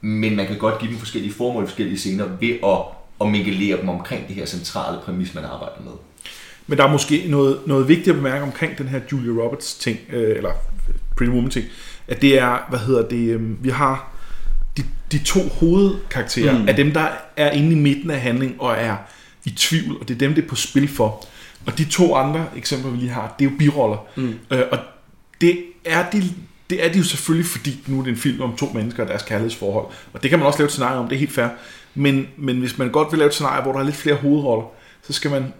men 0.01 0.37
man 0.37 0.47
kan 0.47 0.59
godt 0.59 0.79
give 0.79 0.91
dem 0.91 0.99
forskellige 0.99 1.33
formål 1.33 1.65
i 1.65 1.67
forskellige 1.67 1.99
scener 1.99 2.25
ved 2.41 2.51
at, 2.65 2.79
at 3.21 3.33
mingelere 3.33 3.81
dem 3.81 3.89
omkring 3.89 4.29
det 4.29 4.37
her 4.37 4.47
centrale 4.47 4.99
præmis, 5.05 5.35
man 5.35 5.45
arbejder 5.45 5.81
med. 5.85 5.93
Men 6.67 6.79
der 6.79 6.85
er 6.85 6.91
måske 6.91 7.25
noget, 7.29 7.59
noget 7.67 7.89
vigtigt 7.89 8.09
at 8.09 8.15
bemærke 8.15 8.43
omkring 8.43 8.79
den 8.79 8.89
her 8.89 9.01
Julia 9.13 9.43
Roberts 9.43 9.75
ting, 9.75 9.99
øh, 10.13 10.37
eller 10.37 10.51
Pretty 11.17 11.33
Woman 11.33 11.51
ting, 11.51 11.67
at 12.09 12.23
det 12.23 12.39
er, 12.39 12.59
hvad 12.69 12.79
hedder 12.79 13.09
det, 13.09 13.29
øh, 13.29 13.65
vi 13.65 13.69
har 13.69 14.13
de, 14.77 14.83
de 15.13 15.25
to 15.25 15.41
hovedkarakterer 15.61 16.59
mm. 16.59 16.69
er 16.69 16.73
dem, 16.73 16.93
der 16.93 17.07
er 17.37 17.51
inde 17.51 17.73
i 17.73 17.75
midten 17.75 18.11
af 18.11 18.21
handlingen 18.21 18.57
og 18.61 18.75
er 18.79 18.97
i 19.45 19.51
tvivl, 19.51 19.97
og 20.01 20.09
det 20.09 20.15
er 20.15 20.19
dem, 20.19 20.35
det 20.35 20.45
er 20.45 20.49
på 20.49 20.57
spil 20.57 20.89
for. 20.89 21.27
Og 21.67 21.79
de 21.79 21.85
to 21.85 22.15
andre 22.15 22.47
eksempler, 22.57 22.91
vi 22.91 22.97
lige 22.97 23.11
har, 23.11 23.35
det 23.39 23.47
er 23.47 23.51
jo 23.51 23.57
biroller. 23.59 24.07
Mm. 24.17 24.35
Øh, 24.51 24.63
og 24.73 24.79
det 25.41 25.63
er, 25.85 26.11
de, 26.11 26.35
det 26.71 26.85
er 26.85 26.93
de 26.93 26.99
jo 26.99 27.05
selvfølgelig, 27.05 27.47
fordi 27.47 27.79
nu 27.87 27.99
er 27.99 28.03
det 28.03 28.11
en 28.11 28.17
film 28.17 28.41
om 28.41 28.57
to 28.57 28.71
mennesker 28.75 29.03
og 29.03 29.09
deres 29.09 29.23
kærlighedsforhold. 29.23 29.87
Og 30.13 30.23
det 30.23 30.31
kan 30.31 30.39
man 30.39 30.47
også 30.47 30.59
lave 30.59 30.67
et 30.67 30.73
scenarie 30.73 30.99
om, 30.99 31.09
det 31.09 31.15
er 31.15 31.19
helt 31.19 31.33
fair. 31.33 31.49
Men, 31.95 32.27
men 32.37 32.59
hvis 32.59 32.79
man 32.79 32.91
godt 32.91 33.13
vil 33.13 33.19
lave 33.19 33.29
et 33.29 33.35
scenarie, 33.35 33.63
hvor 33.63 33.73
der 33.73 33.79
er 33.79 33.85
lidt 33.85 33.97
flere 33.97 34.17
hovedroller, 34.17 34.67
så 35.07 35.13
skal 35.13 35.31
man 35.31 35.53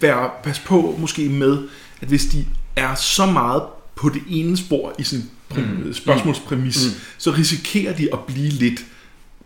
være 0.00 0.30
pas 0.42 0.58
på 0.58 0.96
måske 0.98 1.28
med, 1.28 1.58
at 2.00 2.08
hvis 2.08 2.24
de 2.24 2.46
er 2.76 2.94
så 2.94 3.26
meget 3.26 3.62
på 3.94 4.08
det 4.08 4.22
ene 4.28 4.56
spor 4.56 4.94
i 4.98 5.02
sin 5.02 5.30
mm. 5.56 5.92
spørgsmålspræmis, 5.92 6.86
mm. 6.86 7.00
så 7.18 7.30
risikerer 7.30 7.96
de 7.96 8.08
at 8.12 8.18
blive 8.26 8.48
lidt 8.48 8.84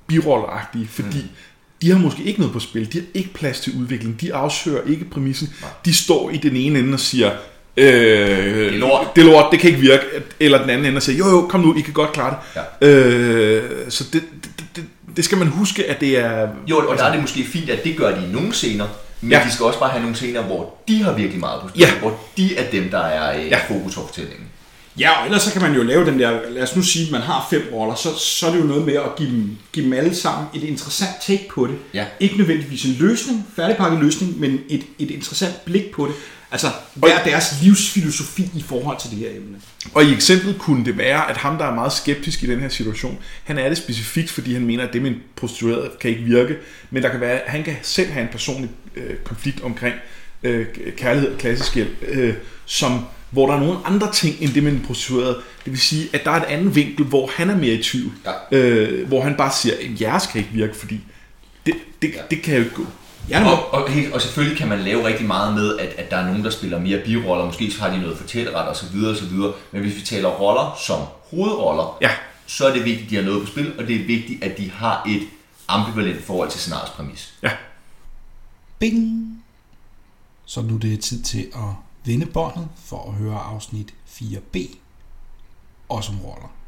birolleragtige, 0.06 0.86
fordi 0.86 1.22
mm. 1.22 1.28
De 1.82 1.90
har 1.90 1.98
måske 1.98 2.22
ikke 2.22 2.40
noget 2.40 2.52
på 2.52 2.60
spil, 2.60 2.92
de 2.92 2.98
har 2.98 3.06
ikke 3.14 3.32
plads 3.34 3.60
til 3.60 3.72
udvikling, 3.80 4.20
de 4.20 4.34
afsøger 4.34 4.80
ikke 4.86 5.04
præmissen, 5.04 5.54
Nej. 5.60 5.70
de 5.84 5.94
står 5.94 6.30
i 6.30 6.36
den 6.36 6.56
ene 6.56 6.78
ende 6.78 6.94
og 6.94 7.00
siger, 7.00 7.30
øh, 7.76 7.86
det, 7.86 8.66
er 8.66 8.70
lort. 8.70 9.16
det 9.16 9.22
er 9.22 9.26
lort, 9.32 9.46
det 9.52 9.60
kan 9.60 9.70
ikke 9.70 9.80
virke, 9.80 10.04
eller 10.40 10.60
den 10.60 10.70
anden 10.70 10.86
ende 10.86 10.96
og 10.96 11.02
siger, 11.02 11.18
jo 11.18 11.28
jo, 11.28 11.46
kom 11.46 11.60
nu, 11.60 11.76
I 11.76 11.80
kan 11.80 11.92
godt 11.92 12.12
klare 12.12 12.36
det. 12.54 12.60
Ja. 12.82 12.88
Øh, 12.88 13.90
så 13.90 14.04
det, 14.12 14.22
det, 14.44 14.64
det, 14.76 14.84
det 15.16 15.24
skal 15.24 15.38
man 15.38 15.48
huske, 15.48 15.90
at 15.90 16.00
det 16.00 16.18
er... 16.18 16.48
Jo, 16.66 16.78
og 16.78 16.96
der 16.96 17.04
er 17.04 17.12
det 17.12 17.20
måske 17.20 17.44
fint, 17.44 17.70
at 17.70 17.84
det 17.84 17.96
gør 17.96 18.18
de 18.18 18.26
i 18.28 18.32
nogle 18.32 18.52
scener, 18.52 18.86
men 19.20 19.30
ja. 19.30 19.42
de 19.46 19.52
skal 19.52 19.66
også 19.66 19.78
bare 19.78 19.90
have 19.90 20.02
nogle 20.02 20.16
scener, 20.16 20.42
hvor 20.42 20.74
de 20.88 21.02
har 21.02 21.12
virkelig 21.12 21.40
meget 21.40 21.60
på 21.62 21.68
spil, 21.68 21.80
ja. 21.80 21.98
hvor 22.00 22.20
de 22.36 22.56
er 22.56 22.70
dem, 22.70 22.90
der 22.90 23.00
er 23.00 23.40
øh, 23.40 23.46
ja. 23.46 23.58
fokus 23.68 23.94
for 23.94 24.06
fortællingen. 24.06 24.46
Ja, 24.98 25.10
og 25.10 25.24
ellers 25.26 25.42
så 25.42 25.52
kan 25.52 25.62
man 25.62 25.74
jo 25.74 25.82
lave 25.82 26.06
den 26.06 26.18
der, 26.18 26.50
lad 26.50 26.62
os 26.62 26.76
nu 26.76 26.82
sige, 26.82 27.06
at 27.06 27.12
man 27.12 27.20
har 27.20 27.46
fem 27.50 27.68
roller, 27.72 27.94
så, 27.94 28.18
så 28.18 28.46
er 28.46 28.52
det 28.52 28.60
jo 28.60 28.64
noget 28.64 28.86
med 28.86 28.94
at 28.94 29.16
give 29.16 29.30
dem, 29.30 29.56
give 29.72 29.84
dem 29.84 29.92
alle 29.92 30.14
sammen 30.14 30.46
et 30.54 30.62
interessant 30.62 31.10
take 31.26 31.48
på 31.50 31.66
det. 31.66 31.76
Ja. 31.94 32.06
Ikke 32.20 32.36
nødvendigvis 32.36 32.84
en 32.84 32.96
løsning, 33.00 33.46
færdigpakket 33.56 34.00
løsning, 34.00 34.40
men 34.40 34.60
et, 34.68 34.84
et 34.98 35.10
interessant 35.10 35.64
blik 35.64 35.90
på 35.90 36.06
det. 36.06 36.14
Altså, 36.52 36.66
hvad 36.94 37.10
er 37.10 37.24
deres 37.24 37.62
livsfilosofi 37.62 38.50
i 38.54 38.62
forhold 38.62 39.00
til 39.00 39.10
det 39.10 39.18
her 39.18 39.30
emne? 39.30 39.56
Og 39.94 40.04
i 40.04 40.14
eksemplet 40.14 40.58
kunne 40.58 40.84
det 40.84 40.98
være, 40.98 41.30
at 41.30 41.36
ham, 41.36 41.58
der 41.58 41.64
er 41.64 41.74
meget 41.74 41.92
skeptisk 41.92 42.42
i 42.42 42.46
den 42.46 42.60
her 42.60 42.68
situation, 42.68 43.18
han 43.44 43.58
er 43.58 43.68
det 43.68 43.78
specifikt, 43.78 44.30
fordi 44.30 44.52
han 44.52 44.66
mener, 44.66 44.86
at 44.86 44.92
det 44.92 45.02
med 45.02 45.10
en 45.10 45.16
prostitueret 45.36 45.98
kan 46.00 46.10
ikke 46.10 46.22
virke, 46.22 46.56
men 46.90 47.02
der 47.02 47.08
kan 47.08 47.20
være, 47.20 47.40
han 47.46 47.64
kan 47.64 47.76
selv 47.82 48.10
have 48.10 48.22
en 48.22 48.28
personlig 48.32 48.70
øh, 48.96 49.16
konflikt 49.24 49.62
omkring 49.62 49.94
øh, 50.42 50.66
kærlighed 50.96 51.32
og 51.32 51.38
klassisk 51.38 51.74
hjælp, 51.74 51.96
øh, 52.08 52.34
som 52.66 53.00
hvor 53.32 53.46
der 53.46 53.54
er 53.54 53.60
nogle 53.60 53.78
andre 53.84 54.12
ting 54.12 54.36
end 54.40 54.54
det 54.54 54.62
med 54.62 54.72
den 54.72 54.84
prostituerede. 54.86 55.34
Det 55.64 55.72
vil 55.72 55.80
sige, 55.80 56.08
at 56.12 56.24
der 56.24 56.30
er 56.30 56.36
et 56.36 56.44
andet 56.44 56.74
vinkel, 56.74 57.06
hvor 57.06 57.30
han 57.36 57.50
er 57.50 57.56
mere 57.56 57.74
i 57.74 57.82
tvivl. 57.82 58.12
Ja. 58.52 58.58
Øh, 58.58 59.08
hvor 59.08 59.22
han 59.22 59.34
bare 59.34 59.52
siger, 59.52 59.74
at 59.74 60.00
jeres 60.00 60.26
kan 60.26 60.38
ikke 60.38 60.52
virke, 60.52 60.76
fordi 60.76 61.00
det, 61.66 61.74
det, 62.02 62.10
ja. 62.14 62.22
det 62.30 62.42
kan 62.42 62.54
jo 62.54 62.60
ikke 62.60 62.74
gå. 62.74 62.86
Ja, 63.28 63.50
og, 63.50 63.74
og, 63.74 63.88
og 64.12 64.22
selvfølgelig 64.22 64.58
kan 64.58 64.68
man 64.68 64.78
lave 64.78 65.06
rigtig 65.06 65.26
meget 65.26 65.54
med, 65.54 65.78
at, 65.78 65.88
at 65.88 66.10
der 66.10 66.16
er 66.16 66.26
nogen, 66.26 66.44
der 66.44 66.50
spiller 66.50 66.80
mere 66.80 67.00
biroller. 67.04 67.44
Måske 67.44 67.70
så 67.70 67.80
har 67.80 67.90
de 67.90 68.00
noget 68.00 68.18
fortælleret 68.18 68.68
og 68.68 68.76
så 68.76 68.86
videre 68.92 69.10
og 69.10 69.16
så 69.16 69.24
videre. 69.24 69.52
Men 69.72 69.82
hvis 69.82 69.96
vi 69.96 70.00
taler 70.00 70.28
roller 70.28 70.78
som 70.86 71.00
hovedroller, 71.30 71.98
ja. 72.00 72.10
så 72.46 72.66
er 72.66 72.72
det 72.72 72.84
vigtigt, 72.84 73.04
at 73.04 73.10
de 73.10 73.16
har 73.16 73.22
noget 73.22 73.40
på 73.40 73.46
spil, 73.46 73.72
og 73.78 73.86
det 73.86 74.00
er 74.00 74.06
vigtigt, 74.06 74.44
at 74.44 74.58
de 74.58 74.70
har 74.70 75.04
et 75.08 75.22
ambivalent 75.68 76.24
forhold 76.24 76.50
til 76.50 76.60
scenariets 76.60 76.90
præmis. 76.90 77.34
Ja. 77.42 77.50
Bing! 78.78 79.28
Så 80.44 80.62
nu 80.62 80.76
det 80.76 80.92
er 80.92 80.98
tid 80.98 81.22
til 81.22 81.46
at 81.54 81.91
vende 82.04 82.26
båndet 82.26 82.68
for 82.76 83.08
at 83.08 83.14
høre 83.14 83.38
afsnit 83.38 83.94
4b, 84.06 84.58
også 85.88 86.12
om 86.12 86.20
roller. 86.20 86.61